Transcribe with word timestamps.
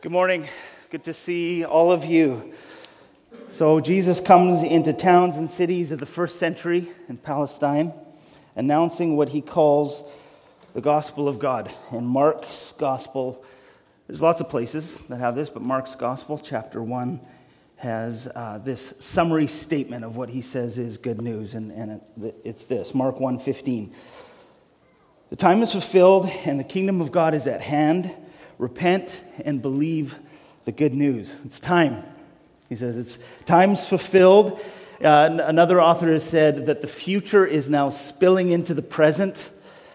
Good 0.00 0.12
morning. 0.12 0.46
Good 0.90 1.02
to 1.04 1.12
see 1.12 1.64
all 1.64 1.90
of 1.90 2.04
you. 2.04 2.52
So, 3.50 3.80
Jesus 3.80 4.20
comes 4.20 4.62
into 4.62 4.92
towns 4.92 5.36
and 5.36 5.50
cities 5.50 5.90
of 5.90 5.98
the 5.98 6.06
first 6.06 6.38
century 6.38 6.92
in 7.08 7.16
Palestine, 7.16 7.92
announcing 8.54 9.16
what 9.16 9.30
he 9.30 9.40
calls 9.40 10.04
the 10.72 10.80
gospel 10.80 11.26
of 11.26 11.40
God. 11.40 11.72
In 11.90 12.06
Mark's 12.06 12.74
gospel, 12.78 13.44
there's 14.06 14.22
lots 14.22 14.40
of 14.40 14.48
places 14.48 14.98
that 15.08 15.16
have 15.16 15.34
this, 15.34 15.50
but 15.50 15.62
Mark's 15.62 15.96
gospel, 15.96 16.38
chapter 16.38 16.80
1, 16.80 17.20
has 17.78 18.28
uh, 18.36 18.58
this 18.58 18.94
summary 19.00 19.48
statement 19.48 20.04
of 20.04 20.14
what 20.14 20.28
he 20.28 20.40
says 20.40 20.78
is 20.78 20.96
good 20.96 21.20
news, 21.20 21.56
and, 21.56 21.72
and 21.72 22.00
it, 22.22 22.36
it's 22.44 22.62
this 22.66 22.94
Mark 22.94 23.18
1:15. 23.18 23.92
The 25.30 25.36
time 25.36 25.60
is 25.60 25.72
fulfilled, 25.72 26.26
and 26.44 26.60
the 26.60 26.64
kingdom 26.64 27.00
of 27.00 27.10
God 27.10 27.34
is 27.34 27.48
at 27.48 27.62
hand 27.62 28.14
repent 28.58 29.22
and 29.44 29.62
believe 29.62 30.18
the 30.64 30.72
good 30.72 30.94
news. 30.94 31.36
It's 31.44 31.60
time. 31.60 32.02
He 32.68 32.76
says 32.76 32.96
it's 32.96 33.18
time's 33.46 33.86
fulfilled. 33.88 34.60
Uh, 35.02 35.38
another 35.44 35.80
author 35.80 36.08
has 36.08 36.24
said 36.24 36.66
that 36.66 36.80
the 36.80 36.88
future 36.88 37.46
is 37.46 37.70
now 37.70 37.88
spilling 37.88 38.50
into 38.50 38.74
the 38.74 38.82
present, 38.82 39.50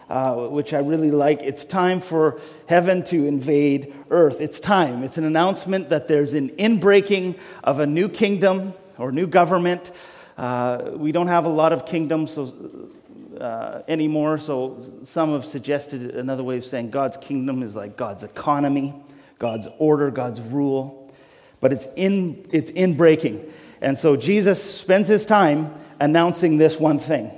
uh, 0.09 0.33
which 0.47 0.73
I 0.73 0.79
really 0.79 1.11
like. 1.11 1.43
It's 1.43 1.65
time 1.65 1.99
for 1.99 2.39
heaven 2.67 3.03
to 3.05 3.27
invade 3.27 3.93
earth. 4.09 4.39
It's 4.39 4.59
time. 4.59 5.03
It's 5.03 5.17
an 5.17 5.25
announcement 5.25 5.89
that 5.89 6.07
there's 6.07 6.33
an 6.33 6.49
inbreaking 6.51 7.37
of 7.63 7.79
a 7.79 7.85
new 7.85 8.07
kingdom 8.07 8.73
or 8.97 9.11
new 9.11 9.27
government. 9.27 9.91
Uh, 10.37 10.91
we 10.95 11.11
don't 11.11 11.27
have 11.27 11.45
a 11.45 11.49
lot 11.49 11.73
of 11.73 11.85
kingdoms, 11.85 12.33
so 12.33 12.53
uh, 13.39 13.83
anymore. 13.87 14.37
So 14.37 14.77
some 15.03 15.33
have 15.33 15.45
suggested 15.45 16.15
another 16.15 16.43
way 16.43 16.57
of 16.57 16.65
saying 16.65 16.91
God's 16.91 17.17
kingdom 17.17 17.63
is 17.63 17.75
like 17.75 17.97
God's 17.97 18.23
economy, 18.23 18.93
God's 19.39 19.67
order, 19.77 20.11
God's 20.11 20.39
rule. 20.39 21.11
But 21.59 21.73
it's 21.73 21.87
in, 21.95 22.47
it's 22.51 22.69
in 22.69 22.95
breaking. 22.97 23.51
And 23.81 23.97
so 23.97 24.15
Jesus 24.15 24.61
spends 24.61 25.07
his 25.09 25.25
time 25.25 25.73
announcing 25.99 26.57
this 26.57 26.79
one 26.79 26.99
thing 26.99 27.31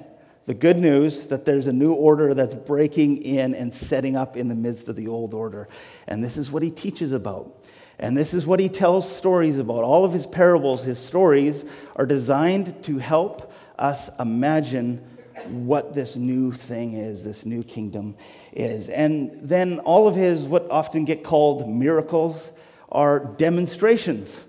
the 0.46 0.54
good 0.54 0.78
news 0.78 1.28
that 1.28 1.44
there's 1.44 1.66
a 1.66 1.74
new 1.74 1.92
order 1.92 2.36
that's 2.36 2.54
breaking 2.54 3.18
in 3.24 3.56
and 3.56 3.74
setting 3.74 4.16
up 4.16 4.38
in 4.38 4.48
the 4.48 4.56
midst 4.56 4.88
of 4.88 4.96
the 4.96 5.08
old 5.08 5.34
order. 5.34 5.68
And 6.08 6.24
this 6.24 6.38
is 6.38 6.52
what 6.52 6.62
he 6.62 6.70
teaches 6.70 7.14
about. 7.14 7.66
And 7.98 8.16
this 8.16 8.34
is 8.34 8.46
what 8.46 8.60
he 8.60 8.70
tells 8.70 9.12
stories 9.12 9.58
about. 9.58 9.84
All 9.84 10.06
of 10.06 10.14
his 10.14 10.26
parables, 10.26 10.84
his 10.84 11.00
stories, 11.00 11.66
are 11.96 12.06
designed 12.06 12.84
to 12.84 13.00
help 13.00 13.52
us 13.80 14.10
imagine 14.20 15.02
what 15.48 15.94
this 15.94 16.16
new 16.16 16.52
thing 16.52 16.94
is, 16.94 17.24
this 17.24 17.46
new 17.46 17.64
kingdom 17.64 18.16
is. 18.54 18.90
And 18.90 19.32
then 19.42 19.80
all 19.80 20.08
of 20.08 20.16
his, 20.16 20.42
what 20.42 20.70
often 20.70 21.06
get 21.06 21.24
called 21.24 21.70
miracles, 21.70 22.52
are 22.92 23.20
demonstrations 23.20 24.46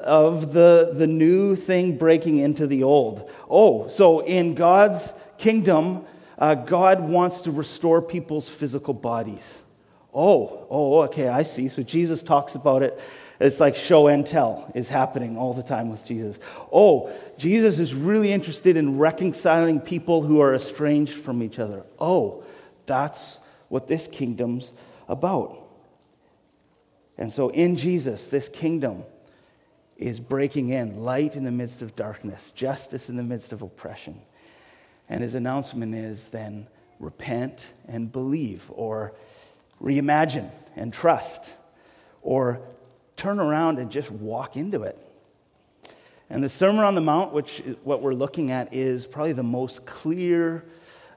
of 0.00 0.52
the, 0.52 0.92
the 0.94 1.06
new 1.06 1.56
thing 1.56 1.98
breaking 1.98 2.38
into 2.38 2.66
the 2.66 2.82
old. 2.82 3.30
Oh, 3.50 3.88
so 3.88 4.20
in 4.20 4.54
God's 4.54 5.12
kingdom, 5.38 6.04
uh, 6.38 6.54
God 6.54 7.00
wants 7.00 7.42
to 7.42 7.50
restore 7.50 8.00
people's 8.00 8.48
physical 8.48 8.94
bodies. 8.94 9.58
Oh, 10.14 10.66
oh, 10.70 11.02
okay, 11.02 11.28
I 11.28 11.42
see. 11.42 11.68
So 11.68 11.82
Jesus 11.82 12.22
talks 12.22 12.54
about 12.54 12.82
it 12.82 13.00
it's 13.40 13.60
like 13.60 13.76
show 13.76 14.06
and 14.06 14.26
tell 14.26 14.70
is 14.74 14.88
happening 14.88 15.36
all 15.36 15.54
the 15.54 15.62
time 15.62 15.90
with 15.90 16.04
Jesus. 16.04 16.38
Oh, 16.72 17.12
Jesus 17.36 17.78
is 17.78 17.94
really 17.94 18.32
interested 18.32 18.76
in 18.76 18.98
reconciling 18.98 19.80
people 19.80 20.22
who 20.22 20.40
are 20.40 20.54
estranged 20.54 21.14
from 21.14 21.42
each 21.42 21.58
other. 21.58 21.84
Oh, 21.98 22.44
that's 22.86 23.38
what 23.68 23.88
this 23.88 24.06
kingdom's 24.06 24.72
about. 25.08 25.58
And 27.18 27.32
so 27.32 27.48
in 27.50 27.76
Jesus, 27.76 28.26
this 28.26 28.48
kingdom 28.48 29.04
is 29.96 30.20
breaking 30.20 30.70
in 30.70 31.04
light 31.04 31.36
in 31.36 31.44
the 31.44 31.52
midst 31.52 31.82
of 31.82 31.94
darkness, 31.94 32.50
justice 32.52 33.08
in 33.08 33.16
the 33.16 33.22
midst 33.22 33.52
of 33.52 33.62
oppression. 33.62 34.20
And 35.08 35.22
his 35.22 35.34
announcement 35.34 35.94
is 35.94 36.28
then 36.28 36.66
repent 36.98 37.72
and 37.86 38.10
believe, 38.10 38.64
or 38.70 39.12
reimagine 39.80 40.50
and 40.76 40.92
trust, 40.92 41.50
or 42.22 42.60
turn 43.16 43.38
around 43.38 43.78
and 43.78 43.90
just 43.90 44.10
walk 44.10 44.56
into 44.56 44.82
it. 44.82 44.98
And 46.30 46.42
the 46.42 46.48
Sermon 46.48 46.84
on 46.84 46.94
the 46.94 47.00
Mount, 47.00 47.32
which 47.32 47.62
what 47.82 48.02
we're 48.02 48.14
looking 48.14 48.50
at, 48.50 48.72
is 48.72 49.06
probably 49.06 49.34
the 49.34 49.42
most 49.42 49.86
clear, 49.86 50.64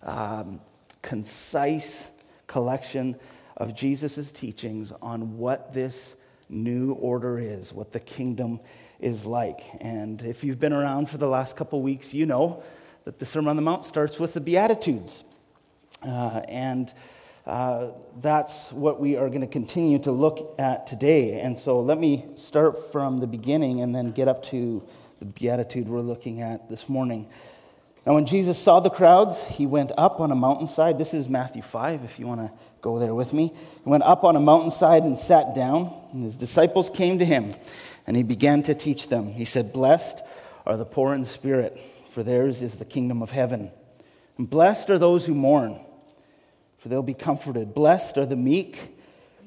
um, 0.04 0.60
concise 1.02 2.12
collection 2.46 3.16
of 3.56 3.76
Jesus' 3.76 4.32
teachings 4.32 4.92
on 5.02 5.38
what 5.38 5.74
this 5.74 6.16
new 6.50 6.94
order 6.94 7.40
is, 7.40 7.74
what 7.74 7.94
the 7.94 8.00
kingdom 8.00 8.60
is 9.00 9.26
like. 9.26 9.62
And 9.80 10.22
if 10.22 10.44
you've 10.44 10.60
been 10.60 10.74
around 10.74 11.10
for 11.10 11.18
the 11.18 11.28
last 11.28 11.56
couple 11.56 11.82
weeks, 11.82 12.14
you 12.14 12.26
know 12.26 12.64
that 13.06 13.20
the 13.20 13.26
Sermon 13.26 13.50
on 13.50 13.56
the 13.56 13.62
Mount 13.62 13.86
starts 13.86 14.20
with 14.20 14.34
the 14.34 14.42
Beatitudes. 14.42 15.24
Uh, 16.04 16.42
and 16.48 16.94
uh, 17.48 17.92
that's 18.20 18.74
what 18.74 19.00
we 19.00 19.16
are 19.16 19.30
going 19.30 19.42
to 19.42 19.48
continue 19.48 20.00
to 20.00 20.12
look 20.12 20.54
at 20.60 20.86
today. 20.86 21.40
And 21.40 21.58
so 21.58 21.80
let 21.80 21.98
me 21.98 22.26
start 22.36 22.92
from 22.92 23.20
the 23.20 23.28
beginning 23.28 23.82
and 23.82 23.96
then 23.96 24.12
get 24.12 24.28
up 24.28 24.44
to 24.48 24.86
the 25.20 25.26
beatitude 25.26 25.88
we're 25.88 26.02
looking 26.02 26.42
at 26.42 26.70
this 26.70 26.90
morning. 26.90 27.30
Now, 28.06 28.16
when 28.16 28.26
Jesus 28.26 28.60
saw 28.60 28.82
the 28.82 28.90
crowds, 28.90 29.46
he 29.46 29.66
went 29.66 29.94
up 29.98 30.20
on 30.20 30.32
a 30.32 30.36
mountainside. 30.36 31.00
This 31.00 31.14
is 31.14 31.30
Matthew 31.30 31.62
5, 31.62 32.04
if 32.04 32.20
you 32.20 32.28
want 32.28 32.42
to 32.42 32.52
go 32.82 33.00
there 33.00 33.16
with 33.16 33.32
me. 33.32 33.54
He 33.84 33.90
went 33.90 34.04
up 34.04 34.26
on 34.26 34.36
a 34.36 34.42
mountainside 34.42 35.04
and 35.04 35.18
sat 35.18 35.56
down, 35.56 35.94
and 36.12 36.26
his 36.26 36.36
disciples 36.36 36.90
came 36.90 37.20
to 37.20 37.26
him, 37.26 37.54
and 38.06 38.18
he 38.18 38.24
began 38.24 38.62
to 38.64 38.76
teach 38.76 39.08
them. 39.08 39.28
He 39.28 39.46
said, 39.46 39.72
Blessed 39.72 40.22
are 40.66 40.76
the 40.76 40.86
poor 40.86 41.14
in 41.14 41.24
spirit, 41.24 41.80
for 42.12 42.24
theirs 42.24 42.62
is 42.62 42.76
the 42.76 42.86
kingdom 42.86 43.22
of 43.22 43.32
heaven. 43.32 43.72
And 44.38 44.50
blessed 44.50 44.90
are 44.90 45.00
those 45.00 45.26
who 45.26 45.34
mourn 45.34 45.80
for 46.78 46.90
they'll 46.90 47.02
be 47.02 47.14
comforted. 47.14 47.74
Blessed 47.74 48.18
are 48.18 48.26
the 48.26 48.36
meek, 48.36 48.96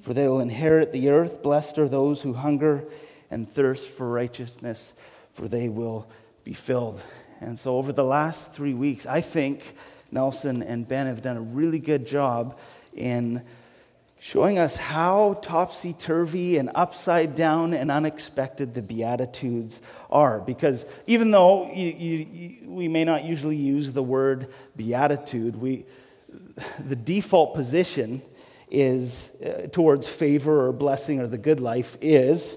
for 0.03 0.15
they 0.15 0.29
will 0.29 0.41
inherit 0.41 0.93
the 0.93 1.11
earth. 1.11 1.43
Blessed 1.43 1.79
are 1.79 1.89
those 1.89 2.23
who 2.23 2.33
hunger 2.33 2.85
and 3.31 3.49
thirst 3.49 3.89
for 3.89 4.09
righteousness, 4.11 4.93
for 5.33 5.49
they 5.49 5.69
will 5.69 6.09
be 6.45 6.53
filled. 6.53 7.01
And 7.41 7.59
so, 7.59 7.77
over 7.77 7.93
the 7.93 8.05
last 8.05 8.53
three 8.53 8.75
weeks, 8.75 9.07
I 9.07 9.21
think 9.21 9.75
Nelson 10.11 10.63
and 10.63 10.87
Ben 10.87 11.07
have 11.07 11.23
done 11.23 11.37
a 11.37 11.43
really 11.43 11.79
good 11.79 12.07
job 12.07 12.59
in 12.95 13.43
showing 14.19 14.59
us 14.59 14.77
how 14.77 15.39
topsy 15.41 15.95
turvy 15.95 16.59
and 16.59 16.71
upside 16.75 17.35
down 17.35 17.73
and 17.73 17.91
unexpected 17.91 18.75
the 18.75 18.83
Beatitudes 18.83 19.81
are. 20.11 20.41
Because 20.41 20.85
even 21.07 21.31
though 21.31 21.73
you, 21.73 21.89
you, 21.89 22.71
we 22.71 22.87
may 22.87 23.05
not 23.05 23.25
usually 23.25 23.57
use 23.57 23.93
the 23.93 24.03
word 24.03 24.49
beatitude, 24.77 25.57
we, 25.57 25.87
the 26.79 26.97
default 26.97 27.55
position 27.55 28.23
is 28.71 29.31
uh, 29.45 29.67
towards 29.73 30.09
favor 30.09 30.67
or 30.67 30.73
blessing 30.73 31.21
or 31.21 31.27
the 31.27 31.39
good 31.39 31.61
life 31.61 31.97
is 32.01 32.57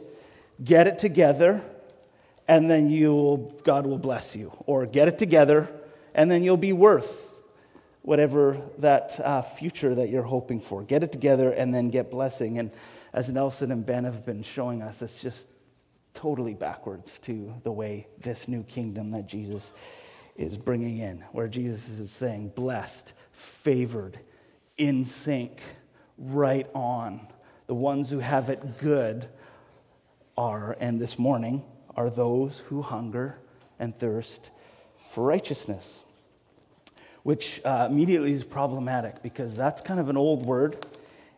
get 0.63 0.87
it 0.87 0.99
together 0.99 1.63
and 2.47 2.69
then 2.69 2.89
you'll 2.89 3.37
God 3.63 3.87
will 3.87 3.97
bless 3.97 4.35
you. 4.35 4.51
Or 4.65 4.85
get 4.85 5.07
it 5.07 5.17
together 5.17 5.69
and 6.13 6.29
then 6.29 6.43
you'll 6.43 6.57
be 6.57 6.73
worth 6.73 7.33
whatever 8.01 8.61
that 8.79 9.19
uh, 9.19 9.41
future 9.41 9.95
that 9.95 10.09
you're 10.09 10.23
hoping 10.23 10.59
for. 10.59 10.83
Get 10.83 11.03
it 11.03 11.11
together 11.11 11.51
and 11.51 11.73
then 11.73 11.89
get 11.89 12.11
blessing. 12.11 12.59
And 12.59 12.71
as 13.13 13.29
Nelson 13.29 13.71
and 13.71 13.85
Ben 13.85 14.03
have 14.03 14.25
been 14.25 14.43
showing 14.43 14.81
us 14.81 14.97
that's 14.97 15.21
just 15.21 15.47
totally 16.13 16.53
backwards 16.53 17.17
to 17.19 17.53
the 17.63 17.71
way 17.71 18.07
this 18.19 18.47
new 18.47 18.63
kingdom 18.63 19.11
that 19.11 19.25
Jesus 19.25 19.71
is 20.35 20.57
bringing 20.57 20.97
in 20.97 21.23
where 21.31 21.47
Jesus 21.47 21.87
is 21.89 22.11
saying 22.11 22.49
blessed 22.55 23.13
favored, 23.33 24.19
in 24.77 25.03
sync, 25.05 25.61
right 26.17 26.67
on. 26.73 27.27
The 27.67 27.75
ones 27.75 28.09
who 28.09 28.19
have 28.19 28.49
it 28.49 28.79
good 28.79 29.27
are, 30.37 30.77
and 30.79 30.99
this 30.99 31.19
morning, 31.19 31.63
are 31.95 32.09
those 32.09 32.59
who 32.67 32.81
hunger 32.81 33.37
and 33.77 33.95
thirst 33.95 34.49
for 35.11 35.25
righteousness, 35.25 36.01
which 37.23 37.61
uh, 37.65 37.87
immediately 37.89 38.31
is 38.31 38.43
problematic 38.43 39.21
because 39.21 39.55
that's 39.55 39.81
kind 39.81 39.99
of 39.99 40.09
an 40.09 40.17
old 40.17 40.45
word 40.45 40.77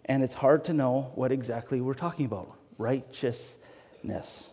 and 0.06 0.24
it's 0.24 0.34
hard 0.34 0.66
to 0.66 0.74
know 0.74 1.12
what 1.16 1.32
exactly 1.32 1.82
we're 1.82 1.94
talking 1.94 2.26
about 2.26 2.56
righteousness. 2.78 4.50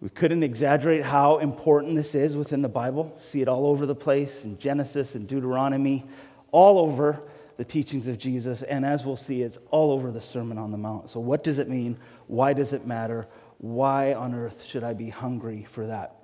We 0.00 0.08
couldn't 0.08 0.42
exaggerate 0.42 1.02
how 1.02 1.38
important 1.38 1.94
this 1.94 2.14
is 2.14 2.34
within 2.34 2.62
the 2.62 2.70
Bible. 2.70 3.14
See 3.20 3.42
it 3.42 3.48
all 3.48 3.66
over 3.66 3.84
the 3.84 3.94
place 3.94 4.44
in 4.44 4.58
Genesis 4.58 5.14
and 5.14 5.28
Deuteronomy, 5.28 6.06
all 6.52 6.78
over 6.78 7.20
the 7.58 7.64
teachings 7.64 8.08
of 8.08 8.16
Jesus. 8.16 8.62
And 8.62 8.86
as 8.86 9.04
we'll 9.04 9.18
see, 9.18 9.42
it's 9.42 9.58
all 9.70 9.92
over 9.92 10.10
the 10.10 10.22
Sermon 10.22 10.56
on 10.56 10.70
the 10.70 10.78
Mount. 10.78 11.10
So, 11.10 11.20
what 11.20 11.44
does 11.44 11.58
it 11.58 11.68
mean? 11.68 11.98
Why 12.28 12.54
does 12.54 12.72
it 12.72 12.86
matter? 12.86 13.28
Why 13.58 14.14
on 14.14 14.34
earth 14.34 14.64
should 14.64 14.82
I 14.82 14.94
be 14.94 15.10
hungry 15.10 15.66
for 15.70 15.86
that? 15.86 16.16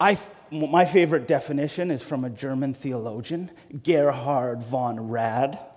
I, 0.00 0.18
my 0.50 0.84
favorite 0.84 1.28
definition 1.28 1.92
is 1.92 2.02
from 2.02 2.24
a 2.24 2.30
German 2.30 2.74
theologian, 2.74 3.52
Gerhard 3.84 4.64
von 4.64 5.08
Rad. 5.08 5.60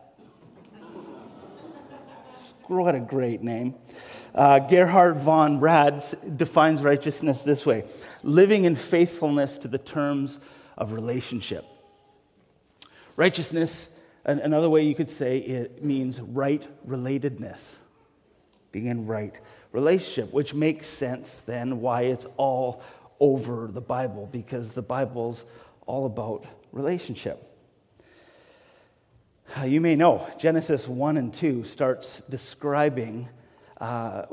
What 2.68 2.96
a 2.96 3.00
great 3.00 3.44
name. 3.44 3.76
Uh, 4.36 4.60
Gerhard 4.60 5.16
von 5.16 5.62
Rads 5.62 6.14
defines 6.36 6.82
righteousness 6.82 7.44
this 7.44 7.66
way 7.66 7.86
living 8.22 8.66
in 8.66 8.76
faithfulness 8.76 9.58
to 9.60 9.70
the 9.70 9.78
terms 9.78 10.40
of 10.78 10.92
relationship. 10.92 11.64
Righteousness, 13.16 13.88
another 14.26 14.70
way 14.70 14.84
you 14.84 14.94
could 14.94 15.10
say 15.10 15.38
it 15.38 15.86
means 15.86 16.20
right 16.20 16.68
relatedness, 16.86 17.62
being 18.74 18.88
in 18.88 19.08
right 19.08 19.40
relationship, 19.72 20.34
which 20.34 20.54
makes 20.54 20.88
sense 20.88 21.42
then 21.46 21.80
why 21.80 22.02
it's 22.02 22.26
all 22.36 22.82
over 23.22 23.70
the 23.72 23.80
Bible, 23.80 24.28
because 24.30 24.72
the 24.72 24.82
Bible's 24.82 25.46
all 25.86 26.06
about 26.06 26.46
relationship. 26.74 27.48
Uh, 29.58 29.64
you 29.64 29.80
may 29.80 29.96
know 29.96 30.28
Genesis 30.38 30.90
1 30.90 31.16
and 31.16 31.34
2 31.34 31.64
starts 31.64 32.22
describing 32.30 33.30
uh, 33.80 34.26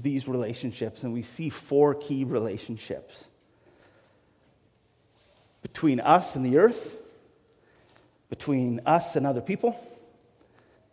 these 0.00 0.26
relationships, 0.26 1.02
and 1.02 1.12
we 1.12 1.22
see 1.22 1.50
four 1.50 1.94
key 1.94 2.24
relationships 2.24 3.26
between 5.62 6.00
us 6.00 6.36
and 6.36 6.44
the 6.44 6.58
earth, 6.58 6.96
between 8.30 8.80
us 8.86 9.16
and 9.16 9.26
other 9.26 9.40
people, 9.40 9.78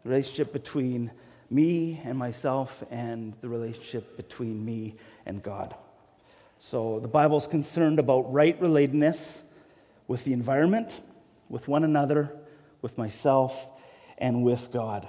the 0.03 0.09
relationship 0.09 0.51
between 0.51 1.12
me 1.50 2.01
and 2.03 2.18
myself, 2.18 2.83
and 2.92 3.33
the 3.42 3.47
relationship 3.47 4.18
between 4.18 4.65
me 4.65 4.95
and 5.25 5.42
God. 5.42 5.75
So 6.57 7.00
the 7.00 7.07
Bible 7.07 7.38
is 7.38 7.47
concerned 7.47 8.00
about 8.00 8.31
right 8.33 8.59
relatedness 8.59 9.42
with 10.07 10.24
the 10.24 10.33
environment, 10.33 11.01
with 11.50 11.68
one 11.68 11.83
another, 11.83 12.31
with 12.81 12.97
myself, 12.97 13.68
and 14.18 14.44
with 14.44 14.71
God. 14.71 15.07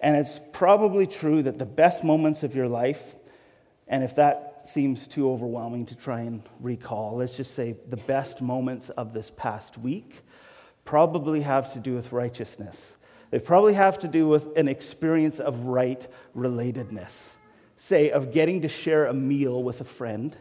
And 0.00 0.16
it's 0.16 0.40
probably 0.52 1.06
true 1.06 1.42
that 1.42 1.58
the 1.58 1.66
best 1.66 2.04
moments 2.04 2.42
of 2.42 2.54
your 2.54 2.68
life, 2.68 3.16
and 3.86 4.04
if 4.04 4.16
that 4.16 4.66
seems 4.68 5.08
too 5.08 5.30
overwhelming 5.30 5.86
to 5.86 5.96
try 5.96 6.20
and 6.20 6.42
recall, 6.60 7.16
let's 7.16 7.36
just 7.36 7.54
say 7.54 7.74
the 7.88 7.96
best 7.96 8.40
moments 8.40 8.90
of 8.90 9.12
this 9.12 9.30
past 9.30 9.78
week 9.78 10.22
probably 10.84 11.42
have 11.42 11.72
to 11.72 11.78
do 11.78 11.94
with 11.94 12.12
righteousness. 12.12 12.94
They 13.30 13.38
probably 13.38 13.74
have 13.74 13.98
to 14.00 14.08
do 14.08 14.26
with 14.26 14.56
an 14.56 14.68
experience 14.68 15.38
of 15.38 15.66
right 15.66 16.06
relatedness. 16.34 17.12
Say, 17.76 18.10
of 18.10 18.32
getting 18.32 18.62
to 18.62 18.68
share 18.68 19.06
a 19.06 19.14
meal 19.14 19.62
with 19.62 19.80
a 19.80 19.84
friend, 19.84 20.36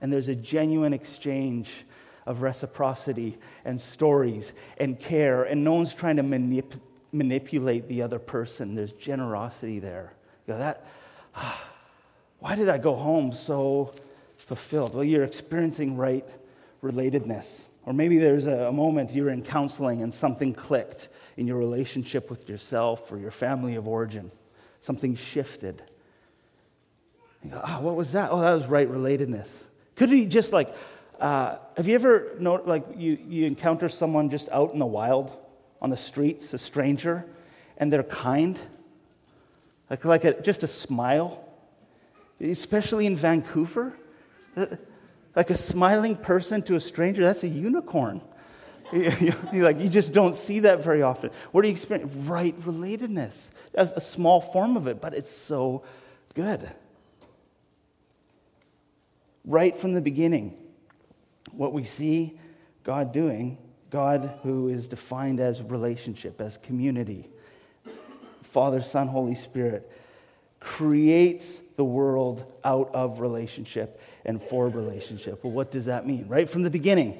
and 0.00 0.12
there's 0.12 0.28
a 0.28 0.34
genuine 0.34 0.92
exchange 0.92 1.84
of 2.26 2.40
reciprocity 2.40 3.36
and 3.64 3.80
stories 3.80 4.52
and 4.78 4.98
care, 4.98 5.42
and 5.42 5.64
no 5.64 5.74
one's 5.74 5.94
trying 5.94 6.16
to 6.16 6.22
manip- 6.22 6.80
manipulate 7.14 7.88
the 7.88 8.02
other 8.02 8.18
person. 8.18 8.74
There's 8.74 8.92
generosity 8.92 9.78
there. 9.78 10.12
You 10.46 10.54
go, 10.54 10.58
that, 10.58 10.84
why 12.40 12.56
did 12.56 12.68
I 12.68 12.78
go 12.78 12.94
home 12.94 13.32
so 13.32 13.94
fulfilled? 14.36 14.94
Well, 14.94 15.04
you're 15.04 15.24
experiencing 15.24 15.96
right 15.96 16.26
relatedness. 16.82 17.62
Or 17.86 17.92
maybe 17.92 18.18
there's 18.18 18.46
a, 18.46 18.72
moment 18.72 19.14
you're 19.14 19.28
in 19.28 19.42
counseling 19.42 20.02
and 20.02 20.12
something 20.12 20.54
clicked 20.54 21.08
in 21.36 21.46
your 21.46 21.58
relationship 21.58 22.30
with 22.30 22.48
yourself 22.48 23.10
or 23.12 23.18
your 23.18 23.30
family 23.30 23.76
of 23.76 23.86
origin. 23.86 24.30
Something 24.80 25.16
shifted. 25.16 25.82
You 27.42 27.50
go, 27.50 27.60
ah, 27.62 27.78
oh, 27.78 27.82
what 27.82 27.94
was 27.94 28.12
that? 28.12 28.30
Oh, 28.30 28.40
that 28.40 28.52
was 28.52 28.66
right 28.66 28.90
relatedness. 28.90 29.48
Could 29.96 30.10
be 30.10 30.26
just 30.26 30.52
like, 30.52 30.74
uh, 31.20 31.56
have 31.76 31.86
you 31.86 31.94
ever 31.94 32.34
know, 32.38 32.54
like 32.64 32.84
you, 32.96 33.18
you 33.28 33.46
encounter 33.46 33.88
someone 33.88 34.30
just 34.30 34.48
out 34.48 34.72
in 34.72 34.78
the 34.78 34.86
wild 34.86 35.30
on 35.84 35.90
the 35.90 35.96
streets, 35.98 36.54
a 36.54 36.58
stranger, 36.58 37.26
and 37.76 37.92
they're 37.92 38.02
kind, 38.02 38.58
like, 39.90 40.02
like 40.06 40.24
a, 40.24 40.40
just 40.40 40.62
a 40.62 40.66
smile, 40.66 41.46
especially 42.40 43.04
in 43.04 43.16
Vancouver, 43.16 43.92
uh, 44.56 44.64
like 45.36 45.50
a 45.50 45.54
smiling 45.54 46.16
person 46.16 46.62
to 46.62 46.74
a 46.74 46.80
stranger, 46.80 47.20
that's 47.22 47.44
a 47.44 47.48
unicorn. 47.48 48.22
like 49.52 49.78
you 49.78 49.90
just 49.90 50.14
don't 50.14 50.36
see 50.36 50.60
that 50.60 50.82
very 50.82 51.02
often. 51.02 51.30
What 51.52 51.60
do 51.60 51.68
you 51.68 51.72
experience? 51.72 52.10
Right 52.14 52.58
relatedness. 52.62 53.50
That's 53.72 53.92
a 53.92 54.00
small 54.00 54.40
form 54.40 54.78
of 54.78 54.86
it, 54.86 55.02
but 55.02 55.12
it's 55.12 55.30
so 55.30 55.82
good. 56.34 56.66
Right 59.44 59.76
from 59.76 59.92
the 59.92 60.00
beginning, 60.00 60.56
what 61.52 61.74
we 61.74 61.84
see 61.84 62.38
God 62.84 63.12
doing, 63.12 63.58
God 63.94 64.40
who 64.42 64.66
is 64.66 64.88
defined 64.88 65.38
as 65.38 65.62
relationship, 65.62 66.40
as 66.40 66.58
community, 66.58 67.28
Father, 68.42 68.82
Son, 68.82 69.06
Holy 69.06 69.36
Spirit, 69.36 69.88
creates 70.58 71.60
the 71.76 71.84
world 71.84 72.44
out 72.64 72.92
of 72.92 73.20
relationship 73.20 74.00
and 74.24 74.42
for 74.42 74.68
relationship. 74.68 75.44
Well, 75.44 75.52
what 75.52 75.70
does 75.70 75.84
that 75.84 76.08
mean? 76.08 76.26
Right 76.26 76.50
from 76.50 76.62
the 76.62 76.70
beginning, 76.70 77.16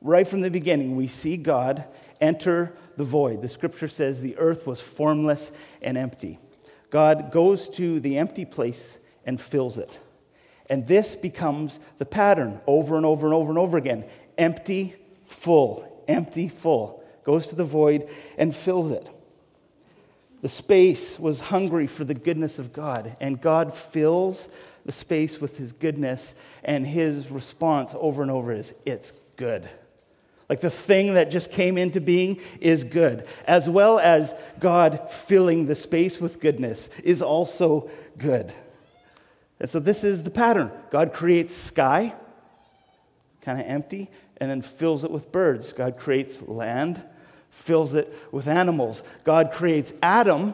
right 0.00 0.26
from 0.26 0.40
the 0.40 0.50
beginning, 0.50 0.96
we 0.96 1.08
see 1.08 1.36
God 1.36 1.84
enter 2.22 2.72
the 2.96 3.04
void. 3.04 3.42
The 3.42 3.50
scripture 3.50 3.88
says 3.88 4.22
the 4.22 4.38
earth 4.38 4.66
was 4.66 4.80
formless 4.80 5.52
and 5.82 5.98
empty. 5.98 6.38
God 6.88 7.30
goes 7.30 7.68
to 7.68 8.00
the 8.00 8.16
empty 8.16 8.46
place 8.46 8.96
and 9.26 9.38
fills 9.38 9.76
it. 9.76 10.00
And 10.70 10.86
this 10.86 11.16
becomes 11.16 11.80
the 11.98 12.06
pattern 12.06 12.62
over 12.66 12.96
and 12.96 13.04
over 13.04 13.26
and 13.26 13.34
over 13.34 13.50
and 13.50 13.58
over 13.58 13.76
again 13.76 14.06
empty, 14.38 14.96
full, 15.32 16.04
empty, 16.06 16.48
full. 16.48 17.02
Goes 17.24 17.46
to 17.48 17.54
the 17.54 17.64
void 17.64 18.08
and 18.36 18.54
fills 18.54 18.90
it. 18.90 19.08
The 20.42 20.48
space 20.48 21.18
was 21.18 21.40
hungry 21.40 21.86
for 21.86 22.04
the 22.04 22.14
goodness 22.14 22.58
of 22.58 22.72
God, 22.72 23.16
and 23.20 23.40
God 23.40 23.76
fills 23.76 24.48
the 24.84 24.92
space 24.92 25.40
with 25.40 25.56
his 25.56 25.72
goodness, 25.72 26.34
and 26.64 26.84
his 26.84 27.30
response 27.30 27.94
over 27.96 28.22
and 28.22 28.30
over 28.30 28.52
is, 28.52 28.74
It's 28.84 29.12
good. 29.36 29.68
Like 30.48 30.60
the 30.60 30.70
thing 30.70 31.14
that 31.14 31.30
just 31.30 31.52
came 31.52 31.78
into 31.78 32.00
being 32.00 32.40
is 32.60 32.82
good, 32.82 33.26
as 33.46 33.68
well 33.68 33.98
as 34.00 34.34
God 34.58 35.10
filling 35.10 35.66
the 35.66 35.76
space 35.76 36.20
with 36.20 36.40
goodness 36.40 36.90
is 37.04 37.22
also 37.22 37.88
good. 38.18 38.52
And 39.60 39.70
so 39.70 39.78
this 39.78 40.02
is 40.02 40.24
the 40.24 40.30
pattern. 40.30 40.72
God 40.90 41.12
creates 41.14 41.54
sky, 41.54 42.12
kind 43.40 43.60
of 43.60 43.66
empty, 43.66 44.10
and 44.42 44.50
then 44.50 44.60
fills 44.60 45.04
it 45.04 45.10
with 45.12 45.30
birds. 45.30 45.72
God 45.72 45.96
creates 45.96 46.42
land, 46.42 47.00
fills 47.52 47.94
it 47.94 48.12
with 48.32 48.48
animals. 48.48 49.04
God 49.22 49.52
creates 49.52 49.92
Adam 50.02 50.52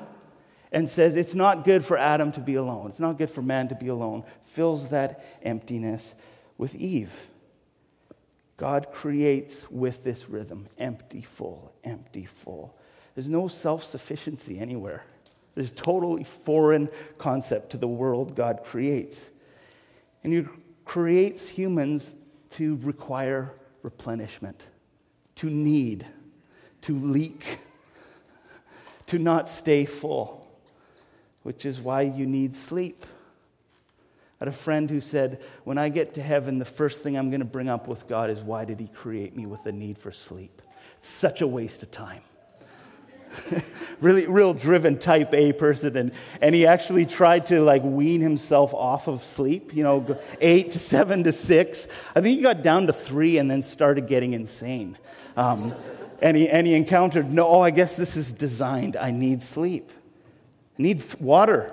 and 0.70 0.90
says 0.90 1.16
it's 1.16 1.34
not 1.34 1.64
good 1.64 1.86
for 1.86 1.96
Adam 1.96 2.30
to 2.32 2.40
be 2.40 2.56
alone. 2.56 2.88
It's 2.90 3.00
not 3.00 3.16
good 3.16 3.30
for 3.30 3.40
man 3.40 3.68
to 3.68 3.74
be 3.74 3.88
alone. 3.88 4.24
Fills 4.42 4.90
that 4.90 5.24
emptiness 5.42 6.14
with 6.58 6.74
Eve. 6.74 7.10
God 8.58 8.92
creates 8.92 9.70
with 9.70 10.04
this 10.04 10.28
rhythm 10.28 10.66
empty, 10.76 11.22
full, 11.22 11.72
empty, 11.82 12.26
full. 12.26 12.76
There's 13.14 13.30
no 13.30 13.48
self 13.48 13.84
sufficiency 13.84 14.58
anywhere. 14.58 15.02
This 15.54 15.72
totally 15.72 16.24
foreign 16.24 16.90
concept 17.16 17.70
to 17.70 17.78
the 17.78 17.88
world 17.88 18.36
God 18.36 18.64
creates. 18.64 19.30
And 20.22 20.34
He 20.34 20.44
creates 20.84 21.48
humans 21.48 22.14
to 22.50 22.76
require 22.82 23.54
replenishment, 23.82 24.60
to 25.36 25.48
need, 25.48 26.06
to 26.82 26.98
leak, 26.98 27.58
to 29.06 29.18
not 29.18 29.48
stay 29.48 29.84
full, 29.84 30.46
which 31.42 31.64
is 31.64 31.80
why 31.80 32.02
you 32.02 32.26
need 32.26 32.54
sleep. 32.54 33.04
I 34.40 34.44
had 34.44 34.48
a 34.48 34.56
friend 34.56 34.88
who 34.88 35.00
said, 35.00 35.42
When 35.64 35.78
I 35.78 35.88
get 35.88 36.14
to 36.14 36.22
heaven, 36.22 36.58
the 36.58 36.64
first 36.64 37.02
thing 37.02 37.16
I'm 37.16 37.30
going 37.30 37.40
to 37.40 37.46
bring 37.46 37.68
up 37.68 37.88
with 37.88 38.06
God 38.06 38.30
is 38.30 38.40
why 38.40 38.64
did 38.64 38.78
He 38.78 38.86
create 38.88 39.36
me 39.36 39.46
with 39.46 39.66
a 39.66 39.72
need 39.72 39.98
for 39.98 40.12
sleep? 40.12 40.62
It's 40.98 41.08
such 41.08 41.40
a 41.40 41.46
waste 41.46 41.82
of 41.82 41.90
time. 41.90 42.22
really 44.00 44.26
real 44.26 44.54
driven 44.54 44.98
type 44.98 45.32
A 45.34 45.52
person 45.52 45.96
and, 45.96 46.12
and 46.40 46.54
he 46.54 46.66
actually 46.66 47.06
tried 47.06 47.46
to 47.46 47.60
like 47.60 47.82
wean 47.82 48.20
himself 48.20 48.74
off 48.74 49.08
of 49.08 49.24
sleep, 49.24 49.74
you 49.74 49.82
know, 49.82 50.18
8 50.40 50.70
to 50.72 50.78
7 50.78 51.24
to 51.24 51.32
6. 51.32 51.88
I 52.14 52.20
think 52.20 52.36
he 52.36 52.42
got 52.42 52.62
down 52.62 52.86
to 52.86 52.92
3 52.92 53.38
and 53.38 53.50
then 53.50 53.62
started 53.62 54.06
getting 54.06 54.34
insane. 54.34 54.98
Um, 55.36 55.74
and, 56.20 56.36
he, 56.36 56.48
and 56.48 56.66
he 56.66 56.74
encountered, 56.74 57.32
no, 57.32 57.46
oh, 57.46 57.60
I 57.60 57.70
guess 57.70 57.94
this 57.94 58.16
is 58.16 58.32
designed. 58.32 58.96
I 58.96 59.10
need 59.10 59.40
sleep. 59.40 59.90
I 60.78 60.82
need 60.82 61.02
water. 61.20 61.72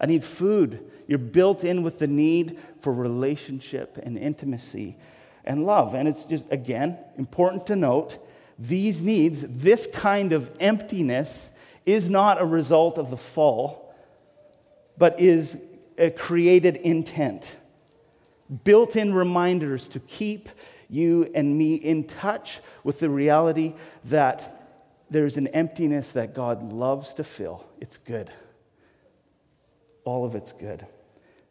I 0.00 0.06
need 0.06 0.24
food. 0.24 0.90
You're 1.06 1.18
built 1.18 1.64
in 1.64 1.82
with 1.82 1.98
the 1.98 2.06
need 2.06 2.58
for 2.80 2.92
relationship 2.92 3.98
and 4.02 4.18
intimacy 4.18 4.96
and 5.44 5.64
love. 5.64 5.94
And 5.94 6.08
it's 6.08 6.24
just, 6.24 6.46
again, 6.50 6.98
important 7.16 7.66
to 7.68 7.76
note 7.76 8.18
these 8.60 9.02
needs, 9.02 9.42
this 9.48 9.88
kind 9.92 10.34
of 10.34 10.50
emptiness, 10.60 11.48
is 11.86 12.10
not 12.10 12.40
a 12.40 12.44
result 12.44 12.98
of 12.98 13.10
the 13.10 13.16
fall, 13.16 13.94
but 14.98 15.18
is 15.18 15.56
a 15.96 16.10
created 16.10 16.76
intent. 16.76 17.56
Built 18.64 18.96
in 18.96 19.14
reminders 19.14 19.88
to 19.88 20.00
keep 20.00 20.50
you 20.90 21.30
and 21.34 21.56
me 21.56 21.74
in 21.74 22.04
touch 22.04 22.60
with 22.84 23.00
the 23.00 23.08
reality 23.08 23.74
that 24.04 24.68
there's 25.08 25.38
an 25.38 25.46
emptiness 25.48 26.12
that 26.12 26.34
God 26.34 26.72
loves 26.72 27.14
to 27.14 27.24
fill. 27.24 27.66
It's 27.80 27.96
good. 27.96 28.30
All 30.04 30.26
of 30.26 30.34
it's 30.34 30.52
good. 30.52 30.86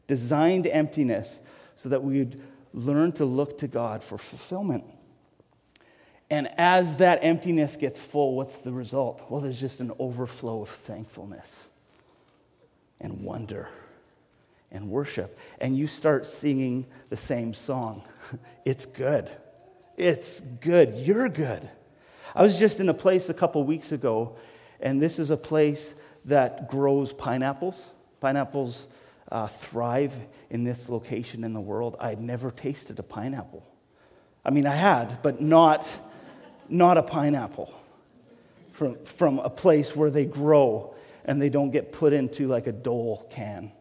Designed 0.08 0.68
emptiness 0.68 1.40
so 1.76 1.90
that 1.90 2.04
we 2.04 2.20
would 2.20 2.42
learn 2.74 3.14
to 3.14 3.26
look 3.26 3.58
to 3.60 3.68
God 3.68 4.04
for 4.04 4.18
fulfillment. 4.18 4.84
And 6.30 6.48
as 6.60 6.98
that 6.98 7.20
emptiness 7.24 7.76
gets 7.76 8.00
full, 8.00 8.36
what's 8.36 8.60
the 8.60 8.72
result? 8.72 9.24
Well, 9.30 9.42
there's 9.42 9.60
just 9.60 9.80
an 9.80 9.92
overflow 9.98 10.62
of 10.62 10.70
thankfulness 10.70 11.70
and 13.00 13.24
wonder 13.24 13.70
and 14.72 14.90
worship. 14.90 15.38
And 15.60 15.76
you 15.76 15.88
start 15.88 16.28
singing 16.28 16.86
the 17.10 17.18
same 17.18 17.54
song. 17.54 18.04
It's 18.66 18.86
good. 18.86 19.28
It's 19.98 20.42
good. 20.42 20.94
You're 21.00 21.28
good. 21.28 21.68
I 22.36 22.44
was 22.44 22.60
just 22.60 22.80
in 22.80 22.88
a 22.88 22.94
place 22.94 23.30
a 23.30 23.34
couple 23.34 23.64
weeks 23.64 23.92
ago, 23.92 24.36
and 24.80 25.02
this 25.02 25.18
is 25.18 25.32
a 25.32 25.38
place 25.38 25.96
that 26.26 26.70
grows 26.70 27.12
pineapples. 27.12 27.90
Pineapples 28.20 28.86
uh, 29.32 29.48
thrive 29.48 30.14
in 30.52 30.64
this 30.64 30.88
location 30.88 31.44
in 31.44 31.54
the 31.54 31.62
world. 31.62 31.96
I 32.00 32.10
had 32.10 32.22
never 32.22 32.52
tasted 32.52 33.00
a 33.00 33.04
pineapple. 33.04 33.66
I 34.46 34.52
mean, 34.52 34.68
I 34.68 34.76
had, 34.76 35.22
but 35.24 35.42
not, 35.42 35.88
not 36.70 36.98
a 36.98 37.04
pineapple 37.04 37.74
from, 38.74 38.98
from 39.06 39.40
a 39.40 39.50
place 39.50 39.96
where 39.96 40.10
they 40.10 40.26
grow 40.26 40.94
and 41.26 41.42
they 41.42 41.50
don't 41.50 41.72
get 41.72 41.92
put 41.92 42.14
into 42.14 42.48
like 42.48 42.68
a 42.68 42.72
Dole 42.72 43.28
can 43.30 43.72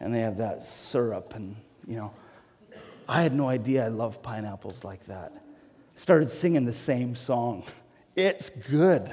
and 0.00 0.12
they 0.12 0.20
have 0.20 0.38
that 0.38 0.66
syrup 0.66 1.34
and, 1.34 1.56
you 1.86 1.96
know. 1.96 2.12
I 3.08 3.22
had 3.22 3.34
no 3.34 3.48
idea 3.48 3.84
I 3.84 3.88
loved 3.88 4.22
pineapples 4.22 4.84
like 4.84 5.06
that. 5.06 5.32
Started 5.96 6.30
singing 6.30 6.64
the 6.64 6.72
same 6.72 7.14
song. 7.16 7.64
It's 8.14 8.50
good. 8.50 9.10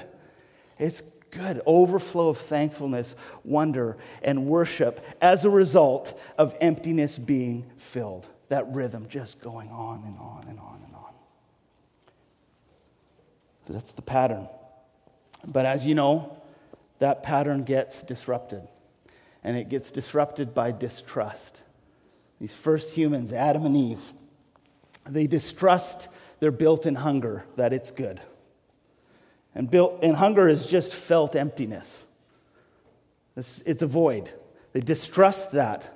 It's 0.78 1.02
good. 1.32 1.62
Overflow 1.66 2.28
of 2.28 2.38
thankfulness, 2.38 3.16
wonder, 3.46 3.96
and 4.22 4.46
worship 4.46 5.00
as 5.22 5.46
a 5.46 5.50
result 5.50 6.20
of 6.38 6.54
emptiness 6.60 7.18
being 7.18 7.72
filled. 7.78 8.28
That 8.50 8.70
rhythm 8.74 9.08
just 9.08 9.40
going 9.40 9.70
on 9.70 10.04
and 10.04 10.18
on 10.18 10.48
and 10.50 10.60
on 10.60 10.82
and 10.84 10.84
on. 10.84 10.89
That's 13.70 13.92
the 13.92 14.02
pattern. 14.02 14.48
But 15.46 15.66
as 15.66 15.86
you 15.86 15.96
know, 15.96 16.36
that 16.98 17.24
pattern 17.24 17.64
gets 17.64 18.04
disrupted. 18.04 18.68
And 19.44 19.56
it 19.56 19.70
gets 19.70 19.92
disrupted 19.92 20.54
by 20.54 20.72
distrust. 20.72 21.62
These 22.42 22.52
first 22.52 22.96
humans, 22.96 23.32
Adam 23.32 23.66
and 23.66 23.78
Eve, 23.78 24.14
they 25.06 25.28
distrust 25.28 26.08
their 26.40 26.52
built 26.52 26.86
in 26.86 26.96
hunger 26.96 27.46
that 27.56 27.72
it's 27.72 27.92
good. 27.92 28.20
And, 29.56 29.70
built, 29.70 30.00
and 30.02 30.16
hunger 30.16 30.48
is 30.48 30.66
just 30.66 30.94
felt 30.94 31.36
emptiness. 31.36 32.06
It's, 33.38 33.62
it's 33.66 33.82
a 33.82 33.88
void. 33.88 34.30
They 34.74 34.82
distrust 34.82 35.52
that. 35.52 35.96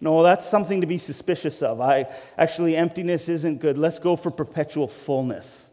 No, 0.00 0.22
that's 0.22 0.48
something 0.48 0.80
to 0.80 0.86
be 0.86 0.98
suspicious 0.98 1.62
of. 1.62 1.80
I 1.80 2.08
actually 2.36 2.76
emptiness 2.76 3.28
isn't 3.28 3.60
good. 3.60 3.78
Let's 3.78 3.98
go 3.98 4.16
for 4.16 4.30
perpetual 4.30 4.88
fullness. 4.88 5.68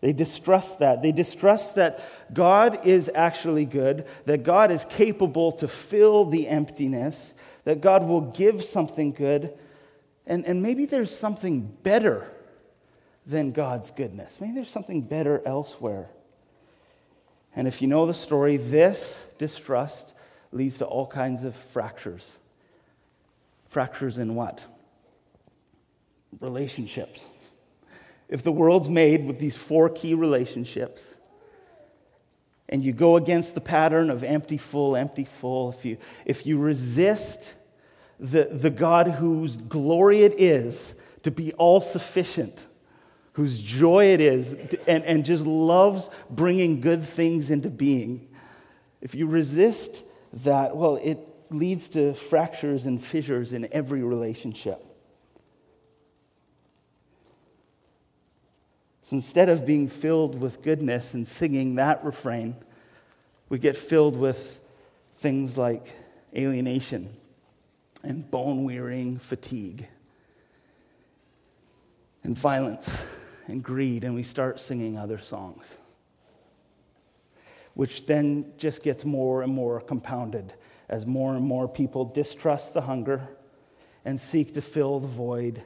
They 0.00 0.12
distrust 0.12 0.78
that. 0.80 1.02
They 1.02 1.12
distrust 1.12 1.76
that 1.76 2.00
God 2.32 2.86
is 2.86 3.10
actually 3.14 3.64
good, 3.64 4.06
that 4.26 4.42
God 4.42 4.70
is 4.70 4.84
capable 4.84 5.52
to 5.52 5.68
fill 5.68 6.26
the 6.26 6.48
emptiness, 6.48 7.34
that 7.64 7.80
God 7.80 8.04
will 8.04 8.20
give 8.20 8.64
something 8.64 9.12
good, 9.12 9.52
and, 10.26 10.44
and 10.44 10.62
maybe 10.62 10.86
there's 10.86 11.16
something 11.16 11.60
better 11.82 12.30
than 13.26 13.52
God's 13.52 13.90
goodness. 13.90 14.40
Maybe 14.40 14.54
there's 14.54 14.70
something 14.70 15.02
better 15.02 15.40
elsewhere. 15.46 16.08
And 17.54 17.66
if 17.66 17.80
you 17.80 17.88
know 17.88 18.06
the 18.06 18.14
story, 18.14 18.56
this 18.56 19.24
distrust 19.38 20.14
leads 20.52 20.78
to 20.78 20.84
all 20.84 21.06
kinds 21.06 21.44
of 21.44 21.54
fractures. 21.54 22.36
Fractures 23.68 24.18
in 24.18 24.34
what? 24.34 24.64
Relationships. 26.40 27.24
If 28.28 28.42
the 28.42 28.52
world's 28.52 28.88
made 28.88 29.26
with 29.26 29.38
these 29.38 29.56
four 29.56 29.88
key 29.88 30.14
relationships, 30.14 31.18
and 32.68 32.82
you 32.82 32.92
go 32.92 33.16
against 33.16 33.54
the 33.54 33.60
pattern 33.60 34.10
of 34.10 34.24
empty, 34.24 34.58
full, 34.58 34.96
empty, 34.96 35.24
full, 35.24 35.70
if 35.70 35.84
you, 35.84 35.98
if 36.24 36.46
you 36.46 36.58
resist 36.58 37.54
the, 38.18 38.48
the 38.50 38.70
God 38.70 39.06
whose 39.06 39.56
glory 39.56 40.22
it 40.22 40.40
is 40.40 40.94
to 41.22 41.30
be 41.30 41.52
all 41.54 41.80
sufficient, 41.80 42.66
whose 43.34 43.60
joy 43.60 44.06
it 44.06 44.20
is, 44.20 44.54
and, 44.88 45.04
and 45.04 45.24
just 45.24 45.44
loves 45.44 46.10
bringing 46.30 46.80
good 46.80 47.04
things 47.04 47.50
into 47.50 47.70
being, 47.70 48.28
if 49.00 49.14
you 49.14 49.26
resist 49.26 50.02
that, 50.32 50.76
well, 50.76 50.96
it 50.96 51.18
leads 51.50 51.88
to 51.90 52.14
fractures 52.14 52.86
and 52.86 53.02
fissures 53.02 53.52
in 53.52 53.68
every 53.72 54.02
relationship. 54.02 54.84
So 59.06 59.14
instead 59.14 59.48
of 59.48 59.64
being 59.64 59.86
filled 59.86 60.40
with 60.40 60.62
goodness 60.62 61.14
and 61.14 61.24
singing 61.24 61.76
that 61.76 62.04
refrain, 62.04 62.56
we 63.48 63.60
get 63.60 63.76
filled 63.76 64.16
with 64.16 64.58
things 65.18 65.56
like 65.56 65.96
alienation 66.36 67.10
and 68.02 68.28
bone 68.28 68.64
wearing 68.64 69.20
fatigue 69.20 69.86
and 72.24 72.36
violence 72.36 73.04
and 73.46 73.62
greed, 73.62 74.02
and 74.02 74.12
we 74.12 74.24
start 74.24 74.58
singing 74.58 74.98
other 74.98 75.18
songs, 75.18 75.78
which 77.74 78.06
then 78.06 78.54
just 78.58 78.82
gets 78.82 79.04
more 79.04 79.42
and 79.42 79.52
more 79.52 79.80
compounded 79.80 80.52
as 80.88 81.06
more 81.06 81.36
and 81.36 81.44
more 81.44 81.68
people 81.68 82.06
distrust 82.06 82.74
the 82.74 82.80
hunger 82.80 83.28
and 84.04 84.20
seek 84.20 84.52
to 84.54 84.60
fill 84.60 84.98
the 84.98 85.06
void 85.06 85.62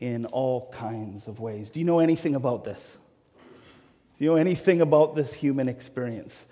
in 0.00 0.26
all 0.26 0.70
kinds 0.72 1.26
of 1.26 1.40
ways. 1.40 1.70
Do 1.70 1.80
you 1.80 1.86
know 1.86 2.00
anything 2.00 2.34
about 2.34 2.64
this? 2.64 2.98
Do 4.18 4.24
you 4.24 4.30
know 4.30 4.36
anything 4.36 4.80
about 4.80 5.14
this 5.14 5.32
human 5.32 5.68
experience? 5.68 6.46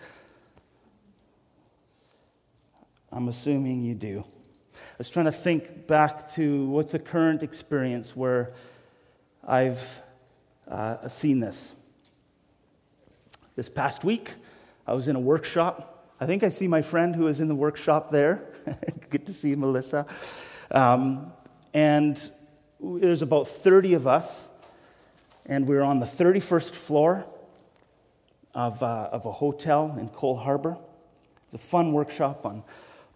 I'm 3.10 3.28
assuming 3.28 3.82
you 3.82 3.94
do. 3.94 4.24
I 4.74 4.96
was 4.98 5.08
trying 5.08 5.26
to 5.26 5.32
think 5.32 5.86
back 5.86 6.30
to 6.32 6.66
what's 6.66 6.94
a 6.94 6.98
current 6.98 7.42
experience 7.42 8.16
where 8.16 8.52
I've 9.46 10.02
uh, 10.68 11.08
seen 11.08 11.40
this. 11.40 11.74
This 13.56 13.68
past 13.68 14.04
week, 14.04 14.30
I 14.86 14.94
was 14.94 15.08
in 15.08 15.16
a 15.16 15.20
workshop. 15.20 16.12
I 16.20 16.26
think 16.26 16.42
I 16.42 16.48
see 16.48 16.66
my 16.66 16.82
friend 16.82 17.14
who 17.14 17.24
was 17.24 17.40
in 17.40 17.48
the 17.48 17.54
workshop 17.54 18.10
there. 18.10 18.42
Good 19.10 19.26
to 19.26 19.32
see 19.32 19.54
Melissa. 19.54 20.06
Um, 20.70 21.32
and 21.72 22.30
there's 22.84 23.22
about 23.22 23.48
30 23.48 23.94
of 23.94 24.06
us, 24.06 24.46
and 25.46 25.66
we 25.66 25.76
are 25.76 25.82
on 25.82 26.00
the 26.00 26.06
31st 26.06 26.72
floor 26.72 27.24
of, 28.54 28.82
uh, 28.82 29.08
of 29.10 29.24
a 29.24 29.32
hotel 29.32 29.96
in 29.98 30.08
Coal 30.08 30.36
Harbour. 30.36 30.76
It's 31.46 31.54
a 31.54 31.66
fun 31.66 31.92
workshop 31.92 32.44
on 32.44 32.62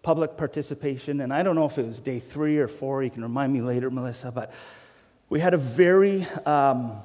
public 0.01 0.37
participation, 0.37 1.21
and 1.21 1.31
I 1.31 1.43
don't 1.43 1.55
know 1.55 1.65
if 1.65 1.77
it 1.77 1.85
was 1.85 1.99
day 1.99 2.19
three 2.19 2.57
or 2.57 2.67
four. 2.67 3.03
You 3.03 3.09
can 3.09 3.21
remind 3.21 3.53
me 3.53 3.61
later, 3.61 3.91
Melissa, 3.91 4.31
but 4.31 4.51
we 5.29 5.39
had 5.39 5.53
a 5.53 5.57
very 5.57 6.25
um, 6.45 6.99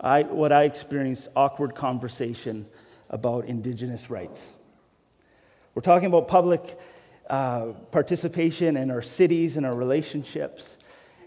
I, 0.00 0.22
what 0.22 0.52
I 0.52 0.64
experienced 0.64 1.28
awkward 1.36 1.74
conversation 1.74 2.66
about 3.08 3.46
Indigenous 3.46 4.10
rights. 4.10 4.50
We're 5.74 5.82
talking 5.82 6.08
about 6.08 6.26
public 6.26 6.78
uh, 7.30 7.66
participation 7.92 8.76
in 8.76 8.90
our 8.90 9.02
cities 9.02 9.56
and 9.56 9.64
our 9.64 9.74
relationships. 9.74 10.75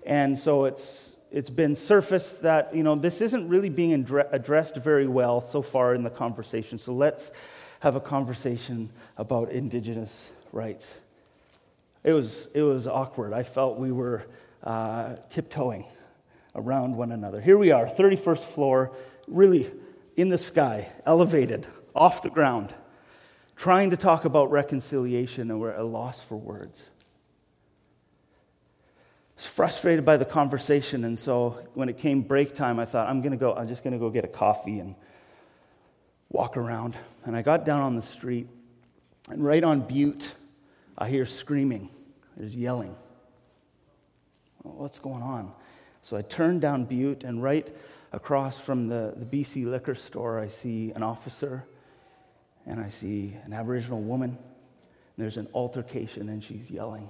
And 0.06 0.38
so 0.38 0.66
it's, 0.66 1.18
it's 1.32 1.50
been 1.50 1.76
surfaced 1.76 2.42
that, 2.42 2.76
you 2.76 2.84
know, 2.84 2.96
this 2.96 3.22
isn't 3.22 3.48
really 3.48 3.70
being 3.70 3.94
addressed 3.94 4.76
very 4.78 5.08
well 5.08 5.42
so 5.42 5.62
far 5.62 5.94
in 5.94 6.04
the 6.04 6.10
conversation. 6.10 6.78
So 6.78 6.94
let's 6.94 7.32
have 7.82 7.96
a 7.96 8.00
conversation 8.00 8.90
about 9.18 9.52
Indigenous 9.52 10.32
rights. 10.52 11.00
It 12.04 12.14
was, 12.14 12.48
it 12.54 12.62
was 12.62 12.88
awkward. 12.88 13.34
I 13.34 13.44
felt 13.44 13.78
we 13.78 13.92
were 13.92 14.26
uh, 14.64 15.16
tiptoeing 15.30 15.86
around 16.56 16.96
one 16.96 17.12
another. 17.12 17.42
Here 17.42 17.58
we 17.58 17.72
are, 17.72 17.86
31st 17.86 18.44
floor, 18.46 18.92
really 19.28 19.72
in 20.18 20.30
the 20.30 20.38
sky, 20.38 20.90
elevated, 21.06 21.68
off 21.96 22.22
the 22.22 22.30
ground, 22.30 22.74
trying 23.56 23.90
to 23.92 23.98
talk 23.98 24.26
about 24.26 24.52
reconciliation, 24.52 25.52
and 25.52 25.60
we're 25.60 25.72
at 25.72 25.80
a 25.80 25.84
loss 25.84 26.20
for 26.20 26.38
words. 26.38 26.90
Was 29.40 29.48
frustrated 29.48 30.04
by 30.04 30.18
the 30.18 30.26
conversation, 30.26 31.06
and 31.06 31.18
so 31.18 31.52
when 31.74 31.88
it 31.88 31.98
came 31.98 32.24
break 32.24 32.54
time, 32.54 32.78
I 32.78 32.84
thought, 32.84 33.08
I'm 33.08 33.22
going 33.22 33.32
to 33.32 33.38
go, 33.38 33.54
I'm 33.54 33.70
just 33.70 33.86
going 33.86 33.94
to 33.94 33.98
go 33.98 34.10
get 34.10 34.26
a 34.26 34.28
coffee 34.28 34.80
and 34.80 34.96
walk 36.28 36.58
around. 36.58 36.98
And 37.24 37.38
I 37.38 37.42
got 37.42 37.64
down 37.64 37.82
on 37.82 37.96
the 37.96 38.02
street, 38.02 38.50
and 39.30 39.42
right 39.42 39.64
on 39.64 39.80
Bute, 39.80 40.30
I 40.98 41.08
hear 41.08 41.26
screaming. 41.26 41.88
There's 42.36 42.54
yelling. 42.54 42.94
What's 44.64 45.00
going 45.00 45.24
on? 45.24 45.54
So 46.02 46.18
I 46.18 46.22
turned 46.22 46.60
down 46.60 46.84
Bute, 46.84 47.24
and 47.24 47.42
right 47.42 47.66
across 48.12 48.58
from 48.58 48.90
the, 48.90 49.14
the 49.16 49.26
BC 49.26 49.66
liquor 49.66 49.96
store, 49.96 50.38
I 50.38 50.50
see 50.50 50.92
an 50.92 51.02
officer 51.02 51.64
and 52.66 52.82
I 52.82 52.90
see 52.90 53.38
an 53.46 53.54
Aboriginal 53.54 54.02
woman. 54.02 54.38
there's 55.18 55.38
an 55.38 55.48
altercation 55.54 56.28
and 56.28 56.44
she's 56.44 56.70
yelling. 56.70 57.08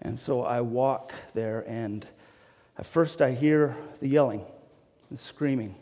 And 0.00 0.18
so 0.18 0.42
I 0.42 0.60
walk 0.60 1.12
there, 1.34 1.64
and 1.66 2.06
at 2.76 2.86
first 2.86 3.20
I 3.20 3.32
hear 3.32 3.76
the 4.00 4.08
yelling, 4.08 4.44
the 5.10 5.16
screaming. 5.16 5.74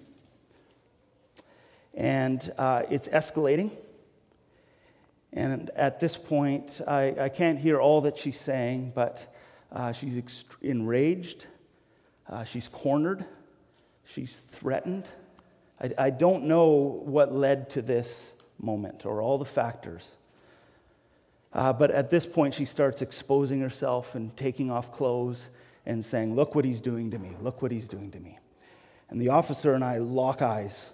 And 1.94 2.52
uh, 2.58 2.82
it's 2.90 3.08
escalating. 3.08 3.70
And 5.32 5.70
at 5.76 6.00
this 6.00 6.16
point, 6.16 6.80
I, 6.87 7.14
I 7.20 7.28
can't 7.28 7.58
hear 7.58 7.78
all 7.78 8.00
that 8.02 8.18
she's 8.18 8.40
saying, 8.40 8.92
but 8.94 9.35
uh, 9.70 9.92
she's 9.92 10.14
ext- 10.14 10.44
enraged, 10.62 11.46
uh, 12.28 12.44
she's 12.44 12.68
cornered, 12.68 13.25
she's 14.04 14.38
threatened. 14.38 15.04
I, 15.80 15.92
I 15.99 16.11
don't 16.11 16.44
know 16.44 17.02
what 17.04 17.35
led 17.35 17.68
to 17.70 17.82
this 17.82 18.32
moment 18.58 19.04
or 19.04 19.20
all 19.20 19.37
the 19.37 19.44
factors. 19.44 20.12
Uh, 21.56 21.72
but 21.72 21.90
at 21.90 22.10
this 22.10 22.26
point, 22.26 22.52
she 22.52 22.66
starts 22.66 23.00
exposing 23.00 23.62
herself 23.62 24.14
and 24.14 24.36
taking 24.36 24.70
off 24.70 24.92
clothes 24.92 25.48
and 25.86 26.04
saying, 26.04 26.36
Look 26.36 26.54
what 26.54 26.66
he's 26.66 26.82
doing 26.82 27.10
to 27.12 27.18
me. 27.18 27.34
Look 27.40 27.62
what 27.62 27.72
he's 27.72 27.88
doing 27.88 28.10
to 28.10 28.20
me. 28.20 28.38
And 29.08 29.18
the 29.18 29.30
officer 29.30 29.72
and 29.72 29.82
I 29.82 29.96
lock 29.96 30.42
eyes. 30.42 30.90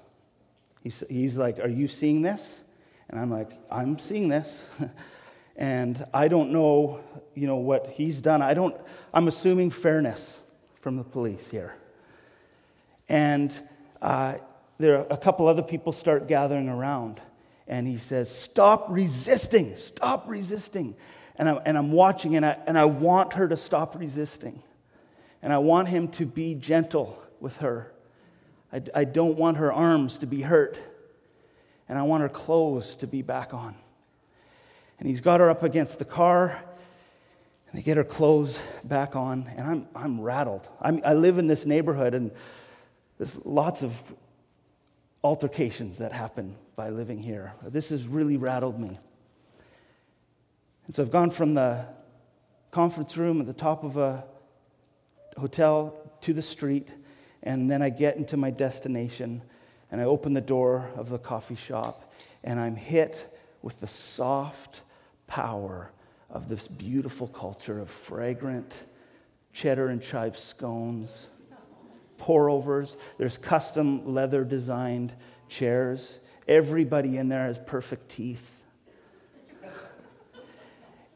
He's, 0.80 1.02
he's 1.10 1.36
like, 1.36 1.58
Are 1.58 1.68
you 1.68 1.88
seeing 1.88 2.22
this? 2.22 2.60
And 3.08 3.18
I'm 3.18 3.28
like, 3.28 3.50
I'm 3.72 3.98
seeing 3.98 4.28
this. 4.28 4.64
and 5.56 6.06
I 6.14 6.28
don't 6.28 6.52
know, 6.52 7.00
you 7.34 7.48
know, 7.48 7.56
what 7.56 7.88
he's 7.88 8.20
done. 8.20 8.40
I 8.40 8.54
don't, 8.54 8.76
I'm 9.12 9.26
assuming 9.26 9.70
fairness 9.70 10.38
from 10.80 10.96
the 10.96 11.04
police 11.04 11.48
here. 11.50 11.74
And 13.08 13.52
uh, 14.00 14.36
there 14.78 14.98
are 14.98 15.06
a 15.10 15.16
couple 15.16 15.48
other 15.48 15.62
people 15.62 15.92
start 15.92 16.28
gathering 16.28 16.68
around. 16.68 17.20
And 17.72 17.88
he 17.88 17.96
says, 17.96 18.30
Stop 18.30 18.88
resisting, 18.90 19.76
stop 19.76 20.28
resisting. 20.28 20.94
And, 21.36 21.48
I, 21.48 21.54
and 21.64 21.78
I'm 21.78 21.90
watching, 21.90 22.36
and 22.36 22.44
I, 22.44 22.58
and 22.66 22.76
I 22.76 22.84
want 22.84 23.32
her 23.32 23.48
to 23.48 23.56
stop 23.56 23.96
resisting. 23.98 24.62
And 25.40 25.54
I 25.54 25.56
want 25.56 25.88
him 25.88 26.08
to 26.08 26.26
be 26.26 26.54
gentle 26.54 27.18
with 27.40 27.56
her. 27.56 27.90
I, 28.70 28.82
I 28.94 29.04
don't 29.04 29.38
want 29.38 29.56
her 29.56 29.72
arms 29.72 30.18
to 30.18 30.26
be 30.26 30.42
hurt 30.42 30.78
and 31.88 31.98
I 31.98 32.02
want 32.02 32.20
her 32.20 32.28
clothes 32.28 32.94
to 32.96 33.06
be 33.06 33.22
back 33.22 33.54
on. 33.54 33.74
And 34.98 35.08
he's 35.08 35.22
got 35.22 35.40
her 35.40 35.48
up 35.48 35.62
against 35.62 35.98
the 35.98 36.04
car, 36.04 36.62
and 37.70 37.78
they 37.78 37.82
get 37.82 37.96
her 37.96 38.04
clothes 38.04 38.58
back 38.84 39.16
on, 39.16 39.50
and 39.56 39.66
I'm, 39.66 39.88
I'm 39.94 40.20
rattled. 40.20 40.68
I'm, 40.78 41.00
I 41.06 41.14
live 41.14 41.38
in 41.38 41.46
this 41.46 41.64
neighborhood, 41.64 42.12
and 42.12 42.32
there's 43.16 43.38
lots 43.46 43.82
of 43.82 44.02
altercations 45.24 45.98
that 45.98 46.12
happen 46.12 46.56
by 46.76 46.90
living 46.90 47.18
here. 47.18 47.52
This 47.62 47.90
has 47.90 48.06
really 48.06 48.36
rattled 48.36 48.78
me. 48.78 48.98
And 50.86 50.94
so 50.94 51.02
I've 51.02 51.10
gone 51.10 51.30
from 51.30 51.54
the 51.54 51.86
conference 52.70 53.16
room 53.16 53.40
at 53.40 53.46
the 53.46 53.52
top 53.52 53.84
of 53.84 53.96
a 53.96 54.24
hotel 55.36 55.94
to 56.22 56.32
the 56.32 56.42
street, 56.42 56.88
and 57.42 57.70
then 57.70 57.82
I 57.82 57.90
get 57.90 58.16
into 58.16 58.36
my 58.36 58.50
destination 58.50 59.42
and 59.90 60.00
I 60.00 60.04
open 60.04 60.32
the 60.32 60.40
door 60.40 60.88
of 60.96 61.10
the 61.10 61.18
coffee 61.18 61.54
shop, 61.54 62.14
and 62.42 62.58
I'm 62.58 62.76
hit 62.76 63.38
with 63.60 63.80
the 63.80 63.86
soft 63.86 64.80
power 65.26 65.90
of 66.30 66.48
this 66.48 66.66
beautiful 66.66 67.28
culture 67.28 67.78
of 67.78 67.90
fragrant 67.90 68.72
cheddar 69.52 69.88
and 69.88 70.00
chive 70.00 70.38
scones, 70.38 71.26
pour 72.16 72.48
overs. 72.48 72.96
There's 73.18 73.36
custom 73.36 74.14
leather 74.14 74.44
designed 74.44 75.12
chairs. 75.50 76.18
Everybody 76.48 77.16
in 77.16 77.28
there 77.28 77.44
has 77.44 77.58
perfect 77.58 78.08
teeth. 78.08 78.58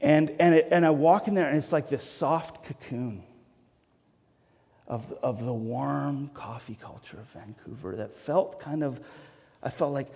And, 0.00 0.30
and, 0.38 0.54
it, 0.54 0.68
and 0.71 0.85
I 0.85 0.90
walk 0.90 1.26
in 1.26 1.35
there, 1.35 1.49
and 1.49 1.56
it's 1.56 1.73
like 1.73 1.88
this 1.88 2.09
soft 2.09 2.64
cocoon 2.64 3.22
of, 4.87 5.12
of 5.22 5.44
the 5.44 5.53
warm 5.53 6.29
coffee 6.29 6.77
culture 6.81 7.18
of 7.18 7.27
Vancouver 7.29 7.96
that 7.96 8.14
felt 8.14 8.61
kind 8.61 8.85
of, 8.85 9.00
I 9.62 9.70
felt 9.70 9.92
like, 9.92 10.09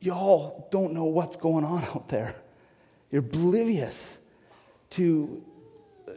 y'all 0.00 0.68
don't 0.70 0.92
know 0.92 1.04
what's 1.04 1.36
going 1.36 1.64
on 1.64 1.82
out 1.84 2.08
there. 2.08 2.34
You're 3.10 3.20
oblivious 3.20 4.18
to, 4.90 5.42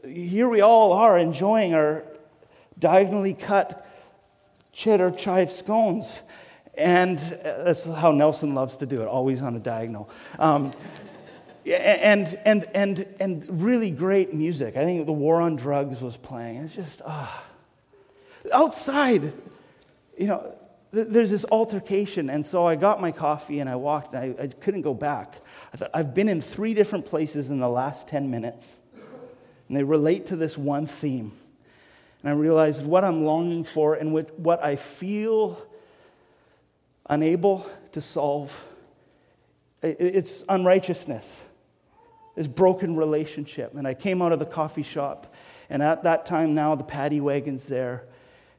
here 0.05 0.47
we 0.47 0.61
all 0.61 0.93
are 0.93 1.17
enjoying 1.17 1.73
our 1.73 2.03
diagonally 2.79 3.33
cut 3.33 3.85
cheddar 4.71 5.11
chive 5.11 5.51
scones. 5.51 6.21
And 6.77 7.17
that's 7.17 7.85
how 7.85 8.11
Nelson 8.11 8.53
loves 8.53 8.77
to 8.77 8.85
do 8.85 9.01
it, 9.01 9.07
always 9.07 9.41
on 9.41 9.55
a 9.55 9.59
diagonal. 9.59 10.09
Um, 10.37 10.71
and, 11.65 12.39
and, 12.45 12.67
and, 12.73 13.07
and 13.19 13.63
really 13.63 13.89
great 13.89 14.33
music. 14.33 14.77
I 14.77 14.83
think 14.83 15.05
the 15.05 15.11
War 15.11 15.41
on 15.41 15.55
Drugs 15.55 16.01
was 16.01 16.15
playing. 16.15 16.57
It's 16.57 16.75
just, 16.75 17.01
ah. 17.05 17.43
Outside, 18.53 19.33
you 20.17 20.27
know, 20.27 20.53
there's 20.91 21.31
this 21.31 21.45
altercation. 21.51 22.29
And 22.29 22.45
so 22.45 22.65
I 22.65 22.75
got 22.75 23.01
my 23.01 23.11
coffee 23.11 23.59
and 23.59 23.69
I 23.69 23.75
walked 23.75 24.13
and 24.13 24.39
I, 24.39 24.43
I 24.43 24.47
couldn't 24.47 24.83
go 24.83 24.93
back. 24.93 25.35
I 25.73 25.77
thought, 25.77 25.89
I've 25.93 26.13
been 26.13 26.29
in 26.29 26.41
three 26.41 26.73
different 26.73 27.05
places 27.07 27.49
in 27.49 27.59
the 27.59 27.69
last 27.69 28.07
10 28.07 28.31
minutes, 28.31 28.77
and 29.67 29.75
they 29.75 29.83
relate 29.83 30.27
to 30.27 30.35
this 30.35 30.57
one 30.57 30.85
theme. 30.85 31.31
And 32.21 32.29
I 32.29 32.33
realized 32.33 32.85
what 32.85 33.03
I'm 33.03 33.25
longing 33.25 33.63
for 33.63 33.95
and 33.95 34.13
what 34.13 34.63
I 34.63 34.75
feel 34.75 35.61
unable 37.09 37.69
to 37.91 38.01
solve. 38.01 38.67
It's 39.81 40.43
unrighteousness, 40.49 41.45
this 42.35 42.47
broken 42.47 42.95
relationship. 42.95 43.73
And 43.75 43.87
I 43.87 43.93
came 43.93 44.21
out 44.21 44.31
of 44.31 44.39
the 44.39 44.45
coffee 44.45 44.83
shop, 44.83 45.33
and 45.69 45.81
at 45.83 46.03
that 46.03 46.25
time 46.25 46.55
now 46.55 46.75
the 46.75 46.83
paddy 46.83 47.21
wagon's 47.21 47.65
there. 47.65 48.05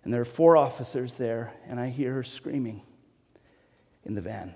And 0.05 0.15
there 0.15 0.21
are 0.21 0.27
four 0.27 0.57
officers 0.57 1.15
there, 1.15 1.53
and 1.69 1.79
I 1.79 1.89
hear 1.89 2.15
her 2.15 2.23
screaming 2.23 2.83
in 4.05 4.15
the 4.15 4.21
van. 4.21 4.55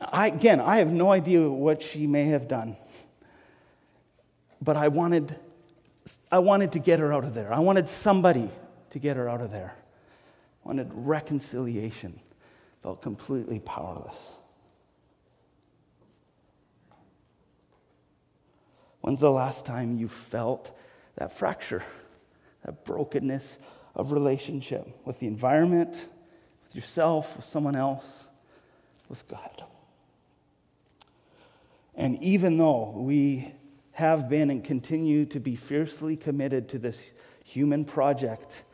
I, 0.00 0.28
again, 0.28 0.60
I 0.60 0.76
have 0.76 0.92
no 0.92 1.10
idea 1.10 1.48
what 1.48 1.80
she 1.82 2.06
may 2.06 2.26
have 2.26 2.48
done, 2.48 2.76
but 4.60 4.76
I 4.76 4.88
wanted, 4.88 5.34
I 6.30 6.38
wanted 6.38 6.72
to 6.72 6.78
get 6.78 7.00
her 7.00 7.12
out 7.12 7.24
of 7.24 7.34
there. 7.34 7.52
I 7.52 7.60
wanted 7.60 7.88
somebody 7.88 8.50
to 8.90 8.98
get 8.98 9.16
her 9.16 9.28
out 9.28 9.40
of 9.40 9.50
there. 9.50 9.74
Wanted 10.66 10.90
reconciliation. 10.92 12.20
Felt 12.82 13.00
completely 13.00 13.60
powerless. 13.60 14.18
When's 19.00 19.20
the 19.20 19.30
last 19.30 19.64
time 19.64 19.96
you 19.96 20.08
felt 20.08 20.76
that 21.16 21.32
fracture? 21.32 21.82
that 22.66 22.84
brokenness 22.84 23.58
of 23.94 24.12
relationship 24.12 24.88
with 25.06 25.20
the 25.20 25.26
environment, 25.26 25.92
with 26.64 26.74
yourself, 26.74 27.36
with 27.36 27.46
someone 27.46 27.76
else, 27.76 28.28
with 29.08 29.26
God. 29.28 29.64
And 31.94 32.20
even 32.22 32.58
though 32.58 32.90
we 32.96 33.52
have 33.92 34.28
been 34.28 34.50
and 34.50 34.62
continue 34.62 35.24
to 35.26 35.40
be 35.40 35.56
fiercely 35.56 36.16
committed 36.16 36.68
to 36.70 36.78
this 36.78 37.12
human 37.44 37.84
project 37.84 38.64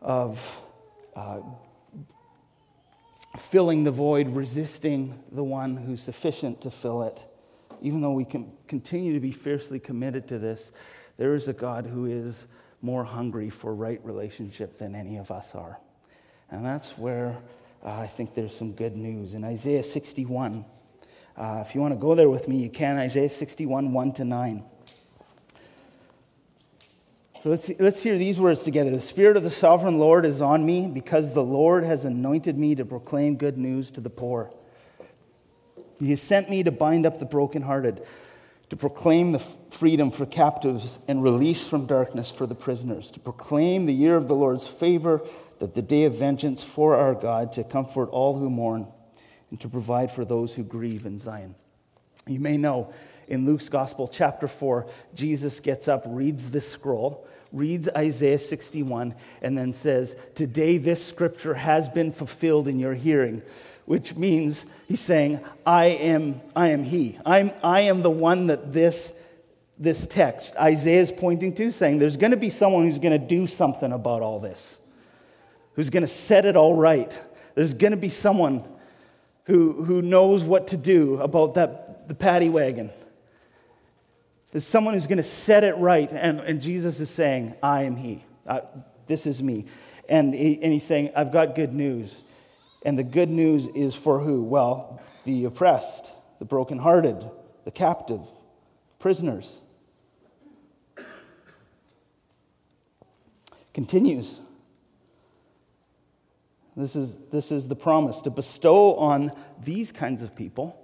of 0.00 0.60
uh, 1.16 1.40
filling 3.38 3.84
the 3.84 3.90
void, 3.90 4.28
resisting 4.28 5.22
the 5.32 5.44
one 5.44 5.76
who's 5.76 6.02
sufficient 6.02 6.60
to 6.62 6.70
fill 6.70 7.02
it, 7.02 7.18
even 7.80 8.00
though 8.00 8.12
we 8.12 8.24
can 8.24 8.52
continue 8.66 9.12
to 9.12 9.20
be 9.20 9.32
fiercely 9.32 9.78
committed 9.78 10.28
to 10.28 10.38
this, 10.38 10.72
there 11.16 11.34
is 11.34 11.48
a 11.48 11.52
God 11.52 11.86
who 11.86 12.06
is 12.06 12.46
more 12.82 13.04
hungry 13.04 13.50
for 13.50 13.74
right 13.74 14.00
relationship 14.04 14.78
than 14.78 14.94
any 14.94 15.16
of 15.16 15.30
us 15.30 15.54
are. 15.54 15.78
And 16.50 16.64
that's 16.64 16.96
where 16.98 17.36
uh, 17.84 17.90
I 17.90 18.06
think 18.06 18.34
there's 18.34 18.54
some 18.54 18.72
good 18.72 18.96
news. 18.96 19.34
In 19.34 19.44
Isaiah 19.44 19.82
61, 19.82 20.64
uh, 21.36 21.64
if 21.66 21.74
you 21.74 21.80
want 21.80 21.92
to 21.92 22.00
go 22.00 22.14
there 22.14 22.28
with 22.28 22.48
me, 22.48 22.56
you 22.56 22.70
can. 22.70 22.98
Isaiah 22.98 23.30
61, 23.30 23.92
1 23.92 24.12
to 24.14 24.24
9. 24.24 24.64
So 27.42 27.48
let's, 27.48 27.70
let's 27.78 28.02
hear 28.02 28.18
these 28.18 28.38
words 28.38 28.62
together. 28.64 28.90
The 28.90 29.00
Spirit 29.00 29.36
of 29.36 29.42
the 29.42 29.50
sovereign 29.50 29.98
Lord 29.98 30.26
is 30.26 30.42
on 30.42 30.66
me 30.66 30.88
because 30.88 31.32
the 31.32 31.42
Lord 31.42 31.84
has 31.84 32.04
anointed 32.04 32.58
me 32.58 32.74
to 32.74 32.84
proclaim 32.84 33.36
good 33.36 33.56
news 33.56 33.90
to 33.92 34.00
the 34.00 34.10
poor. 34.10 34.50
He 35.98 36.10
has 36.10 36.20
sent 36.20 36.50
me 36.50 36.62
to 36.62 36.70
bind 36.70 37.06
up 37.06 37.18
the 37.18 37.24
brokenhearted 37.24 38.04
to 38.70 38.76
proclaim 38.76 39.32
the 39.32 39.38
freedom 39.38 40.12
for 40.12 40.24
captives 40.24 41.00
and 41.08 41.22
release 41.22 41.64
from 41.64 41.86
darkness 41.86 42.30
for 42.30 42.46
the 42.46 42.54
prisoners, 42.54 43.10
to 43.10 43.20
proclaim 43.20 43.86
the 43.86 43.92
year 43.92 44.14
of 44.16 44.28
the 44.28 44.34
Lord's 44.34 44.66
favor, 44.66 45.20
that 45.58 45.74
the 45.74 45.82
day 45.82 46.04
of 46.04 46.14
vengeance 46.14 46.62
for 46.62 46.96
our 46.96 47.14
God, 47.14 47.52
to 47.54 47.64
comfort 47.64 48.08
all 48.10 48.38
who 48.38 48.48
mourn, 48.48 48.86
and 49.50 49.60
to 49.60 49.68
provide 49.68 50.12
for 50.12 50.24
those 50.24 50.54
who 50.54 50.62
grieve 50.62 51.04
in 51.04 51.18
Zion. 51.18 51.56
You 52.28 52.38
may 52.38 52.56
know 52.56 52.92
in 53.30 53.46
Luke's 53.46 53.68
Gospel, 53.68 54.08
chapter 54.08 54.48
4, 54.48 54.86
Jesus 55.14 55.60
gets 55.60 55.86
up, 55.86 56.02
reads 56.04 56.50
this 56.50 56.68
scroll, 56.68 57.26
reads 57.52 57.88
Isaiah 57.96 58.40
61, 58.40 59.14
and 59.40 59.56
then 59.56 59.72
says, 59.72 60.16
Today 60.34 60.78
this 60.78 61.02
scripture 61.02 61.54
has 61.54 61.88
been 61.88 62.10
fulfilled 62.12 62.66
in 62.66 62.80
your 62.80 62.94
hearing, 62.94 63.42
which 63.86 64.16
means 64.16 64.66
he's 64.88 65.00
saying, 65.00 65.40
I 65.64 65.86
am, 65.86 66.40
I 66.56 66.68
am 66.68 66.82
he. 66.82 67.18
I'm, 67.24 67.52
I 67.62 67.82
am 67.82 68.02
the 68.02 68.10
one 68.10 68.48
that 68.48 68.72
this, 68.72 69.12
this 69.78 70.08
text, 70.08 70.56
Isaiah 70.56 71.00
is 71.00 71.12
pointing 71.12 71.54
to, 71.54 71.70
saying 71.70 72.00
there's 72.00 72.16
going 72.16 72.32
to 72.32 72.36
be 72.36 72.50
someone 72.50 72.84
who's 72.84 72.98
going 72.98 73.18
to 73.18 73.26
do 73.26 73.46
something 73.46 73.92
about 73.92 74.22
all 74.22 74.40
this, 74.40 74.80
who's 75.74 75.88
going 75.88 76.02
to 76.02 76.08
set 76.08 76.46
it 76.46 76.56
all 76.56 76.74
right. 76.74 77.16
There's 77.54 77.74
going 77.74 77.92
to 77.92 77.96
be 77.96 78.08
someone 78.08 78.64
who, 79.44 79.84
who 79.84 80.02
knows 80.02 80.42
what 80.42 80.66
to 80.68 80.76
do 80.76 81.20
about 81.20 81.54
that, 81.54 82.08
the 82.08 82.14
paddy 82.14 82.48
wagon. 82.48 82.90
There's 84.50 84.66
someone 84.66 84.94
who's 84.94 85.06
going 85.06 85.18
to 85.18 85.22
set 85.22 85.64
it 85.64 85.76
right. 85.76 86.10
And, 86.10 86.40
and 86.40 86.60
Jesus 86.60 87.00
is 87.00 87.10
saying, 87.10 87.54
I 87.62 87.84
am 87.84 87.96
He. 87.96 88.24
I, 88.48 88.62
this 89.06 89.26
is 89.26 89.42
me. 89.42 89.66
And, 90.08 90.34
he, 90.34 90.58
and 90.60 90.72
he's 90.72 90.84
saying, 90.84 91.10
I've 91.14 91.30
got 91.32 91.54
good 91.54 91.72
news. 91.72 92.24
And 92.84 92.98
the 92.98 93.04
good 93.04 93.28
news 93.28 93.68
is 93.68 93.94
for 93.94 94.18
who? 94.18 94.42
Well, 94.42 95.00
the 95.24 95.44
oppressed, 95.44 96.12
the 96.38 96.44
brokenhearted, 96.44 97.30
the 97.64 97.70
captive, 97.70 98.22
prisoners. 98.98 99.58
Continues. 103.74 104.40
This 106.76 106.96
is, 106.96 107.16
this 107.30 107.52
is 107.52 107.68
the 107.68 107.76
promise 107.76 108.22
to 108.22 108.30
bestow 108.30 108.94
on 108.94 109.32
these 109.62 109.92
kinds 109.92 110.22
of 110.22 110.34
people 110.34 110.79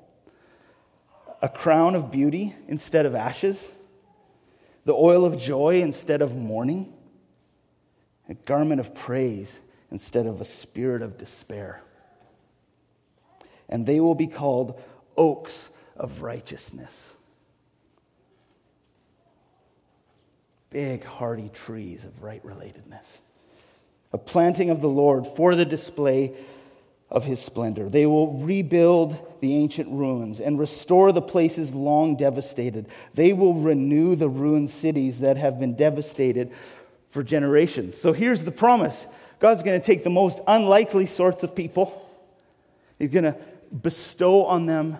a 1.42 1.48
crown 1.48 1.94
of 1.94 2.10
beauty 2.10 2.54
instead 2.68 3.06
of 3.06 3.14
ashes, 3.14 3.70
the 4.84 4.94
oil 4.94 5.24
of 5.24 5.38
joy 5.38 5.80
instead 5.82 6.22
of 6.22 6.34
mourning, 6.34 6.92
a 8.28 8.34
garment 8.34 8.80
of 8.80 8.94
praise 8.94 9.60
instead 9.90 10.26
of 10.26 10.40
a 10.40 10.44
spirit 10.44 11.02
of 11.02 11.18
despair. 11.18 11.82
And 13.68 13.86
they 13.86 14.00
will 14.00 14.14
be 14.14 14.26
called 14.26 14.80
oaks 15.16 15.68
of 15.96 16.22
righteousness. 16.22 17.12
Big, 20.70 21.04
hardy 21.04 21.48
trees 21.48 22.04
of 22.04 22.22
right 22.22 22.44
relatedness. 22.44 23.06
A 24.12 24.18
planting 24.18 24.70
of 24.70 24.80
the 24.80 24.88
Lord 24.88 25.26
for 25.26 25.54
the 25.54 25.64
display 25.64 26.34
of 27.10 27.24
his 27.24 27.40
splendor. 27.40 27.88
They 27.88 28.06
will 28.06 28.32
rebuild 28.38 29.40
the 29.40 29.54
ancient 29.56 29.90
ruins 29.90 30.40
and 30.40 30.58
restore 30.58 31.12
the 31.12 31.22
places 31.22 31.74
long 31.74 32.16
devastated. 32.16 32.86
They 33.14 33.32
will 33.32 33.54
renew 33.54 34.16
the 34.16 34.28
ruined 34.28 34.70
cities 34.70 35.20
that 35.20 35.36
have 35.36 35.60
been 35.60 35.76
devastated 35.76 36.52
for 37.10 37.22
generations. 37.22 37.96
So 37.96 38.12
here's 38.12 38.44
the 38.44 38.52
promise 38.52 39.06
God's 39.38 39.62
going 39.62 39.80
to 39.80 39.86
take 39.86 40.02
the 40.02 40.10
most 40.10 40.40
unlikely 40.46 41.06
sorts 41.06 41.42
of 41.42 41.54
people, 41.54 42.02
He's 42.98 43.10
going 43.10 43.24
to 43.24 43.36
bestow 43.82 44.44
on 44.46 44.66
them 44.66 44.98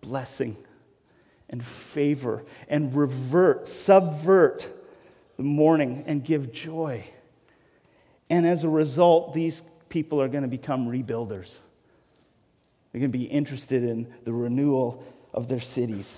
blessing 0.00 0.56
and 1.48 1.62
favor 1.62 2.44
and 2.68 2.94
revert, 2.94 3.66
subvert 3.66 4.68
the 5.36 5.42
mourning 5.42 6.04
and 6.06 6.24
give 6.24 6.52
joy. 6.52 7.04
And 8.30 8.46
as 8.46 8.64
a 8.64 8.68
result, 8.68 9.34
these 9.34 9.62
people 9.92 10.22
are 10.22 10.28
going 10.28 10.42
to 10.42 10.48
become 10.48 10.88
rebuilders. 10.88 11.58
They're 12.90 13.00
going 13.00 13.12
to 13.12 13.18
be 13.18 13.24
interested 13.24 13.84
in 13.84 14.06
the 14.24 14.32
renewal 14.32 15.04
of 15.34 15.48
their 15.48 15.60
cities. 15.60 16.16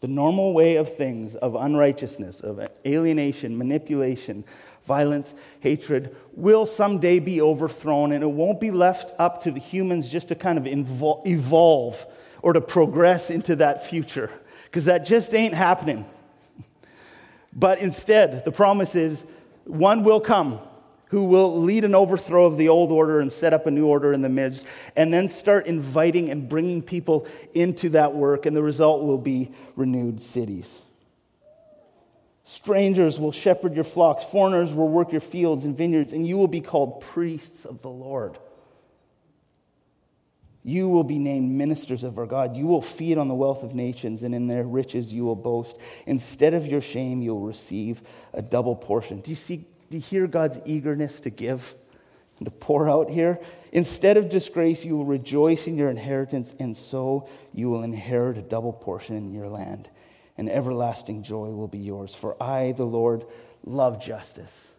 The 0.00 0.06
normal 0.06 0.54
way 0.54 0.76
of 0.76 0.94
things, 0.96 1.34
of 1.34 1.56
unrighteousness, 1.56 2.40
of 2.40 2.64
alienation, 2.86 3.58
manipulation, 3.58 4.44
violence, 4.84 5.34
hatred, 5.58 6.14
will 6.34 6.66
someday 6.66 7.18
be 7.18 7.40
overthrown, 7.40 8.12
and 8.12 8.22
it 8.22 8.30
won't 8.30 8.60
be 8.60 8.70
left 8.70 9.12
up 9.18 9.42
to 9.42 9.50
the 9.50 9.58
humans 9.58 10.08
just 10.08 10.28
to 10.28 10.36
kind 10.36 10.58
of 10.58 10.68
evolve 10.68 12.06
or 12.42 12.52
to 12.52 12.60
progress 12.60 13.28
into 13.28 13.56
that 13.56 13.84
future, 13.84 14.30
because 14.66 14.84
that 14.84 15.04
just 15.04 15.34
ain't 15.34 15.54
happening. 15.54 16.06
But 17.52 17.80
instead, 17.80 18.44
the 18.44 18.52
promise 18.52 18.94
is 18.94 19.24
one 19.64 20.04
will 20.04 20.20
come 20.20 20.60
who 21.08 21.24
will 21.24 21.62
lead 21.62 21.84
an 21.84 21.94
overthrow 21.94 22.46
of 22.46 22.56
the 22.56 22.68
old 22.68 22.90
order 22.90 23.20
and 23.20 23.32
set 23.32 23.52
up 23.52 23.66
a 23.66 23.70
new 23.70 23.86
order 23.86 24.12
in 24.12 24.22
the 24.22 24.28
midst, 24.28 24.66
and 24.96 25.12
then 25.12 25.28
start 25.28 25.66
inviting 25.66 26.30
and 26.30 26.48
bringing 26.48 26.82
people 26.82 27.26
into 27.54 27.90
that 27.90 28.14
work, 28.14 28.46
and 28.46 28.56
the 28.56 28.62
result 28.62 29.02
will 29.04 29.18
be 29.18 29.50
renewed 29.76 30.20
cities. 30.20 30.80
Strangers 32.42 33.18
will 33.18 33.32
shepherd 33.32 33.74
your 33.74 33.84
flocks, 33.84 34.24
foreigners 34.24 34.72
will 34.72 34.88
work 34.88 35.12
your 35.12 35.20
fields 35.20 35.64
and 35.64 35.76
vineyards, 35.76 36.12
and 36.12 36.26
you 36.26 36.36
will 36.36 36.48
be 36.48 36.60
called 36.60 37.00
priests 37.00 37.64
of 37.64 37.82
the 37.82 37.90
Lord. 37.90 38.38
You 40.62 40.88
will 40.88 41.04
be 41.04 41.20
named 41.20 41.52
ministers 41.52 42.02
of 42.02 42.18
our 42.18 42.26
God. 42.26 42.56
You 42.56 42.66
will 42.66 42.82
feed 42.82 43.18
on 43.18 43.28
the 43.28 43.34
wealth 43.34 43.62
of 43.62 43.76
nations, 43.76 44.24
and 44.24 44.34
in 44.34 44.48
their 44.48 44.64
riches 44.64 45.14
you 45.14 45.24
will 45.24 45.36
boast. 45.36 45.76
Instead 46.06 46.54
of 46.54 46.66
your 46.66 46.80
shame, 46.80 47.22
you'll 47.22 47.46
receive 47.46 48.02
a 48.32 48.42
double 48.42 48.74
portion. 48.74 49.20
Do 49.20 49.30
you 49.30 49.36
see 49.36 49.64
do 49.90 49.96
you 49.96 50.02
hear 50.02 50.26
God's 50.26 50.58
eagerness 50.64 51.20
to 51.20 51.30
give 51.30 51.74
and 52.38 52.46
to 52.46 52.50
pour 52.50 52.88
out 52.88 53.10
here? 53.10 53.38
Instead 53.72 54.16
of 54.16 54.28
disgrace, 54.28 54.84
you 54.84 54.96
will 54.96 55.04
rejoice 55.04 55.66
in 55.66 55.76
your 55.76 55.90
inheritance, 55.90 56.54
and 56.58 56.76
so 56.76 57.28
you 57.52 57.70
will 57.70 57.82
inherit 57.82 58.38
a 58.38 58.42
double 58.42 58.72
portion 58.72 59.16
in 59.16 59.32
your 59.32 59.48
land, 59.48 59.88
and 60.36 60.50
everlasting 60.50 61.22
joy 61.22 61.48
will 61.48 61.68
be 61.68 61.78
yours. 61.78 62.14
For 62.14 62.40
I, 62.42 62.72
the 62.72 62.86
Lord, 62.86 63.24
love 63.64 64.02
justice. 64.02 64.74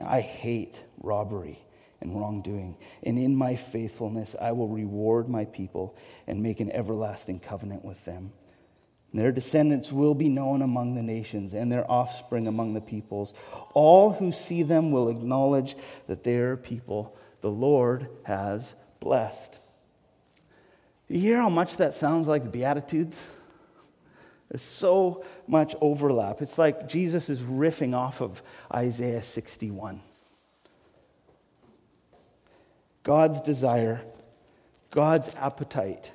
I 0.00 0.20
hate 0.20 0.82
robbery 0.98 1.60
and 2.00 2.18
wrongdoing. 2.18 2.76
And 3.02 3.18
in 3.18 3.34
my 3.34 3.56
faithfulness, 3.56 4.36
I 4.40 4.52
will 4.52 4.68
reward 4.68 5.28
my 5.28 5.44
people 5.46 5.96
and 6.26 6.42
make 6.42 6.60
an 6.60 6.70
everlasting 6.72 7.40
covenant 7.40 7.84
with 7.84 8.04
them. 8.04 8.32
Their 9.14 9.30
descendants 9.30 9.92
will 9.92 10.16
be 10.16 10.28
known 10.28 10.60
among 10.60 10.96
the 10.96 11.02
nations 11.02 11.54
and 11.54 11.70
their 11.70 11.88
offspring 11.88 12.48
among 12.48 12.74
the 12.74 12.80
peoples. 12.80 13.32
All 13.72 14.10
who 14.10 14.32
see 14.32 14.64
them 14.64 14.90
will 14.90 15.08
acknowledge 15.08 15.76
that 16.08 16.24
they 16.24 16.34
are 16.36 16.56
people 16.56 17.16
the 17.40 17.50
Lord 17.50 18.08
has 18.24 18.74
blessed. 18.98 19.60
You 21.06 21.20
hear 21.20 21.36
how 21.36 21.48
much 21.48 21.76
that 21.76 21.94
sounds 21.94 22.26
like 22.26 22.42
the 22.42 22.50
Beatitudes? 22.50 23.16
There's 24.48 24.62
so 24.62 25.24
much 25.46 25.76
overlap. 25.80 26.42
It's 26.42 26.58
like 26.58 26.88
Jesus 26.88 27.30
is 27.30 27.40
riffing 27.40 27.94
off 27.94 28.20
of 28.20 28.42
Isaiah 28.74 29.22
61. 29.22 30.00
God's 33.04 33.40
desire, 33.40 34.02
God's 34.90 35.32
appetite 35.36 36.10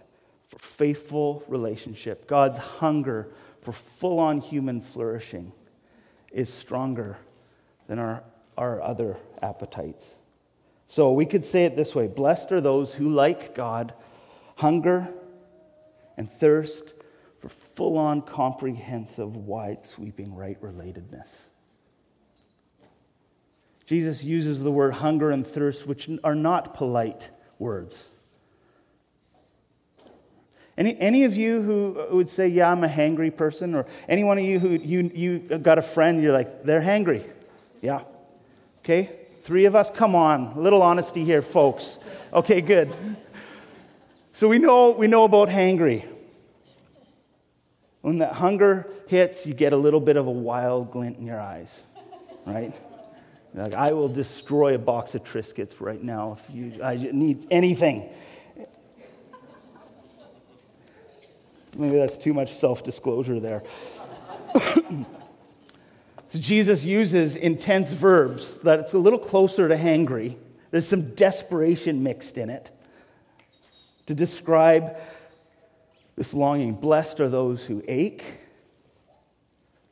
for 0.49 0.59
faithful 0.59 1.43
relationship, 1.47 2.27
God's 2.27 2.57
hunger 2.57 3.29
for 3.61 3.71
full 3.71 4.19
on 4.19 4.39
human 4.39 4.81
flourishing 4.81 5.51
is 6.31 6.51
stronger 6.51 7.17
than 7.87 7.99
our, 7.99 8.23
our 8.57 8.81
other 8.81 9.17
appetites. 9.41 10.05
So 10.87 11.11
we 11.11 11.25
could 11.25 11.43
say 11.43 11.65
it 11.65 11.75
this 11.75 11.93
way 11.93 12.07
Blessed 12.07 12.51
are 12.51 12.61
those 12.61 12.95
who, 12.95 13.09
like 13.09 13.53
God, 13.53 13.93
hunger 14.55 15.07
and 16.17 16.29
thirst 16.29 16.93
for 17.39 17.49
full 17.49 17.97
on, 17.97 18.21
comprehensive, 18.21 19.35
wide 19.35 19.85
sweeping 19.85 20.35
right 20.35 20.61
relatedness. 20.61 21.29
Jesus 23.85 24.23
uses 24.23 24.61
the 24.61 24.71
word 24.71 24.95
hunger 24.95 25.31
and 25.31 25.47
thirst, 25.47 25.87
which 25.87 26.09
are 26.23 26.35
not 26.35 26.75
polite 26.75 27.29
words. 27.57 28.09
Any, 30.79 30.97
any 30.97 31.25
of 31.25 31.35
you 31.35 31.61
who 31.61 32.15
would 32.15 32.29
say, 32.29 32.47
Yeah, 32.47 32.71
I'm 32.71 32.85
a 32.85 32.87
hangry 32.87 33.35
person, 33.35 33.75
or 33.75 33.85
any 34.07 34.23
one 34.23 34.37
of 34.37 34.45
you 34.45 34.59
who 34.59 34.69
you, 34.69 35.11
you 35.13 35.39
got 35.59 35.77
a 35.77 35.81
friend, 35.81 36.23
you're 36.23 36.31
like, 36.31 36.63
They're 36.63 36.81
hangry. 36.81 37.29
Yeah. 37.81 38.03
Okay? 38.79 39.11
Three 39.43 39.65
of 39.65 39.75
us, 39.75 39.91
come 39.91 40.15
on. 40.15 40.53
A 40.55 40.59
little 40.59 40.81
honesty 40.81 41.25
here, 41.25 41.41
folks. 41.41 41.99
Okay, 42.31 42.61
good. 42.61 42.93
So 44.31 44.47
we 44.47 44.57
know, 44.57 44.91
we 44.91 45.07
know 45.07 45.25
about 45.25 45.49
hangry. 45.49 46.05
When 47.99 48.19
that 48.19 48.31
hunger 48.31 48.87
hits, 49.09 49.45
you 49.45 49.53
get 49.53 49.73
a 49.73 49.77
little 49.77 49.99
bit 49.99 50.15
of 50.15 50.27
a 50.27 50.31
wild 50.31 50.91
glint 50.91 51.17
in 51.17 51.25
your 51.25 51.41
eyes, 51.41 51.81
right? 52.45 52.73
Like, 53.53 53.73
I 53.73 53.91
will 53.91 54.07
destroy 54.07 54.75
a 54.75 54.79
box 54.79 55.13
of 55.13 55.25
Triscuits 55.25 55.81
right 55.81 56.01
now 56.01 56.37
if 56.39 56.55
you 56.55 56.81
I 56.81 56.95
need 56.95 57.45
anything. 57.51 58.09
Maybe 61.79 61.97
that's 61.97 62.17
too 62.17 62.33
much 62.33 62.53
self 62.53 62.83
disclosure 62.83 63.39
there. 63.39 63.63
so 64.55 65.05
Jesus 66.33 66.83
uses 66.83 67.35
intense 67.35 67.91
verbs 67.91 68.57
that 68.59 68.79
it's 68.79 68.93
a 68.93 68.97
little 68.97 69.19
closer 69.19 69.67
to 69.67 69.75
hangry. 69.75 70.35
There's 70.71 70.87
some 70.87 71.15
desperation 71.15 72.03
mixed 72.03 72.37
in 72.37 72.49
it 72.49 72.69
to 74.05 74.13
describe 74.13 74.97
this 76.15 76.33
longing. 76.33 76.73
Blessed 76.73 77.19
are 77.19 77.29
those 77.29 77.65
who 77.65 77.83
ache 77.87 78.39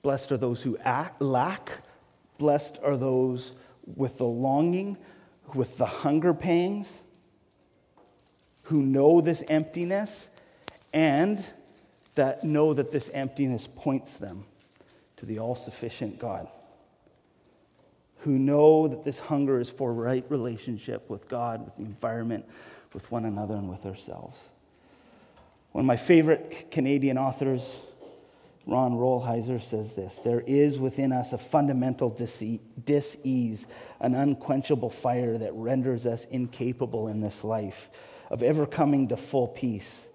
Blessed 0.08 0.32
are 0.32 0.38
those 0.38 0.62
who 0.62 0.78
lack. 1.20 1.80
Blessed 2.38 2.80
are 2.82 2.96
those 2.96 3.52
with 3.86 4.20
the 4.20 4.24
longing, 4.24 4.96
with 5.54 5.78
the 5.78 5.86
hunger 5.86 6.34
pangs, 6.34 7.02
who 8.64 8.82
know 8.82 9.20
this 9.20 9.44
emptiness 9.50 10.30
and 10.94 11.46
that 12.18 12.44
know 12.44 12.74
that 12.74 12.92
this 12.92 13.10
emptiness 13.14 13.68
points 13.76 14.14
them 14.14 14.46
to 15.16 15.26
the 15.26 15.40
all 15.40 15.56
sufficient 15.56 16.20
God. 16.20 16.48
Who 18.20 18.38
know 18.38 18.88
that 18.88 19.04
this 19.04 19.20
hunger 19.20 19.60
is 19.60 19.70
for 19.70 19.94
right 19.94 20.26
relationship 20.30 21.10
with 21.10 21.28
God, 21.28 21.66
with 21.66 21.76
the 21.78 21.84
environment, 21.84 22.46
with 22.94 23.10
one 23.12 23.26
another, 23.26 23.56
and 23.56 23.70
with 23.70 23.86
ourselves. 23.86 24.50
One 25.72 25.84
of 25.84 25.88
my 25.88 25.98
favorite 25.98 26.72
Canadian 26.72 27.18
authors, 27.18 27.78
Ron 28.66 28.94
Rolheiser, 28.94 29.62
says 29.62 29.94
this 29.94 30.18
There 30.24 30.42
is 30.42 30.80
within 30.80 31.12
us 31.12 31.34
a 31.34 31.38
fundamental 31.38 32.10
dis 32.10 33.18
ease, 33.24 33.68
an 34.00 34.16
unquenchable 34.16 34.90
fire 34.90 35.38
that 35.38 35.54
renders 35.54 36.06
us 36.06 36.26
incapable 36.26 37.08
in 37.08 37.22
this 37.22 37.44
life 37.44 37.90
of 38.30 38.44
ever 38.44 38.66
coming 38.66 39.08
to 39.08 39.18
full 39.18 39.48
peace. 39.48 40.08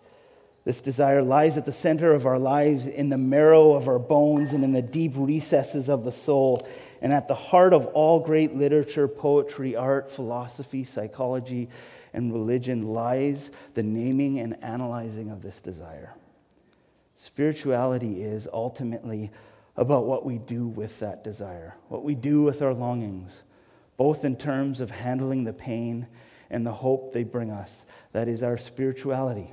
This 0.64 0.80
desire 0.80 1.22
lies 1.22 1.56
at 1.56 1.66
the 1.66 1.72
center 1.72 2.12
of 2.12 2.24
our 2.24 2.38
lives, 2.38 2.86
in 2.86 3.08
the 3.08 3.18
marrow 3.18 3.72
of 3.72 3.88
our 3.88 3.98
bones, 3.98 4.52
and 4.52 4.62
in 4.62 4.72
the 4.72 4.82
deep 4.82 5.12
recesses 5.16 5.88
of 5.88 6.04
the 6.04 6.12
soul. 6.12 6.66
And 7.00 7.12
at 7.12 7.26
the 7.26 7.34
heart 7.34 7.72
of 7.74 7.86
all 7.86 8.20
great 8.20 8.54
literature, 8.54 9.08
poetry, 9.08 9.74
art, 9.74 10.10
philosophy, 10.10 10.84
psychology, 10.84 11.68
and 12.14 12.32
religion 12.32 12.92
lies 12.92 13.50
the 13.74 13.82
naming 13.82 14.38
and 14.38 14.62
analyzing 14.62 15.30
of 15.30 15.42
this 15.42 15.60
desire. 15.60 16.14
Spirituality 17.16 18.22
is 18.22 18.46
ultimately 18.52 19.32
about 19.76 20.06
what 20.06 20.24
we 20.24 20.38
do 20.38 20.66
with 20.66 21.00
that 21.00 21.24
desire, 21.24 21.74
what 21.88 22.04
we 22.04 22.14
do 22.14 22.42
with 22.42 22.62
our 22.62 22.74
longings, 22.74 23.42
both 23.96 24.24
in 24.24 24.36
terms 24.36 24.80
of 24.80 24.90
handling 24.90 25.44
the 25.44 25.52
pain 25.52 26.06
and 26.50 26.66
the 26.66 26.72
hope 26.72 27.12
they 27.12 27.24
bring 27.24 27.50
us. 27.50 27.84
That 28.12 28.28
is 28.28 28.42
our 28.42 28.58
spirituality. 28.58 29.52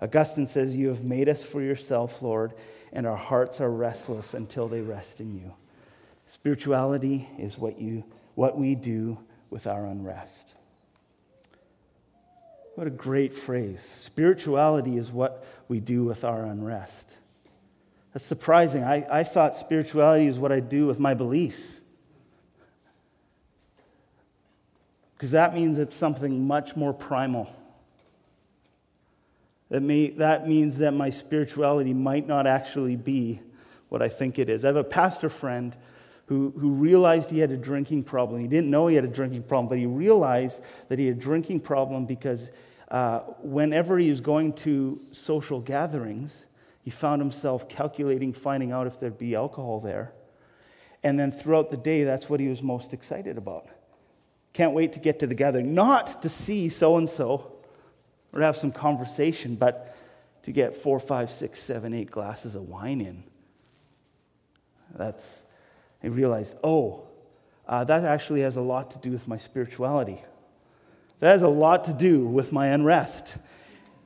Augustine 0.00 0.46
says, 0.46 0.76
You 0.76 0.88
have 0.88 1.04
made 1.04 1.28
us 1.28 1.42
for 1.42 1.62
yourself, 1.62 2.22
Lord, 2.22 2.52
and 2.92 3.06
our 3.06 3.16
hearts 3.16 3.60
are 3.60 3.70
restless 3.70 4.34
until 4.34 4.68
they 4.68 4.80
rest 4.80 5.20
in 5.20 5.34
you. 5.34 5.54
Spirituality 6.26 7.28
is 7.38 7.56
what, 7.56 7.80
you, 7.80 8.04
what 8.34 8.58
we 8.58 8.74
do 8.74 9.18
with 9.50 9.66
our 9.66 9.86
unrest. 9.86 10.54
What 12.74 12.86
a 12.86 12.90
great 12.90 13.32
phrase. 13.32 13.80
Spirituality 13.98 14.98
is 14.98 15.10
what 15.10 15.46
we 15.68 15.80
do 15.80 16.04
with 16.04 16.24
our 16.24 16.44
unrest. 16.44 17.14
That's 18.12 18.24
surprising. 18.24 18.84
I, 18.84 19.06
I 19.10 19.24
thought 19.24 19.56
spirituality 19.56 20.26
is 20.26 20.38
what 20.38 20.52
I 20.52 20.60
do 20.60 20.86
with 20.86 20.98
my 20.98 21.14
beliefs. 21.14 21.80
Because 25.16 25.30
that 25.30 25.54
means 25.54 25.78
it's 25.78 25.94
something 25.94 26.46
much 26.46 26.76
more 26.76 26.92
primal. 26.92 27.48
That, 29.68 29.82
may, 29.82 30.10
that 30.10 30.48
means 30.48 30.78
that 30.78 30.92
my 30.92 31.10
spirituality 31.10 31.92
might 31.92 32.26
not 32.26 32.46
actually 32.46 32.96
be 32.96 33.40
what 33.88 34.02
I 34.02 34.08
think 34.08 34.38
it 34.38 34.48
is. 34.48 34.64
I 34.64 34.68
have 34.68 34.76
a 34.76 34.84
pastor 34.84 35.28
friend 35.28 35.76
who, 36.26 36.52
who 36.58 36.70
realized 36.70 37.30
he 37.30 37.38
had 37.38 37.50
a 37.50 37.56
drinking 37.56 38.04
problem. 38.04 38.40
He 38.40 38.48
didn't 38.48 38.70
know 38.70 38.86
he 38.86 38.96
had 38.96 39.04
a 39.04 39.08
drinking 39.08 39.44
problem, 39.44 39.68
but 39.68 39.78
he 39.78 39.86
realized 39.86 40.60
that 40.88 40.98
he 40.98 41.06
had 41.06 41.16
a 41.16 41.20
drinking 41.20 41.60
problem 41.60 42.04
because 42.04 42.48
uh, 42.90 43.20
whenever 43.42 43.98
he 43.98 44.10
was 44.10 44.20
going 44.20 44.52
to 44.52 45.00
social 45.12 45.60
gatherings, 45.60 46.46
he 46.82 46.90
found 46.90 47.20
himself 47.20 47.68
calculating, 47.68 48.32
finding 48.32 48.70
out 48.70 48.86
if 48.86 49.00
there'd 49.00 49.18
be 49.18 49.34
alcohol 49.34 49.80
there. 49.80 50.12
And 51.02 51.18
then 51.18 51.30
throughout 51.30 51.70
the 51.70 51.76
day, 51.76 52.04
that's 52.04 52.28
what 52.28 52.40
he 52.40 52.48
was 52.48 52.62
most 52.62 52.92
excited 52.92 53.38
about. 53.38 53.68
Can't 54.52 54.72
wait 54.72 54.92
to 54.94 55.00
get 55.00 55.18
to 55.20 55.26
the 55.26 55.34
gathering. 55.34 55.74
Not 55.74 56.22
to 56.22 56.28
see 56.28 56.68
so 56.68 56.96
and 56.96 57.08
so 57.08 57.55
or 58.36 58.42
have 58.42 58.56
some 58.56 58.72
conversation, 58.72 59.56
but 59.56 59.96
to 60.42 60.52
get 60.52 60.76
four, 60.76 61.00
five, 61.00 61.30
six, 61.30 61.60
seven, 61.60 61.92
eight 61.92 62.10
glasses 62.10 62.54
of 62.54 62.68
wine 62.68 63.00
in. 63.00 63.24
That's, 64.94 65.42
I 66.02 66.08
realized, 66.08 66.56
oh, 66.62 67.02
uh, 67.66 67.84
that 67.84 68.04
actually 68.04 68.42
has 68.42 68.56
a 68.56 68.60
lot 68.60 68.92
to 68.92 68.98
do 68.98 69.10
with 69.10 69.26
my 69.26 69.38
spirituality. 69.38 70.22
That 71.20 71.32
has 71.32 71.42
a 71.42 71.48
lot 71.48 71.84
to 71.84 71.92
do 71.92 72.26
with 72.26 72.52
my 72.52 72.68
unrest 72.68 73.36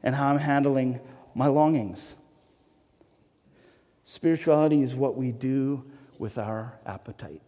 and 0.02 0.14
how 0.14 0.28
I'm 0.28 0.38
handling 0.38 1.00
my 1.34 1.48
longings. 1.48 2.14
Spirituality 4.04 4.82
is 4.82 4.94
what 4.94 5.16
we 5.16 5.32
do 5.32 5.84
with 6.18 6.38
our 6.38 6.78
appetite 6.86 7.42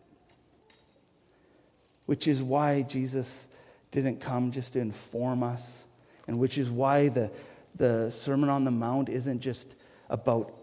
which 2.06 2.28
is 2.28 2.42
why 2.42 2.82
Jesus 2.82 3.46
didn't 3.90 4.20
come 4.20 4.52
just 4.52 4.74
to 4.74 4.80
inform 4.80 5.42
us, 5.42 5.84
and 6.28 6.38
which 6.38 6.58
is 6.58 6.70
why 6.70 7.08
the, 7.08 7.30
the 7.76 8.10
Sermon 8.10 8.48
on 8.48 8.64
the 8.64 8.70
Mount 8.70 9.08
isn't 9.08 9.40
just 9.40 9.74
about 10.08 10.54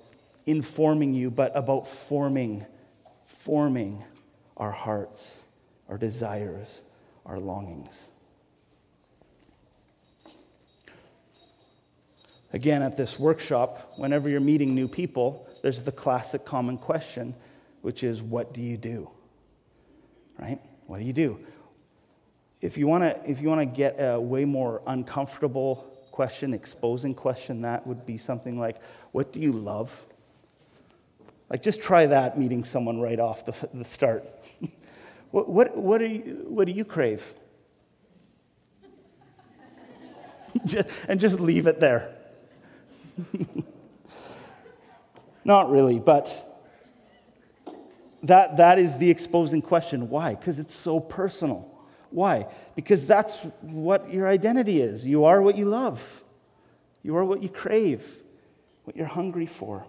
informing 0.46 1.14
you, 1.14 1.30
but 1.30 1.52
about 1.56 1.88
forming, 1.88 2.66
forming 3.26 4.04
our 4.58 4.72
hearts, 4.72 5.38
our 5.88 5.98
desires, 5.98 6.82
our 7.26 7.40
longings. 7.40 7.94
Again, 12.52 12.82
at 12.82 12.98
this 12.98 13.20
workshop, 13.20 13.94
whenever 13.98 14.28
you're 14.28 14.40
meeting 14.40 14.74
new 14.74 14.88
people, 14.88 15.48
there's 15.62 15.84
the 15.84 15.92
classic 15.92 16.46
common 16.46 16.78
question, 16.78 17.36
which 17.82 18.04
is, 18.04 18.22
What 18.22 18.54
do 18.54 18.62
you 18.62 18.78
do? 18.78 19.10
Right? 20.38 20.60
What 20.88 21.00
do 21.00 21.06
you 21.06 21.14
do? 21.14 21.40
If 22.62 22.78
you 22.78 22.88
want 22.88 23.04
to, 23.04 23.30
if 23.30 23.42
you 23.42 23.48
want 23.48 23.62
to 23.62 23.66
get 23.66 23.96
a 24.00 24.20
way 24.20 24.46
more 24.46 24.82
uncomfortable 24.86 25.86
question, 26.12 26.54
exposing 26.54 27.16
question, 27.16 27.62
that 27.62 27.88
would 27.88 28.06
be 28.06 28.18
something 28.18 28.60
like, 28.60 28.78
"What 29.12 29.32
do 29.32 29.40
you 29.40 29.52
love?" 29.52 30.06
Like, 31.50 31.64
just 31.64 31.82
try 31.82 32.06
that 32.06 32.38
meeting 32.38 32.64
someone 32.64 33.00
right 33.00 33.20
off 33.20 33.46
the, 33.46 33.54
the 33.74 33.84
start. 33.84 34.24
what, 35.32 35.50
what, 35.50 35.76
what, 35.76 35.98
do 35.98 36.06
you, 36.06 36.46
what 36.48 36.68
do 36.68 36.74
you 36.74 36.86
crave? 36.86 37.26
and 41.08 41.20
just 41.20 41.40
leave 41.40 41.66
it 41.66 41.80
there. 41.80 42.16
Not 45.44 45.72
really, 45.72 46.00
but 46.00 46.46
that, 48.24 48.58
that 48.58 48.78
is 48.78 48.98
the 48.98 49.10
exposing 49.10 49.64
question. 49.64 50.10
Why? 50.10 50.36
Because 50.36 50.60
it's 50.60 50.76
so 50.76 51.00
personal. 51.00 51.79
Why? 52.12 52.48
Because 52.76 53.06
that's 53.06 53.36
what 53.62 54.12
your 54.12 54.28
identity 54.28 54.82
is. 54.82 55.06
You 55.06 55.26
are 55.26 55.42
what 55.42 55.58
you 55.58 55.66
love, 55.66 56.24
you 57.04 57.16
are 57.16 57.26
what 57.26 57.44
you 57.44 57.50
crave, 57.50 58.04
what 58.84 58.96
you're 58.96 59.06
hungry 59.06 59.46
for. 59.46 59.86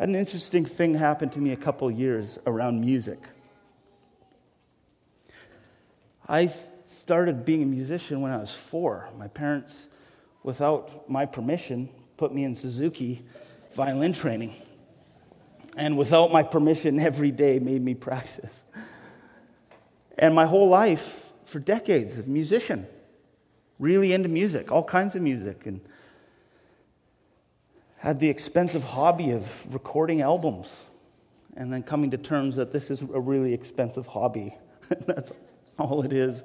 An 0.00 0.14
interesting 0.14 0.64
thing 0.64 0.94
happened 0.94 1.32
to 1.32 1.40
me 1.40 1.52
a 1.52 1.56
couple 1.56 1.90
years 1.90 2.38
around 2.46 2.80
music. 2.80 3.18
I 6.28 6.46
started 6.86 7.44
being 7.44 7.62
a 7.62 7.66
musician 7.66 8.20
when 8.20 8.30
I 8.30 8.36
was 8.36 8.52
four. 8.52 9.08
My 9.18 9.26
parents, 9.26 9.88
without 10.44 11.10
my 11.10 11.26
permission, 11.26 11.88
put 12.16 12.32
me 12.32 12.44
in 12.44 12.54
Suzuki 12.54 13.24
violin 13.74 14.12
training 14.12 14.54
and 15.78 15.96
without 15.96 16.32
my 16.32 16.42
permission, 16.42 16.98
every 16.98 17.30
day 17.30 17.60
made 17.60 17.82
me 17.82 17.94
practice. 17.94 18.64
And 20.18 20.34
my 20.34 20.46
whole 20.46 20.68
life, 20.68 21.26
for 21.44 21.60
decades, 21.60 22.18
a 22.18 22.24
musician, 22.24 22.86
really 23.78 24.12
into 24.12 24.28
music, 24.28 24.72
all 24.72 24.82
kinds 24.82 25.14
of 25.14 25.22
music, 25.22 25.64
and 25.66 25.80
had 27.98 28.18
the 28.18 28.28
expensive 28.28 28.82
hobby 28.82 29.30
of 29.30 29.72
recording 29.72 30.20
albums 30.20 30.84
and 31.56 31.72
then 31.72 31.82
coming 31.82 32.10
to 32.12 32.18
terms 32.18 32.56
that 32.56 32.72
this 32.72 32.90
is 32.90 33.02
a 33.02 33.20
really 33.20 33.52
expensive 33.52 34.06
hobby. 34.06 34.54
That's 35.06 35.32
all 35.78 36.02
it 36.02 36.12
is. 36.12 36.44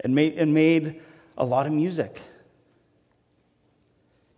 And 0.00 0.14
made, 0.14 0.34
and 0.34 0.52
made 0.52 1.00
a 1.38 1.44
lot 1.44 1.66
of 1.66 1.72
music. 1.72 2.20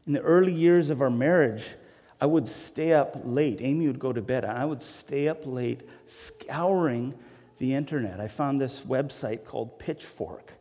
In 0.06 0.12
the 0.12 0.20
early 0.20 0.52
years 0.52 0.90
of 0.90 1.00
our 1.00 1.10
marriage, 1.10 1.74
I 2.20 2.26
would 2.26 2.46
stay 2.46 2.92
up 2.92 3.16
late. 3.24 3.60
Amy 3.60 3.88
would 3.88 3.98
go 3.98 4.12
to 4.12 4.22
bed, 4.22 4.44
and 4.44 4.56
I 4.56 4.64
would 4.64 4.80
stay 4.80 5.28
up 5.28 5.44
late 5.44 5.82
scouring 6.06 7.14
the 7.58 7.74
internet. 7.74 8.20
I 8.20 8.28
found 8.28 8.60
this 8.60 8.82
website 8.82 9.44
called 9.44 9.78
Pitchfork, 9.78 10.52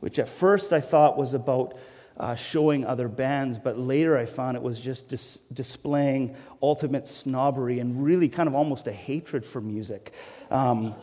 which 0.00 0.18
at 0.18 0.28
first 0.28 0.72
I 0.72 0.80
thought 0.80 1.16
was 1.16 1.34
about 1.34 1.76
uh, 2.16 2.34
showing 2.34 2.84
other 2.84 3.08
bands, 3.08 3.58
but 3.58 3.78
later 3.78 4.16
I 4.16 4.26
found 4.26 4.56
it 4.56 4.62
was 4.62 4.78
just 4.78 5.08
dis- 5.08 5.38
displaying 5.52 6.36
ultimate 6.62 7.08
snobbery 7.08 7.78
and 7.78 8.04
really 8.04 8.28
kind 8.28 8.46
of 8.48 8.54
almost 8.54 8.86
a 8.86 8.92
hatred 8.92 9.46
for 9.46 9.60
music. 9.60 10.12
Um, 10.50 10.94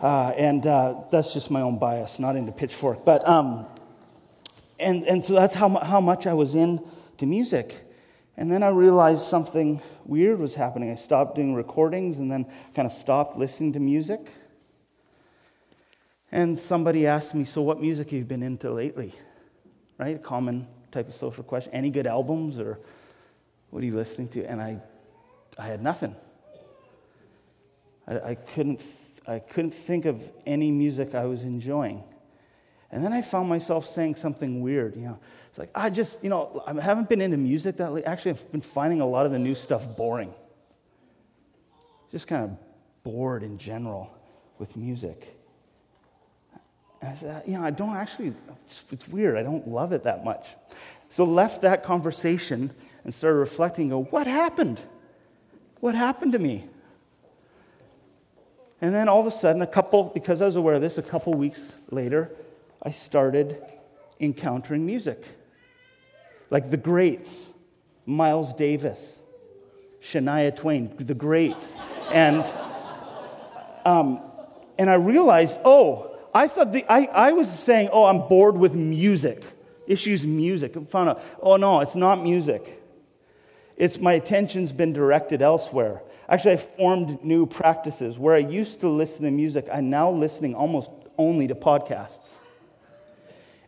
uh, 0.00 0.34
and 0.36 0.66
uh, 0.66 1.04
that's 1.10 1.32
just 1.32 1.50
my 1.50 1.62
own 1.62 1.78
bias, 1.78 2.18
not 2.18 2.36
into 2.36 2.52
Pitchfork. 2.52 3.04
But, 3.04 3.26
um, 3.26 3.66
and, 4.78 5.06
and 5.06 5.24
so 5.24 5.32
that's 5.32 5.54
how, 5.54 5.70
how 5.78 6.02
much 6.02 6.26
I 6.26 6.34
was 6.34 6.54
into 6.54 6.84
music. 7.22 7.74
And 8.36 8.52
then 8.52 8.62
I 8.62 8.68
realized 8.68 9.22
something 9.22 9.80
weird 10.04 10.38
was 10.38 10.54
happening. 10.54 10.90
I 10.90 10.96
stopped 10.96 11.36
doing 11.36 11.54
recordings 11.54 12.18
and 12.18 12.30
then 12.30 12.46
kind 12.74 12.84
of 12.84 12.92
stopped 12.92 13.38
listening 13.38 13.72
to 13.72 13.80
music. 13.80 14.30
And 16.32 16.58
somebody 16.58 17.06
asked 17.06 17.34
me, 17.34 17.44
So, 17.44 17.62
what 17.62 17.80
music 17.80 18.10
have 18.10 18.18
you 18.18 18.24
been 18.24 18.42
into 18.42 18.72
lately? 18.72 19.14
Right? 19.98 20.22
Common 20.22 20.66
type 20.90 21.08
of 21.08 21.14
social 21.14 21.44
question. 21.44 21.72
Any 21.72 21.90
good 21.90 22.06
albums 22.06 22.58
or 22.58 22.78
what 23.70 23.82
are 23.82 23.86
you 23.86 23.94
listening 23.94 24.28
to? 24.28 24.44
And 24.44 24.60
I, 24.60 24.80
I 25.58 25.66
had 25.66 25.82
nothing. 25.82 26.14
I, 28.06 28.20
I 28.30 28.34
couldn't, 28.34 28.82
I 29.26 29.38
couldn't 29.38 29.72
think 29.72 30.04
of 30.04 30.22
any 30.46 30.70
music 30.70 31.14
I 31.14 31.26
was 31.26 31.42
enjoying. 31.42 32.02
And 32.90 33.04
then 33.04 33.12
I 33.12 33.22
found 33.22 33.48
myself 33.48 33.86
saying 33.86 34.14
something 34.14 34.60
weird. 34.60 34.96
You 34.96 35.02
know, 35.02 35.18
it's 35.48 35.58
like, 35.58 35.70
I 35.74 35.90
just, 35.90 36.22
you 36.22 36.30
know, 36.30 36.62
I 36.66 36.80
haven't 36.80 37.08
been 37.08 37.20
into 37.20 37.36
music 37.36 37.76
that 37.78 37.92
late. 37.92 38.04
Actually, 38.04 38.32
I've 38.32 38.52
been 38.52 38.60
finding 38.60 39.00
a 39.00 39.06
lot 39.06 39.26
of 39.26 39.32
the 39.32 39.38
new 39.38 39.54
stuff 39.54 39.96
boring. 39.96 40.32
Just 42.12 42.28
kind 42.28 42.44
of 42.44 42.56
bored 43.02 43.42
in 43.42 43.58
general 43.58 44.16
with 44.58 44.76
music. 44.76 45.35
I 47.02 47.14
said, 47.14 47.46
know, 47.46 47.64
I 47.64 47.70
don't 47.70 47.94
actually, 47.94 48.34
it's, 48.66 48.84
it's 48.90 49.06
weird. 49.08 49.36
I 49.36 49.42
don't 49.42 49.68
love 49.68 49.92
it 49.92 50.04
that 50.04 50.24
much. 50.24 50.46
So 51.08 51.24
left 51.24 51.62
that 51.62 51.84
conversation 51.84 52.70
and 53.04 53.14
started 53.14 53.38
reflecting, 53.38 53.90
go, 53.90 54.04
what 54.04 54.26
happened? 54.26 54.80
What 55.80 55.94
happened 55.94 56.32
to 56.32 56.38
me? 56.38 56.64
And 58.80 58.94
then 58.94 59.08
all 59.08 59.20
of 59.20 59.26
a 59.26 59.30
sudden, 59.30 59.62
a 59.62 59.66
couple, 59.66 60.04
because 60.04 60.42
I 60.42 60.46
was 60.46 60.56
aware 60.56 60.74
of 60.74 60.82
this, 60.82 60.98
a 60.98 61.02
couple 61.02 61.32
weeks 61.34 61.76
later, 61.90 62.30
I 62.82 62.90
started 62.90 63.62
encountering 64.20 64.84
music. 64.84 65.24
Like 66.50 66.70
the 66.70 66.76
greats, 66.76 67.46
Miles 68.04 68.54
Davis, 68.54 69.18
Shania 70.00 70.54
Twain, 70.54 70.94
the 70.98 71.14
greats. 71.14 71.74
And, 72.12 72.44
um, 73.84 74.20
and 74.78 74.90
I 74.90 74.94
realized, 74.94 75.58
oh, 75.64 76.15
I 76.36 76.48
thought 76.48 76.70
the, 76.70 76.84
I, 76.86 77.06
I 77.06 77.32
was 77.32 77.48
saying, 77.48 77.88
oh, 77.90 78.04
I'm 78.04 78.28
bored 78.28 78.58
with 78.58 78.74
music. 78.74 79.42
Issues 79.86 80.26
music. 80.26 80.76
I 80.76 80.84
found 80.84 81.08
out, 81.08 81.22
oh 81.40 81.56
no, 81.56 81.80
it's 81.80 81.94
not 81.94 82.22
music. 82.22 82.82
It's 83.78 83.98
my 83.98 84.12
attention's 84.12 84.70
been 84.70 84.92
directed 84.92 85.40
elsewhere. 85.40 86.02
Actually, 86.28 86.52
I 86.52 86.56
formed 86.58 87.24
new 87.24 87.46
practices. 87.46 88.18
Where 88.18 88.34
I 88.34 88.40
used 88.40 88.80
to 88.80 88.88
listen 88.90 89.24
to 89.24 89.30
music, 89.30 89.66
I'm 89.72 89.88
now 89.88 90.10
listening 90.10 90.54
almost 90.54 90.90
only 91.16 91.46
to 91.46 91.54
podcasts. 91.54 92.28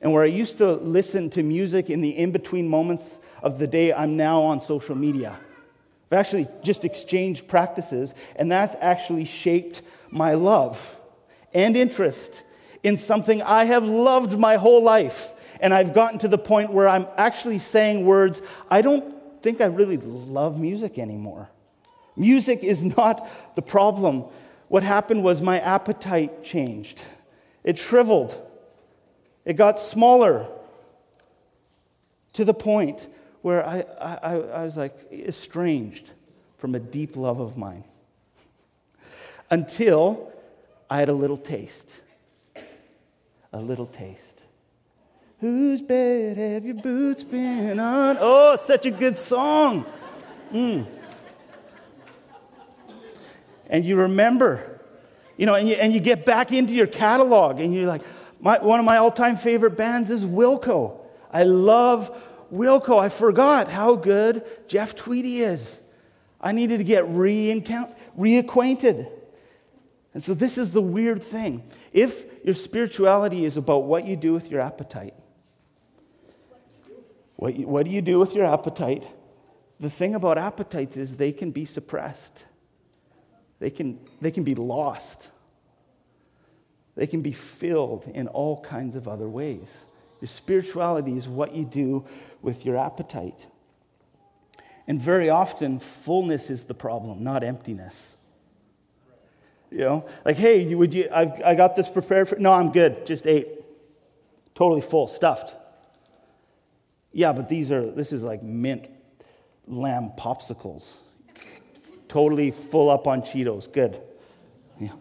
And 0.02 0.12
where 0.12 0.22
I 0.22 0.26
used 0.26 0.58
to 0.58 0.72
listen 0.74 1.30
to 1.30 1.42
music 1.42 1.88
in 1.88 2.02
the 2.02 2.10
in 2.10 2.32
between 2.32 2.68
moments 2.68 3.18
of 3.42 3.58
the 3.58 3.66
day, 3.66 3.94
I'm 3.94 4.18
now 4.18 4.42
on 4.42 4.60
social 4.60 4.94
media. 4.94 5.38
I've 6.12 6.18
actually 6.18 6.48
just 6.62 6.84
exchanged 6.84 7.48
practices, 7.48 8.12
and 8.36 8.52
that's 8.52 8.76
actually 8.82 9.24
shaped 9.24 9.80
my 10.10 10.34
love 10.34 11.00
and 11.54 11.74
interest 11.74 12.44
in 12.82 12.96
something 12.96 13.42
I 13.42 13.64
have 13.64 13.86
loved 13.86 14.38
my 14.38 14.56
whole 14.56 14.82
life. 14.82 15.32
And 15.60 15.74
I've 15.74 15.92
gotten 15.92 16.18
to 16.20 16.28
the 16.28 16.38
point 16.38 16.72
where 16.72 16.88
I'm 16.88 17.06
actually 17.16 17.58
saying 17.58 18.04
words 18.04 18.42
I 18.70 18.82
don't 18.82 19.14
think 19.42 19.60
I 19.60 19.66
really 19.66 19.96
love 19.96 20.58
music 20.58 20.98
anymore. 20.98 21.48
Music 22.16 22.64
is 22.64 22.82
not 22.82 23.28
the 23.54 23.62
problem. 23.62 24.24
What 24.68 24.82
happened 24.82 25.22
was 25.22 25.40
my 25.40 25.60
appetite 25.60 26.44
changed, 26.44 27.02
it 27.64 27.78
shriveled. 27.78 28.44
It 29.44 29.56
got 29.56 29.78
smaller 29.78 30.46
to 32.34 32.44
the 32.44 32.52
point 32.52 33.06
where 33.40 33.66
I, 33.66 33.78
I, 33.98 34.36
I 34.36 34.64
was 34.64 34.76
like 34.76 34.94
estranged 35.10 36.12
from 36.58 36.74
a 36.74 36.78
deep 36.78 37.16
love 37.16 37.40
of 37.40 37.56
mine 37.56 37.84
until 39.50 40.30
I 40.90 40.98
had 40.98 41.08
a 41.08 41.14
little 41.14 41.38
taste. 41.38 41.94
A 43.52 43.60
little 43.60 43.86
taste. 43.86 44.42
Whose 45.40 45.80
bed 45.80 46.36
have 46.36 46.64
your 46.64 46.74
boots 46.74 47.22
been 47.22 47.78
on? 47.78 48.16
Oh, 48.20 48.56
such 48.60 48.86
a 48.86 48.90
good 48.90 49.18
song. 49.18 49.86
Mm. 50.52 50.86
And 53.70 53.84
you 53.84 53.96
remember, 53.96 54.80
you 55.36 55.46
know, 55.46 55.54
and 55.54 55.68
you, 55.68 55.76
and 55.76 55.92
you 55.92 56.00
get 56.00 56.26
back 56.26 56.52
into 56.52 56.74
your 56.74 56.86
catalog 56.86 57.60
and 57.60 57.72
you're 57.72 57.86
like, 57.86 58.02
my, 58.40 58.58
one 58.58 58.78
of 58.78 58.84
my 58.84 58.96
all 58.96 59.10
time 59.10 59.36
favorite 59.36 59.76
bands 59.76 60.10
is 60.10 60.24
Wilco. 60.24 60.98
I 61.32 61.44
love 61.44 62.10
Wilco. 62.52 62.98
I 62.98 63.08
forgot 63.08 63.68
how 63.68 63.94
good 63.94 64.44
Jeff 64.68 64.96
Tweedy 64.96 65.40
is. 65.40 65.80
I 66.40 66.52
needed 66.52 66.78
to 66.78 66.84
get 66.84 67.04
reacquainted. 67.04 69.10
And 70.14 70.22
so, 70.22 70.34
this 70.34 70.58
is 70.58 70.72
the 70.72 70.82
weird 70.82 71.22
thing. 71.22 71.62
If 71.92 72.24
your 72.44 72.54
spirituality 72.54 73.44
is 73.44 73.56
about 73.56 73.84
what 73.84 74.06
you 74.06 74.16
do 74.16 74.32
with 74.32 74.50
your 74.50 74.60
appetite, 74.60 75.14
what, 77.36 77.56
you, 77.56 77.68
what 77.68 77.84
do 77.84 77.92
you 77.92 78.02
do 78.02 78.18
with 78.18 78.34
your 78.34 78.44
appetite? 78.44 79.06
The 79.78 79.90
thing 79.90 80.14
about 80.14 80.38
appetites 80.38 80.96
is 80.96 81.16
they 81.16 81.30
can 81.32 81.50
be 81.50 81.64
suppressed, 81.64 82.44
they 83.60 83.70
can, 83.70 84.00
they 84.20 84.30
can 84.30 84.44
be 84.44 84.54
lost. 84.54 85.28
They 86.98 87.06
can 87.06 87.22
be 87.22 87.30
filled 87.30 88.10
in 88.12 88.26
all 88.26 88.60
kinds 88.60 88.96
of 88.96 89.06
other 89.06 89.28
ways. 89.28 89.84
Your 90.20 90.26
spirituality 90.26 91.16
is 91.16 91.28
what 91.28 91.54
you 91.54 91.64
do 91.64 92.04
with 92.42 92.66
your 92.66 92.76
appetite. 92.76 93.46
And 94.88 95.00
very 95.00 95.30
often, 95.30 95.78
fullness 95.78 96.50
is 96.50 96.64
the 96.64 96.74
problem, 96.74 97.22
not 97.22 97.44
emptiness. 97.44 98.16
You 99.70 99.78
know, 99.78 100.06
like, 100.24 100.36
hey, 100.36 100.74
would 100.74 100.94
you, 100.94 101.08
I've, 101.12 101.42
I 101.42 101.54
got 101.54 101.76
this 101.76 101.88
prepared 101.88 102.28
for, 102.28 102.36
no, 102.36 102.52
I'm 102.52 102.72
good, 102.72 103.06
just 103.06 103.26
ate. 103.26 103.48
Totally 104.54 104.80
full, 104.80 105.08
stuffed. 105.08 105.54
Yeah, 107.12 107.32
but 107.32 107.48
these 107.48 107.70
are, 107.70 107.90
this 107.90 108.12
is 108.12 108.22
like 108.22 108.42
mint 108.42 108.88
lamb 109.66 110.12
popsicles. 110.16 110.84
Totally 112.08 112.50
full 112.50 112.88
up 112.88 113.06
on 113.06 113.20
Cheetos, 113.22 113.70
good. 113.70 114.00
Yeah. 114.80 114.92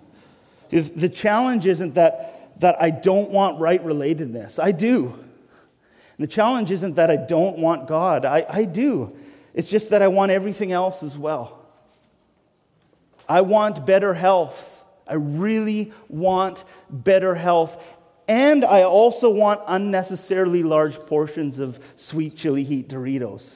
If 0.69 0.93
The 0.95 1.09
challenge 1.09 1.65
isn't 1.65 1.93
that, 1.95 2.59
that 2.59 2.81
I 2.81 2.89
don't 2.89 3.31
want 3.31 3.59
right 3.59 3.83
relatedness. 3.83 4.59
I 4.61 4.73
do. 4.73 5.13
And 6.17 6.27
the 6.27 6.27
challenge 6.27 6.71
isn't 6.71 6.95
that 6.95 7.09
I 7.09 7.15
don't 7.15 7.59
want 7.59 7.87
God. 7.87 8.25
I, 8.25 8.45
I 8.49 8.65
do. 8.65 9.15
It's 9.53 9.69
just 9.69 9.91
that 9.91 10.01
I 10.01 10.07
want 10.09 10.31
everything 10.31 10.71
else 10.71 11.03
as 11.03 11.17
well. 11.17 11.56
I 13.27 13.41
want 13.41 13.85
better 13.85 14.13
health. 14.13 14.83
I 15.07 15.15
really 15.15 15.91
want 16.09 16.63
better 16.89 17.35
health. 17.35 17.83
And 18.27 18.65
I 18.65 18.83
also 18.83 19.29
want 19.29 19.61
unnecessarily 19.67 20.63
large 20.63 20.99
portions 20.99 21.59
of 21.59 21.79
sweet 21.95 22.35
chili 22.35 22.63
heat 22.63 22.89
Doritos. 22.89 23.49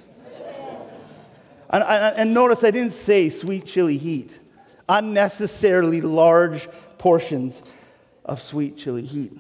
and, 1.69 1.83
and, 1.83 2.33
notice 2.33 2.63
I 2.63 2.71
didn't 2.71 2.93
say 2.93 3.29
sweet 3.29 3.65
chili 3.65 3.97
heat. 3.97 4.39
Unnecessarily 4.87 6.01
large 6.01 6.69
portions 6.97 7.63
of 8.23 8.41
sweet 8.41 8.77
chili 8.77 9.03
heat. 9.03 9.33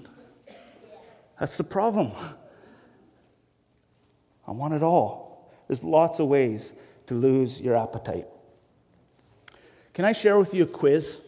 That's 1.39 1.57
the 1.57 1.63
problem. 1.63 2.11
I 4.47 4.51
want 4.51 4.73
it 4.73 4.83
all. 4.83 5.49
There's 5.67 5.83
lots 5.83 6.19
of 6.19 6.27
ways 6.27 6.73
to 7.07 7.13
lose 7.13 7.59
your 7.59 7.75
appetite. 7.75 8.27
Can 9.93 10.05
I 10.05 10.13
share 10.13 10.39
with 10.39 10.53
you 10.53 10.63
a 10.63 10.67
quiz? 10.67 11.19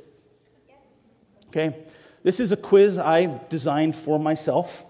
Okay. 1.48 1.76
This 2.24 2.40
is 2.40 2.54
a 2.54 2.58
quiz 2.58 2.98
I 2.98 3.40
designed 3.50 3.96
for 3.96 4.18
myself. 4.18 4.84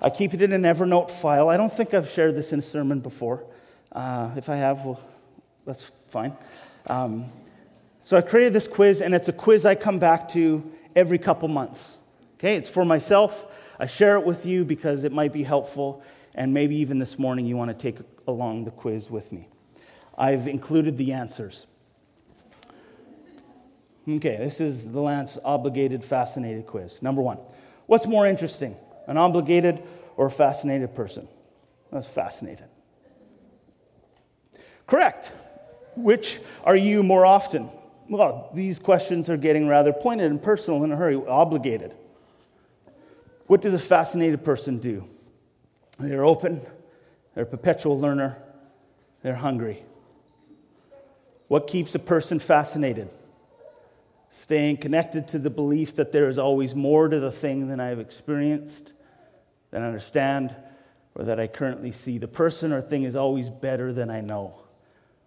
I 0.00 0.08
keep 0.08 0.32
it 0.32 0.40
in 0.40 0.52
an 0.52 0.62
Evernote 0.62 1.10
file. 1.10 1.48
I 1.48 1.56
don't 1.56 1.72
think 1.72 1.92
I've 1.92 2.08
shared 2.08 2.36
this 2.36 2.52
in 2.52 2.60
a 2.60 2.62
sermon 2.62 3.00
before. 3.00 3.44
Uh, 3.90 4.30
if 4.36 4.48
I 4.48 4.56
have, 4.56 4.84
well, 4.84 5.00
that's 5.66 5.90
fine. 6.10 6.36
Um, 6.86 7.32
so 8.04 8.16
I 8.16 8.20
created 8.20 8.52
this 8.52 8.68
quiz, 8.68 9.02
and 9.02 9.14
it's 9.14 9.28
a 9.28 9.32
quiz 9.32 9.66
I 9.66 9.74
come 9.74 9.98
back 9.98 10.28
to 10.30 10.62
every 10.94 11.18
couple 11.18 11.48
months. 11.48 11.84
Okay, 12.38 12.54
it's 12.54 12.68
for 12.68 12.84
myself. 12.84 13.46
I 13.78 13.86
share 13.86 14.16
it 14.16 14.24
with 14.24 14.46
you 14.46 14.64
because 14.64 15.04
it 15.04 15.12
might 15.12 15.32
be 15.32 15.42
helpful, 15.42 16.02
and 16.34 16.54
maybe 16.54 16.76
even 16.76 17.00
this 17.00 17.18
morning 17.18 17.44
you 17.44 17.56
want 17.56 17.76
to 17.76 17.92
take 17.92 17.98
along 18.28 18.64
the 18.64 18.70
quiz 18.70 19.10
with 19.10 19.32
me. 19.32 19.48
I've 20.16 20.46
included 20.46 20.96
the 20.96 21.12
answers. 21.12 21.66
Okay, 24.08 24.36
this 24.36 24.60
is 24.60 24.90
the 24.90 25.00
Lance 25.00 25.38
obligated 25.44 26.04
fascinated 26.04 26.66
quiz. 26.66 27.02
Number 27.02 27.22
one 27.22 27.38
What's 27.86 28.06
more 28.06 28.26
interesting, 28.26 28.76
an 29.06 29.16
obligated 29.16 29.82
or 30.16 30.26
a 30.26 30.30
fascinated 30.30 30.94
person? 30.94 31.28
That's 31.92 32.06
fascinated. 32.06 32.66
Correct. 34.86 35.32
Which 35.96 36.40
are 36.64 36.76
you 36.76 37.02
more 37.02 37.26
often? 37.26 37.68
Well, 38.08 38.50
these 38.54 38.78
questions 38.78 39.28
are 39.28 39.36
getting 39.36 39.68
rather 39.68 39.92
pointed 39.92 40.30
and 40.30 40.42
personal 40.42 40.82
in 40.84 40.92
a 40.92 40.96
hurry, 40.96 41.14
obligated. 41.14 41.94
What 43.46 43.60
does 43.60 43.74
a 43.74 43.78
fascinated 43.78 44.44
person 44.44 44.78
do? 44.78 45.08
They're 45.98 46.24
open, 46.24 46.60
they're 47.34 47.44
a 47.44 47.46
perpetual 47.46 48.00
learner, 48.00 48.36
They're 49.22 49.34
hungry. 49.34 49.82
What 51.48 51.66
keeps 51.66 51.94
a 51.94 51.98
person 51.98 52.38
fascinated? 52.38 53.10
Staying 54.32 54.76
connected 54.76 55.26
to 55.28 55.40
the 55.40 55.50
belief 55.50 55.96
that 55.96 56.12
there 56.12 56.28
is 56.28 56.38
always 56.38 56.74
more 56.74 57.08
to 57.08 57.18
the 57.18 57.32
thing 57.32 57.66
than 57.66 57.80
I've 57.80 57.98
experienced, 57.98 58.92
than 59.72 59.82
I 59.82 59.86
understand, 59.86 60.54
or 61.16 61.24
that 61.24 61.40
I 61.40 61.48
currently 61.48 61.90
see. 61.90 62.16
The 62.18 62.28
person 62.28 62.72
or 62.72 62.80
thing 62.80 63.02
is 63.02 63.16
always 63.16 63.50
better 63.50 63.92
than 63.92 64.08
I 64.08 64.20
know, 64.20 64.54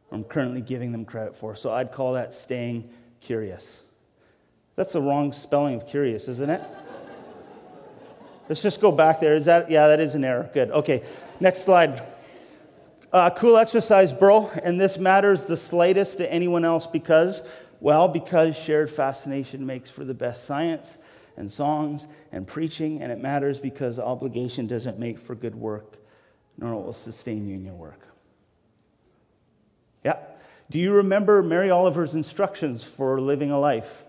or 0.10 0.16
I'm 0.16 0.24
currently 0.24 0.62
giving 0.62 0.94
them 0.94 1.04
credit 1.04 1.36
for. 1.36 1.54
So 1.54 1.72
I'd 1.72 1.92
call 1.92 2.14
that 2.14 2.34
staying 2.34 2.90
curious. 3.20 3.82
That's 4.78 4.94
the 4.94 5.02
wrong 5.02 5.34
spelling 5.34 5.76
of 5.76 5.88
curious, 5.88 6.30
isn't 6.30 6.50
it? 6.50 6.62
Let's 8.48 8.62
just 8.62 8.80
go 8.80 8.92
back 8.92 9.20
there. 9.20 9.36
Is 9.36 9.46
that, 9.46 9.70
yeah, 9.70 9.88
that 9.90 10.00
is 10.00 10.16
an 10.16 10.24
error. 10.24 10.50
Good. 10.54 10.72
Okay, 10.72 11.04
next 11.40 11.66
slide. 11.66 12.02
Uh, 13.14 13.30
cool 13.30 13.58
exercise, 13.58 14.12
bro. 14.12 14.50
And 14.64 14.82
this 14.82 14.98
matters 14.98 15.46
the 15.46 15.56
slightest 15.56 16.18
to 16.18 16.34
anyone 16.34 16.66
else 16.66 16.88
because, 16.88 17.44
well, 17.80 18.08
because 18.08 18.58
shared 18.58 18.90
fascination 18.90 19.68
makes 19.68 19.92
for 19.92 20.04
the 20.04 20.16
best 20.16 20.46
science 20.46 20.98
and 21.38 21.52
songs 21.52 22.08
and 22.32 22.48
preaching, 22.48 23.04
and 23.04 23.12
it 23.12 23.20
matters 23.20 23.60
because 23.60 24.00
obligation 24.00 24.66
doesn't 24.66 24.98
make 24.98 25.20
for 25.20 25.36
good 25.36 25.54
work, 25.54 25.98
nor 26.58 26.74
will 26.74 26.92
sustain 26.92 27.48
you 27.48 27.54
in 27.54 27.64
your 27.64 27.76
work. 27.76 28.08
Yeah. 30.04 30.18
Do 30.72 30.80
you 30.80 30.94
remember 30.94 31.44
Mary 31.44 31.70
Oliver's 31.70 32.16
instructions 32.16 32.84
for 32.84 33.22
living 33.22 33.52
a 33.52 33.60
life? 33.60 34.06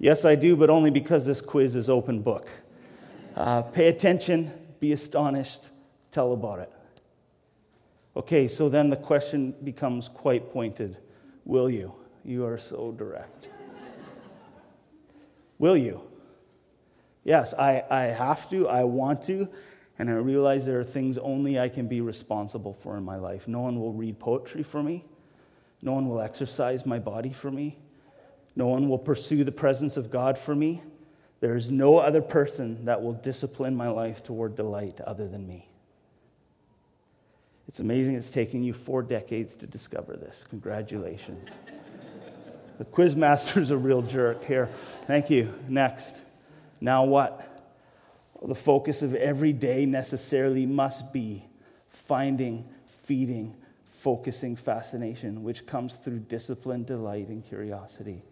Yes, 0.00 0.24
I 0.24 0.34
do, 0.34 0.56
but 0.56 0.68
only 0.68 0.90
because 0.90 1.24
this 1.24 1.40
quiz 1.40 1.76
is 1.76 1.88
open 1.88 2.22
book. 2.22 2.48
Uh, 3.36 3.62
pay 3.62 3.86
attention, 3.86 4.52
be 4.80 4.90
astonished, 4.90 5.62
tell 6.10 6.32
about 6.32 6.58
it. 6.58 6.72
Okay, 8.14 8.46
so 8.46 8.68
then 8.68 8.90
the 8.90 8.96
question 8.96 9.54
becomes 9.64 10.08
quite 10.08 10.52
pointed 10.52 10.98
Will 11.44 11.70
you? 11.70 11.94
You 12.24 12.46
are 12.46 12.58
so 12.58 12.92
direct. 12.92 13.48
Will 15.58 15.76
you? 15.76 16.02
Yes, 17.24 17.54
I, 17.54 17.84
I 17.90 18.02
have 18.04 18.48
to, 18.50 18.68
I 18.68 18.84
want 18.84 19.24
to, 19.24 19.48
and 19.98 20.08
I 20.10 20.14
realize 20.14 20.64
there 20.64 20.78
are 20.78 20.84
things 20.84 21.18
only 21.18 21.58
I 21.58 21.68
can 21.68 21.88
be 21.88 22.00
responsible 22.00 22.74
for 22.74 22.96
in 22.96 23.04
my 23.04 23.16
life. 23.16 23.48
No 23.48 23.60
one 23.60 23.80
will 23.80 23.92
read 23.92 24.18
poetry 24.18 24.62
for 24.62 24.82
me, 24.82 25.04
no 25.80 25.92
one 25.92 26.08
will 26.08 26.20
exercise 26.20 26.86
my 26.86 26.98
body 26.98 27.32
for 27.32 27.50
me, 27.50 27.78
no 28.54 28.66
one 28.66 28.88
will 28.88 28.98
pursue 28.98 29.42
the 29.44 29.52
presence 29.52 29.96
of 29.96 30.10
God 30.10 30.38
for 30.38 30.54
me. 30.54 30.82
There 31.40 31.56
is 31.56 31.72
no 31.72 31.98
other 31.98 32.22
person 32.22 32.84
that 32.84 33.02
will 33.02 33.14
discipline 33.14 33.74
my 33.74 33.88
life 33.88 34.22
toward 34.22 34.54
delight 34.54 35.00
other 35.00 35.26
than 35.26 35.48
me. 35.48 35.71
It's 37.68 37.80
amazing 37.80 38.14
it's 38.14 38.30
taken 38.30 38.62
you 38.62 38.72
four 38.72 39.02
decades 39.02 39.54
to 39.56 39.66
discover 39.66 40.16
this. 40.16 40.44
Congratulations. 40.50 41.48
the 42.78 42.84
quizmaster's 42.84 43.70
a 43.70 43.76
real 43.76 44.02
jerk 44.02 44.44
here. 44.44 44.68
Thank 45.06 45.30
you. 45.30 45.52
Next. 45.68 46.16
Now 46.80 47.04
what? 47.04 47.48
Well, 48.34 48.48
the 48.48 48.54
focus 48.54 49.02
of 49.02 49.14
every 49.14 49.52
day 49.52 49.86
necessarily 49.86 50.66
must 50.66 51.12
be 51.12 51.44
finding, 51.88 52.68
feeding, 52.86 53.56
focusing 53.84 54.56
fascination, 54.56 55.44
which 55.44 55.64
comes 55.64 55.94
through 55.96 56.18
discipline, 56.18 56.84
delight, 56.84 57.28
and 57.28 57.46
curiosity. 57.46 58.24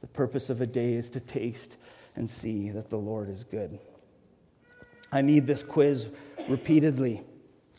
The 0.00 0.08
purpose 0.08 0.50
of 0.50 0.60
a 0.60 0.66
day 0.66 0.94
is 0.94 1.08
to 1.10 1.20
taste 1.20 1.76
and 2.16 2.28
see 2.28 2.70
that 2.70 2.90
the 2.90 2.98
Lord 2.98 3.30
is 3.30 3.44
good. 3.44 3.78
I 5.12 5.22
need 5.22 5.46
this 5.46 5.62
quiz 5.62 6.08
repeatedly 6.48 7.22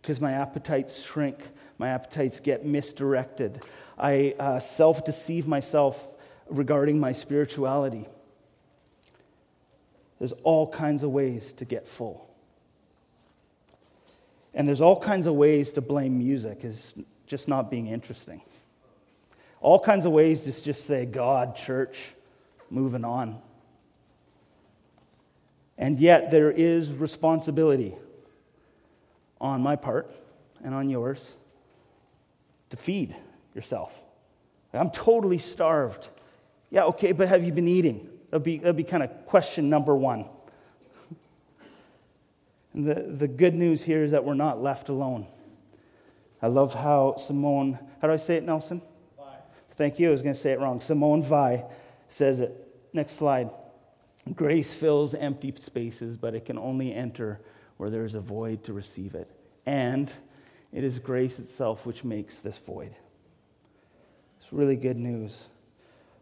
because 0.07 0.21
my 0.21 0.31
appetites 0.31 1.03
shrink, 1.03 1.37
my 1.77 1.89
appetites 1.89 2.39
get 2.39 2.65
misdirected. 2.65 3.61
I 3.99 4.35
uh, 4.39 4.57
self 4.57 5.03
deceive 5.03 5.45
myself 5.47 6.01
regarding 6.47 6.97
my 6.97 7.11
spirituality. 7.11 8.05
There's 10.17 10.31
all 10.43 10.65
kinds 10.65 11.03
of 11.03 11.11
ways 11.11 11.51
to 11.51 11.65
get 11.65 11.89
full. 11.89 12.25
And 14.53 14.65
there's 14.65 14.79
all 14.79 14.97
kinds 14.97 15.25
of 15.25 15.33
ways 15.33 15.73
to 15.73 15.81
blame 15.81 16.17
music 16.19 16.63
as 16.63 16.95
just 17.25 17.49
not 17.49 17.69
being 17.69 17.87
interesting. 17.87 18.39
All 19.59 19.77
kinds 19.77 20.05
of 20.05 20.13
ways 20.13 20.43
to 20.43 20.63
just 20.63 20.85
say, 20.85 21.05
God, 21.05 21.57
church, 21.57 21.97
moving 22.69 23.03
on. 23.03 23.41
And 25.77 25.99
yet, 25.99 26.31
there 26.31 26.49
is 26.49 26.93
responsibility 26.93 27.93
on 29.39 29.61
my 29.61 29.75
part 29.75 30.13
and 30.63 30.73
on 30.73 30.89
yours 30.89 31.31
to 32.69 32.77
feed 32.77 33.15
yourself. 33.53 33.93
I'm 34.73 34.91
totally 34.91 35.37
starved. 35.37 36.09
Yeah, 36.69 36.85
okay, 36.85 37.11
but 37.11 37.27
have 37.27 37.43
you 37.43 37.51
been 37.51 37.67
eating? 37.67 38.09
That'd 38.29 38.43
be, 38.43 38.57
that'd 38.57 38.75
be 38.75 38.83
kind 38.83 39.03
of 39.03 39.25
question 39.25 39.69
number 39.69 39.95
one. 39.95 40.25
And 42.73 42.85
the, 42.85 43.01
the 43.01 43.27
good 43.27 43.55
news 43.55 43.81
here 43.81 44.03
is 44.03 44.11
that 44.11 44.23
we're 44.23 44.35
not 44.35 44.61
left 44.61 44.89
alone. 44.89 45.25
I 46.43 46.47
love 46.47 46.75
how 46.75 47.15
Simone, 47.15 47.79
how 48.01 48.07
do 48.07 48.13
I 48.13 48.17
say 48.17 48.35
it, 48.35 48.43
Nelson? 48.43 48.83
Vi. 49.17 49.23
Thank 49.75 49.97
you. 49.97 50.09
I 50.09 50.11
was 50.11 50.21
going 50.21 50.35
to 50.35 50.39
say 50.39 50.51
it 50.51 50.59
wrong. 50.59 50.79
Simone 50.79 51.27
Weil 51.27 51.71
says 52.07 52.39
it. 52.39 52.53
Next 52.93 53.13
slide. 53.13 53.49
Grace 54.35 54.73
fills 54.75 55.15
empty 55.15 55.51
spaces, 55.55 56.17
but 56.17 56.35
it 56.35 56.45
can 56.45 56.59
only 56.59 56.93
enter 56.93 57.39
where 57.77 57.89
there 57.89 58.05
is 58.05 58.15
a 58.15 58.19
void 58.19 58.63
to 58.65 58.73
receive 58.73 59.15
it. 59.15 59.29
And 59.65 60.11
it 60.73 60.83
is 60.83 60.99
grace 60.99 61.39
itself 61.39 61.85
which 61.85 62.03
makes 62.03 62.37
this 62.37 62.57
void. 62.57 62.95
It's 64.41 64.51
really 64.51 64.75
good 64.75 64.97
news. 64.97 65.47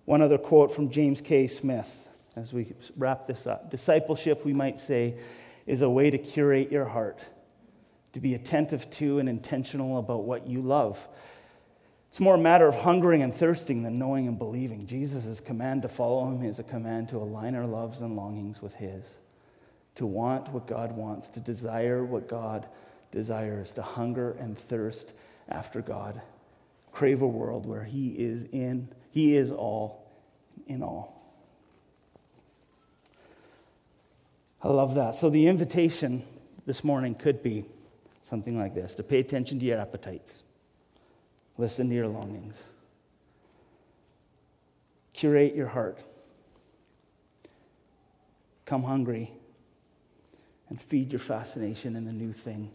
One 0.05 0.21
other 0.21 0.37
quote 0.37 0.71
from 0.73 0.89
James 0.89 1.21
K. 1.21 1.47
Smith 1.47 1.93
as 2.35 2.53
we 2.53 2.73
wrap 2.97 3.27
this 3.27 3.47
up. 3.47 3.71
Discipleship, 3.71 4.45
we 4.45 4.53
might 4.53 4.79
say, 4.79 5.15
is 5.65 5.81
a 5.81 5.89
way 5.89 6.11
to 6.11 6.17
curate 6.17 6.71
your 6.71 6.85
heart, 6.85 7.19
to 8.13 8.19
be 8.19 8.33
attentive 8.33 8.89
to 8.91 9.19
and 9.19 9.27
intentional 9.29 9.97
about 9.97 10.23
what 10.23 10.47
you 10.47 10.61
love. 10.61 10.99
It's 12.09 12.19
more 12.19 12.35
a 12.35 12.39
matter 12.39 12.67
of 12.67 12.75
hungering 12.75 13.23
and 13.23 13.33
thirsting 13.33 13.83
than 13.83 13.97
knowing 13.97 14.27
and 14.27 14.37
believing. 14.37 14.85
Jesus' 14.85 15.39
command 15.39 15.81
to 15.81 15.89
follow 15.89 16.29
him 16.29 16.43
is 16.43 16.59
a 16.59 16.63
command 16.63 17.09
to 17.09 17.17
align 17.17 17.55
our 17.55 17.65
loves 17.65 18.01
and 18.01 18.15
longings 18.15 18.61
with 18.61 18.73
his 18.75 19.03
to 19.95 20.05
want 20.05 20.49
what 20.49 20.67
God 20.67 20.91
wants, 20.91 21.29
to 21.29 21.39
desire 21.39 22.03
what 22.03 22.27
God 22.27 22.67
desires, 23.11 23.73
to 23.73 23.81
hunger 23.81 24.31
and 24.39 24.57
thirst 24.57 25.13
after 25.47 25.81
God. 25.81 26.21
Crave 26.91 27.21
a 27.21 27.27
world 27.27 27.65
where 27.65 27.83
He 27.83 28.09
is 28.09 28.45
in, 28.51 28.89
He 29.11 29.37
is 29.37 29.51
all 29.51 30.11
in 30.67 30.83
all. 30.83 31.13
I 34.61 34.69
love 34.69 34.95
that. 34.95 35.15
So 35.15 35.29
the 35.29 35.47
invitation 35.47 36.23
this 36.65 36.83
morning 36.83 37.15
could 37.15 37.43
be 37.43 37.65
something 38.21 38.57
like 38.57 38.73
this 38.73 38.95
to 38.95 39.03
pay 39.03 39.19
attention 39.19 39.59
to 39.59 39.65
your 39.65 39.79
appetites, 39.79 40.35
listen 41.57 41.87
to 41.89 41.95
your 41.95 42.07
longings, 42.07 42.61
curate 45.13 45.55
your 45.55 45.67
heart, 45.67 45.99
come 48.65 48.83
hungry 48.83 49.31
and 50.69 50.81
feed 50.81 51.11
your 51.11 51.19
fascination 51.19 51.95
in 51.95 52.05
the 52.05 52.13
new 52.13 52.33
thing 52.33 52.71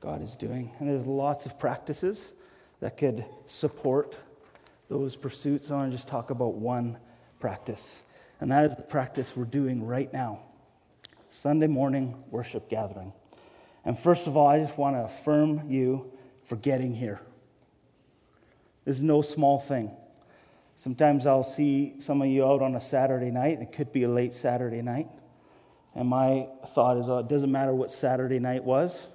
God 0.00 0.22
is 0.22 0.36
doing. 0.36 0.72
And 0.78 0.88
there's 0.88 1.06
lots 1.06 1.46
of 1.46 1.58
practices 1.58 2.32
that 2.80 2.96
could 2.96 3.24
support 3.46 4.16
those 4.88 5.16
pursuits. 5.16 5.70
I 5.70 5.74
want 5.74 5.90
to 5.90 5.96
just 5.96 6.08
talk 6.08 6.30
about 6.30 6.54
one 6.54 6.98
practice, 7.40 8.02
and 8.40 8.50
that 8.50 8.64
is 8.64 8.76
the 8.76 8.82
practice 8.82 9.32
we're 9.36 9.44
doing 9.44 9.84
right 9.84 10.12
now 10.12 10.42
Sunday 11.28 11.66
morning 11.66 12.22
worship 12.30 12.68
gathering. 12.68 13.12
And 13.84 13.98
first 13.98 14.26
of 14.26 14.36
all, 14.36 14.46
I 14.46 14.58
just 14.58 14.78
want 14.78 14.96
to 14.96 15.04
affirm 15.04 15.70
you 15.70 16.12
for 16.44 16.56
getting 16.56 16.94
here. 16.94 17.20
This 18.84 18.96
is 18.96 19.02
no 19.02 19.22
small 19.22 19.58
thing. 19.58 19.90
Sometimes 20.76 21.26
I'll 21.26 21.42
see 21.42 21.94
some 21.98 22.22
of 22.22 22.28
you 22.28 22.46
out 22.46 22.62
on 22.62 22.74
a 22.74 22.80
Saturday 22.80 23.30
night. 23.30 23.60
It 23.60 23.72
could 23.72 23.92
be 23.92 24.04
a 24.04 24.08
late 24.08 24.34
Saturday 24.34 24.82
night. 24.82 25.08
And 25.96 26.08
my 26.08 26.48
thought 26.74 26.98
is, 26.98 27.08
oh, 27.08 27.18
it 27.18 27.28
doesn't 27.28 27.50
matter 27.50 27.74
what 27.74 27.90
Saturday 27.90 28.38
night 28.38 28.62
was, 28.62 29.06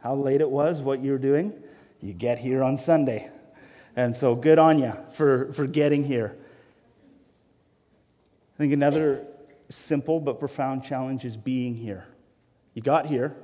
how 0.00 0.16
late 0.16 0.40
it 0.40 0.50
was, 0.50 0.80
what 0.80 1.00
you 1.00 1.12
were 1.12 1.18
doing, 1.18 1.52
you 2.00 2.12
get 2.12 2.40
here 2.40 2.64
on 2.64 2.76
Sunday. 2.76 3.30
And 3.94 4.14
so 4.14 4.34
good 4.34 4.58
on 4.58 4.80
you 4.80 4.92
for, 5.12 5.52
for 5.52 5.68
getting 5.68 6.02
here. 6.02 6.36
I 8.54 8.58
think 8.58 8.72
another 8.72 9.24
simple 9.68 10.18
but 10.18 10.40
profound 10.40 10.82
challenge 10.82 11.24
is 11.24 11.36
being 11.36 11.76
here. 11.76 12.04
You 12.74 12.82
got 12.82 13.06
here. 13.06 13.36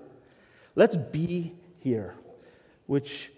Let's 0.74 0.96
be 0.96 1.54
here. 1.78 2.16
Which, 2.86 3.30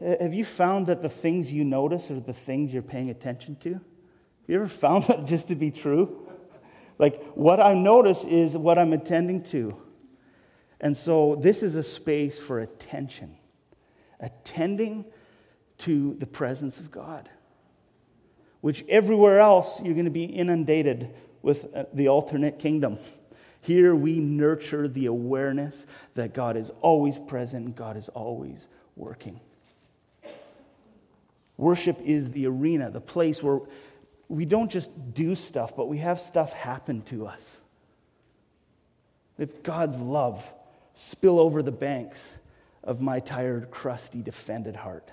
have 0.00 0.34
you 0.34 0.44
found 0.44 0.88
that 0.88 1.00
the 1.00 1.08
things 1.08 1.52
you 1.52 1.64
notice 1.64 2.10
are 2.10 2.18
the 2.18 2.32
things 2.32 2.72
you're 2.72 2.82
paying 2.82 3.08
attention 3.08 3.54
to? 3.60 3.74
Have 3.74 3.82
you 4.48 4.56
ever 4.56 4.66
found 4.66 5.04
that 5.08 5.26
just 5.26 5.46
to 5.48 5.54
be 5.54 5.70
true? 5.70 6.28
Like, 6.98 7.22
what 7.34 7.60
I 7.60 7.74
notice 7.74 8.24
is 8.24 8.56
what 8.56 8.78
I'm 8.78 8.92
attending 8.92 9.42
to. 9.44 9.76
And 10.80 10.96
so, 10.96 11.36
this 11.40 11.62
is 11.62 11.74
a 11.74 11.82
space 11.82 12.38
for 12.38 12.60
attention. 12.60 13.36
Attending 14.20 15.04
to 15.78 16.14
the 16.14 16.26
presence 16.26 16.78
of 16.78 16.90
God. 16.90 17.28
Which 18.60 18.84
everywhere 18.88 19.40
else 19.40 19.80
you're 19.82 19.94
going 19.94 20.04
to 20.04 20.10
be 20.10 20.24
inundated 20.24 21.12
with 21.42 21.74
uh, 21.74 21.84
the 21.92 22.08
alternate 22.08 22.58
kingdom. 22.58 22.98
Here 23.60 23.94
we 23.94 24.18
nurture 24.20 24.88
the 24.88 25.06
awareness 25.06 25.86
that 26.14 26.34
God 26.34 26.56
is 26.56 26.70
always 26.80 27.18
present, 27.18 27.76
God 27.76 27.96
is 27.96 28.08
always 28.08 28.66
working. 28.96 29.40
Worship 31.56 32.00
is 32.04 32.32
the 32.32 32.46
arena, 32.46 32.90
the 32.90 33.00
place 33.00 33.42
where 33.42 33.60
we 34.32 34.46
don't 34.46 34.70
just 34.70 34.90
do 35.12 35.36
stuff, 35.36 35.76
but 35.76 35.88
we 35.88 35.98
have 35.98 36.18
stuff 36.18 36.54
happen 36.54 37.02
to 37.02 37.26
us. 37.26 37.60
If 39.38 39.62
God's 39.62 39.98
love 39.98 40.42
spill 40.94 41.38
over 41.38 41.62
the 41.62 41.70
banks 41.70 42.38
of 42.82 43.02
my 43.02 43.20
tired, 43.20 43.70
crusty, 43.70 44.22
defended 44.22 44.74
heart. 44.74 45.10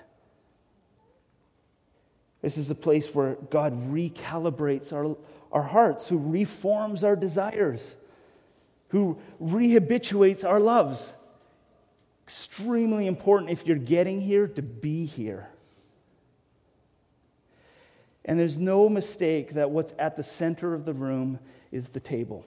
This 2.40 2.56
is 2.56 2.70
a 2.70 2.74
place 2.74 3.14
where 3.14 3.36
God 3.50 3.92
recalibrates 3.92 4.90
our, 4.90 5.14
our 5.52 5.64
hearts, 5.64 6.08
who 6.08 6.16
reforms 6.16 7.04
our 7.04 7.14
desires, 7.14 7.96
who 8.88 9.18
rehabituates 9.38 10.48
our 10.48 10.60
loves. 10.60 11.12
Extremely 12.24 13.06
important 13.06 13.50
if 13.50 13.66
you're 13.66 13.76
getting 13.76 14.22
here 14.22 14.48
to 14.48 14.62
be 14.62 15.04
here. 15.04 15.50
And 18.24 18.38
there's 18.38 18.58
no 18.58 18.88
mistake 18.88 19.54
that 19.54 19.70
what's 19.70 19.94
at 19.98 20.16
the 20.16 20.22
center 20.22 20.74
of 20.74 20.84
the 20.84 20.92
room 20.92 21.38
is 21.72 21.88
the 21.88 22.00
table. 22.00 22.44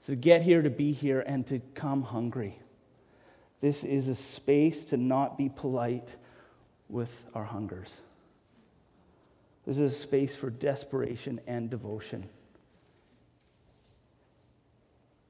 So 0.00 0.12
to 0.12 0.16
get 0.16 0.42
here, 0.42 0.62
to 0.62 0.70
be 0.70 0.92
here, 0.92 1.20
and 1.20 1.46
to 1.46 1.60
come 1.74 2.02
hungry. 2.02 2.58
This 3.60 3.84
is 3.84 4.08
a 4.08 4.14
space 4.14 4.84
to 4.86 4.96
not 4.96 5.38
be 5.38 5.48
polite 5.48 6.16
with 6.88 7.24
our 7.34 7.44
hungers. 7.44 7.88
This 9.64 9.78
is 9.78 9.92
a 9.92 9.94
space 9.94 10.34
for 10.34 10.50
desperation 10.50 11.40
and 11.46 11.70
devotion. 11.70 12.28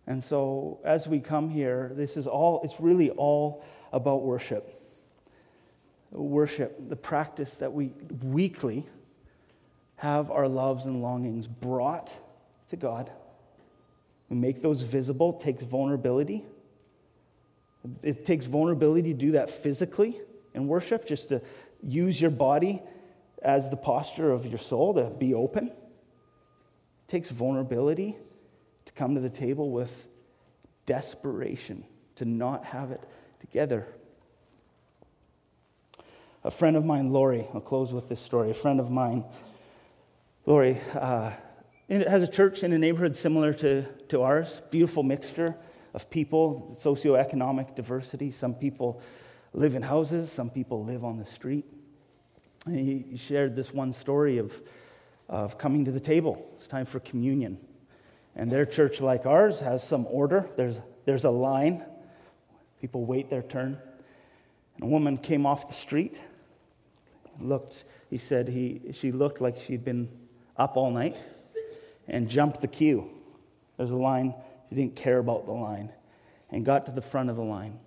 And 0.06 0.24
so, 0.24 0.80
as 0.84 1.06
we 1.06 1.20
come 1.20 1.50
here, 1.50 1.92
this 1.94 2.16
is 2.16 2.26
all, 2.26 2.60
it's 2.64 2.80
really 2.80 3.10
all 3.10 3.64
about 3.92 4.22
worship. 4.22 4.81
Worship, 6.12 6.90
the 6.90 6.96
practice 6.96 7.54
that 7.54 7.72
we 7.72 7.92
weekly 8.22 8.86
have 9.96 10.30
our 10.30 10.46
loves 10.46 10.84
and 10.84 11.00
longings 11.00 11.46
brought 11.46 12.10
to 12.68 12.76
God. 12.76 13.10
We 14.28 14.36
make 14.36 14.60
those 14.60 14.82
visible, 14.82 15.32
takes 15.32 15.62
vulnerability. 15.62 16.44
It 18.02 18.26
takes 18.26 18.44
vulnerability 18.44 19.14
to 19.14 19.18
do 19.18 19.30
that 19.32 19.48
physically 19.50 20.20
in 20.54 20.68
worship, 20.68 21.06
just 21.06 21.30
to 21.30 21.40
use 21.82 22.20
your 22.20 22.30
body 22.30 22.82
as 23.42 23.70
the 23.70 23.76
posture 23.76 24.32
of 24.32 24.44
your 24.44 24.58
soul, 24.58 24.94
to 24.94 25.10
be 25.10 25.32
open. 25.32 25.68
It 25.68 27.08
takes 27.08 27.30
vulnerability 27.30 28.16
to 28.84 28.92
come 28.92 29.14
to 29.14 29.20
the 29.20 29.30
table 29.30 29.70
with 29.70 30.08
desperation, 30.84 31.84
to 32.16 32.26
not 32.26 32.66
have 32.66 32.90
it 32.90 33.02
together. 33.40 33.86
A 36.44 36.50
friend 36.50 36.76
of 36.76 36.84
mine, 36.84 37.12
Lori, 37.12 37.46
I'll 37.54 37.60
close 37.60 37.92
with 37.92 38.08
this 38.08 38.20
story. 38.20 38.50
A 38.50 38.54
friend 38.54 38.80
of 38.80 38.90
mine, 38.90 39.24
Lori, 40.44 40.80
uh, 40.94 41.30
has 41.88 42.22
a 42.24 42.26
church 42.26 42.64
in 42.64 42.72
a 42.72 42.78
neighborhood 42.78 43.14
similar 43.14 43.52
to, 43.54 43.84
to 44.08 44.22
ours, 44.22 44.60
beautiful 44.70 45.04
mixture 45.04 45.54
of 45.94 46.10
people, 46.10 46.76
socioeconomic 46.80 47.76
diversity. 47.76 48.32
Some 48.32 48.54
people 48.54 49.00
live 49.52 49.74
in 49.74 49.82
houses, 49.82 50.32
some 50.32 50.50
people 50.50 50.84
live 50.84 51.04
on 51.04 51.18
the 51.18 51.26
street. 51.26 51.64
And 52.66 52.76
he 52.76 53.16
shared 53.16 53.54
this 53.54 53.72
one 53.72 53.92
story 53.92 54.38
of, 54.38 54.52
of 55.28 55.58
coming 55.58 55.84
to 55.84 55.92
the 55.92 56.00
table. 56.00 56.44
It's 56.56 56.66
time 56.66 56.86
for 56.86 56.98
communion. 56.98 57.58
And 58.34 58.50
their 58.50 58.66
church, 58.66 59.00
like 59.00 59.26
ours, 59.26 59.60
has 59.60 59.86
some 59.86 60.06
order. 60.10 60.48
There's, 60.56 60.80
there's 61.04 61.24
a 61.24 61.30
line. 61.30 61.84
People 62.80 63.04
wait 63.04 63.30
their 63.30 63.42
turn. 63.42 63.78
And 64.74 64.84
a 64.84 64.86
woman 64.86 65.18
came 65.18 65.44
off 65.44 65.68
the 65.68 65.74
street, 65.74 66.20
looked, 67.40 67.84
he 68.10 68.18
said 68.18 68.48
he, 68.48 68.92
she 68.92 69.12
looked 69.12 69.40
like 69.40 69.56
she'd 69.56 69.84
been 69.84 70.08
up 70.56 70.76
all 70.76 70.90
night 70.90 71.16
and 72.08 72.28
jumped 72.28 72.60
the 72.60 72.68
queue. 72.68 73.10
There's 73.76 73.90
a 73.90 73.96
line 73.96 74.34
she 74.68 74.74
didn't 74.76 74.96
care 74.96 75.18
about 75.18 75.46
the 75.46 75.52
line 75.52 75.90
and 76.50 76.64
got 76.64 76.86
to 76.86 76.92
the 76.92 77.02
front 77.02 77.30
of 77.30 77.36
the 77.36 77.42
line. 77.42 77.78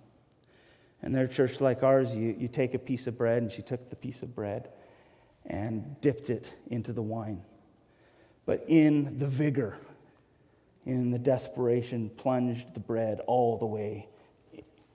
And 1.02 1.14
their 1.14 1.28
church, 1.28 1.60
like 1.60 1.82
ours, 1.82 2.14
you, 2.14 2.34
you 2.38 2.48
take 2.48 2.74
a 2.74 2.78
piece 2.78 3.06
of 3.06 3.16
bread, 3.16 3.42
and 3.42 3.52
she 3.52 3.62
took 3.62 3.90
the 3.90 3.96
piece 3.96 4.22
of 4.22 4.34
bread 4.34 4.70
and 5.44 6.00
dipped 6.00 6.30
it 6.30 6.52
into 6.68 6.92
the 6.92 7.02
wine. 7.02 7.42
But 8.44 8.64
in 8.68 9.18
the 9.18 9.26
vigor, 9.26 9.76
in 10.84 11.10
the 11.10 11.18
desperation, 11.18 12.10
plunged 12.16 12.74
the 12.74 12.80
bread 12.80 13.20
all 13.26 13.58
the 13.58 13.66
way 13.66 14.08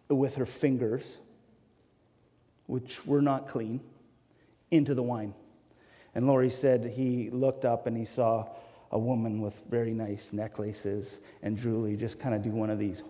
with 0.10 0.36
her 0.36 0.46
fingers, 0.46 1.04
which 2.68 3.06
were 3.06 3.22
not 3.22 3.48
clean, 3.48 3.82
into 4.72 4.96
the 4.96 5.04
wine. 5.04 5.34
And 6.16 6.28
Laurie 6.28 6.50
said 6.50 6.86
he 6.86 7.30
looked 7.30 7.66
up 7.66 7.88
and 7.88 7.96
he 7.96 8.06
saw 8.06 8.48
a 8.92 9.00
woman 9.00 9.42
with 9.42 9.62
very 9.70 9.94
nice 9.94 10.34
necklaces 10.34 11.20
and 11.42 11.58
Julie 11.58 11.96
just 11.96 12.20
kind 12.20 12.36
of 12.36 12.42
do 12.42 12.50
one 12.50 12.70
of 12.70 12.80
these. 12.80 13.04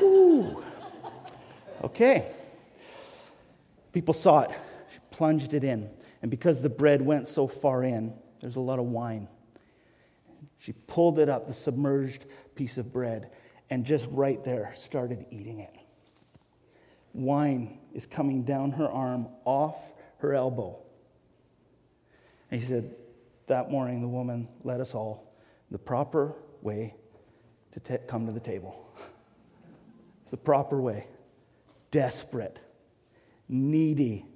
Ooh. 0.00 0.62
Okay. 1.84 2.26
People 3.92 4.12
saw 4.12 4.40
it. 4.40 4.50
She 4.92 4.98
plunged 5.10 5.54
it 5.54 5.64
in. 5.64 5.88
And 6.22 6.30
because 6.30 6.60
the 6.60 6.68
bread 6.68 7.00
went 7.00 7.28
so 7.28 7.46
far 7.46 7.84
in, 7.84 8.12
there's 8.40 8.56
a 8.56 8.60
lot 8.60 8.78
of 8.78 8.86
wine. 8.86 9.28
She 10.58 10.72
pulled 10.72 11.18
it 11.18 11.28
up, 11.28 11.46
the 11.46 11.54
submerged 11.54 12.26
piece 12.54 12.76
of 12.76 12.92
bread, 12.92 13.30
and 13.70 13.84
just 13.84 14.08
right 14.10 14.42
there 14.44 14.72
started 14.74 15.26
eating 15.30 15.60
it. 15.60 15.74
Wine 17.16 17.78
is 17.94 18.04
coming 18.04 18.42
down 18.42 18.72
her 18.72 18.88
arm, 18.88 19.28
off 19.44 19.76
her 20.18 20.34
elbow. 20.34 20.78
And 22.50 22.60
he 22.60 22.66
said, 22.66 22.94
that 23.46 23.70
morning, 23.70 24.02
the 24.02 24.08
woman 24.08 24.48
led 24.64 24.80
us 24.80 24.94
all 24.94 25.32
the 25.70 25.78
proper 25.78 26.34
way 26.62 26.94
to 27.72 27.80
t- 27.80 28.04
come 28.06 28.26
to 28.26 28.32
the 28.32 28.40
table. 28.40 28.86
it's 30.22 30.30
the 30.30 30.36
proper 30.36 30.80
way. 30.80 31.06
Desperate, 31.90 32.60
needy, 33.48 34.26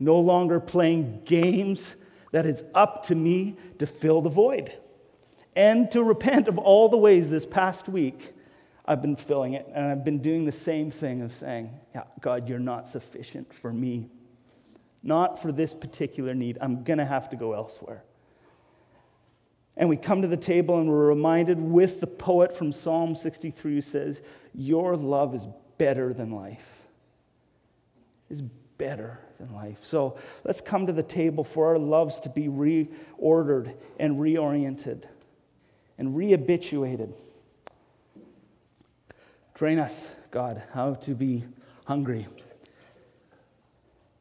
no 0.00 0.18
longer 0.18 0.58
playing 0.58 1.22
games 1.24 1.94
that 2.32 2.46
it's 2.46 2.62
up 2.74 3.04
to 3.04 3.14
me 3.14 3.56
to 3.78 3.86
fill 3.86 4.22
the 4.22 4.28
void 4.28 4.72
and 5.54 5.90
to 5.92 6.02
repent 6.02 6.48
of 6.48 6.58
all 6.58 6.88
the 6.88 6.96
ways 6.96 7.30
this 7.30 7.46
past 7.46 7.88
week 7.88 8.34
I've 8.88 9.02
been 9.02 9.16
filling 9.16 9.52
it. 9.52 9.70
And 9.72 9.86
I've 9.86 10.02
been 10.02 10.20
doing 10.20 10.46
the 10.46 10.52
same 10.52 10.90
thing 10.90 11.20
of 11.20 11.34
saying, 11.34 11.78
yeah, 11.94 12.04
God, 12.22 12.48
you're 12.48 12.58
not 12.58 12.88
sufficient 12.88 13.52
for 13.52 13.70
me. 13.70 14.08
Not 15.02 15.40
for 15.40 15.52
this 15.52 15.74
particular 15.74 16.34
need. 16.34 16.56
I'm 16.62 16.82
going 16.84 16.98
to 16.98 17.04
have 17.04 17.28
to 17.28 17.36
go 17.36 17.52
elsewhere. 17.52 18.02
And 19.76 19.90
we 19.90 19.98
come 19.98 20.22
to 20.22 20.28
the 20.28 20.38
table 20.38 20.80
and 20.80 20.88
we're 20.88 21.06
reminded 21.06 21.60
with 21.60 22.00
the 22.00 22.06
poet 22.06 22.56
from 22.56 22.72
Psalm 22.72 23.14
63 23.14 23.74
who 23.74 23.80
says, 23.82 24.22
Your 24.54 24.96
love 24.96 25.34
is 25.34 25.46
better 25.76 26.14
than 26.14 26.32
life. 26.32 26.66
Is 28.30 28.40
better 28.78 29.20
than 29.38 29.54
life. 29.54 29.78
So 29.82 30.16
let's 30.44 30.62
come 30.62 30.86
to 30.86 30.94
the 30.94 31.02
table 31.02 31.44
for 31.44 31.66
our 31.68 31.78
loves 31.78 32.20
to 32.20 32.30
be 32.30 32.48
reordered 32.48 33.74
and 34.00 34.18
reoriented 34.18 35.04
and 35.98 36.16
rehabituated. 36.16 37.12
Train 39.58 39.80
us, 39.80 40.14
God, 40.30 40.62
how 40.72 40.94
to 40.94 41.16
be 41.16 41.42
hungry. 41.84 42.28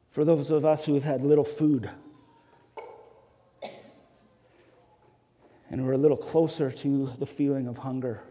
For 0.09 0.25
those 0.25 0.49
of 0.49 0.65
us 0.65 0.83
who 0.83 0.95
have 0.95 1.03
had 1.03 1.21
little 1.21 1.43
food, 1.43 1.91
and 5.69 5.85
we're 5.85 5.91
a 5.91 5.97
little 5.97 6.17
closer 6.17 6.71
to 6.71 7.13
the 7.19 7.27
feeling 7.27 7.67
of 7.67 7.77
hunger. 7.77 8.23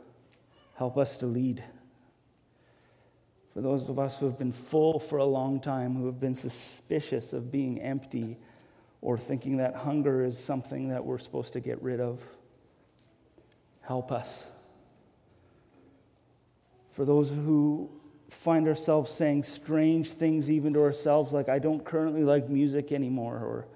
Help 0.74 0.98
us 0.98 1.18
to 1.18 1.26
lead. 1.26 1.62
For 3.54 3.60
those 3.60 3.88
of 3.88 4.00
us 4.00 4.18
who 4.18 4.26
have 4.26 4.36
been 4.36 4.50
full 4.50 4.98
for 4.98 5.18
a 5.18 5.24
long 5.24 5.60
time, 5.60 5.94
who 5.94 6.06
have 6.06 6.18
been 6.18 6.34
suspicious 6.34 7.32
of 7.32 7.52
being 7.52 7.80
empty, 7.80 8.36
or 9.00 9.16
thinking 9.16 9.58
that 9.58 9.76
hunger 9.76 10.24
is 10.24 10.36
something 10.36 10.88
that 10.88 11.04
we're 11.04 11.18
supposed 11.18 11.52
to 11.52 11.60
get 11.60 11.80
rid 11.80 12.00
of, 12.00 12.20
help 13.82 14.10
us. 14.10 14.48
For 16.96 17.04
those 17.04 17.28
who 17.28 17.90
find 18.30 18.66
ourselves 18.66 19.12
saying 19.12 19.42
strange 19.42 20.08
things 20.12 20.50
even 20.50 20.72
to 20.72 20.80
ourselves, 20.80 21.30
like, 21.30 21.50
I 21.50 21.58
don't 21.58 21.84
currently 21.84 22.24
like 22.24 22.48
music 22.48 22.90
anymore, 22.90 23.34
or 23.34 23.66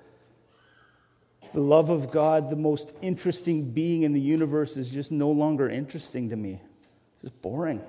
the 1.53 1.61
love 1.61 1.91
of 1.91 2.11
God, 2.11 2.49
the 2.49 2.57
most 2.57 2.95
interesting 3.03 3.73
being 3.73 4.05
in 4.05 4.15
the 4.15 4.21
universe, 4.21 4.79
is 4.79 4.89
just 4.89 5.13
no 5.13 5.31
longer 5.31 5.69
interesting 5.69 6.31
to 6.31 6.37
me. 6.37 6.63
It's 7.23 7.31
boring. 7.43 7.83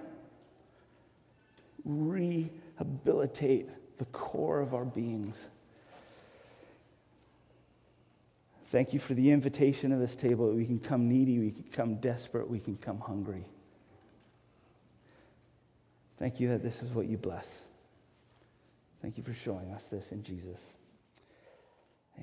Rehabilitate 1.86 3.70
the 4.00 4.06
core 4.06 4.60
of 4.60 4.74
our 4.74 4.84
beings. 4.84 5.48
Thank 8.66 8.92
you 8.92 9.00
for 9.00 9.14
the 9.14 9.32
invitation 9.32 9.94
of 9.94 10.00
this 10.02 10.18
table 10.18 10.50
that 10.50 10.58
we 10.58 10.66
can 10.66 10.80
come 10.80 11.08
needy, 11.08 11.40
we 11.40 11.52
can 11.52 11.64
come 11.72 11.96
desperate, 11.96 12.50
we 12.50 12.60
can 12.60 12.76
come 12.76 13.00
hungry. 13.00 13.46
Thank 16.22 16.40
you 16.40 16.50
that 16.50 16.62
this 16.62 16.84
is 16.84 16.92
what 16.92 17.08
you 17.08 17.18
bless. 17.18 17.64
Thank 19.02 19.18
you 19.18 19.24
for 19.24 19.34
showing 19.34 19.72
us 19.72 19.86
this 19.86 20.12
in 20.12 20.22
Jesus. 20.22 20.78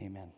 Amen. 0.01 0.31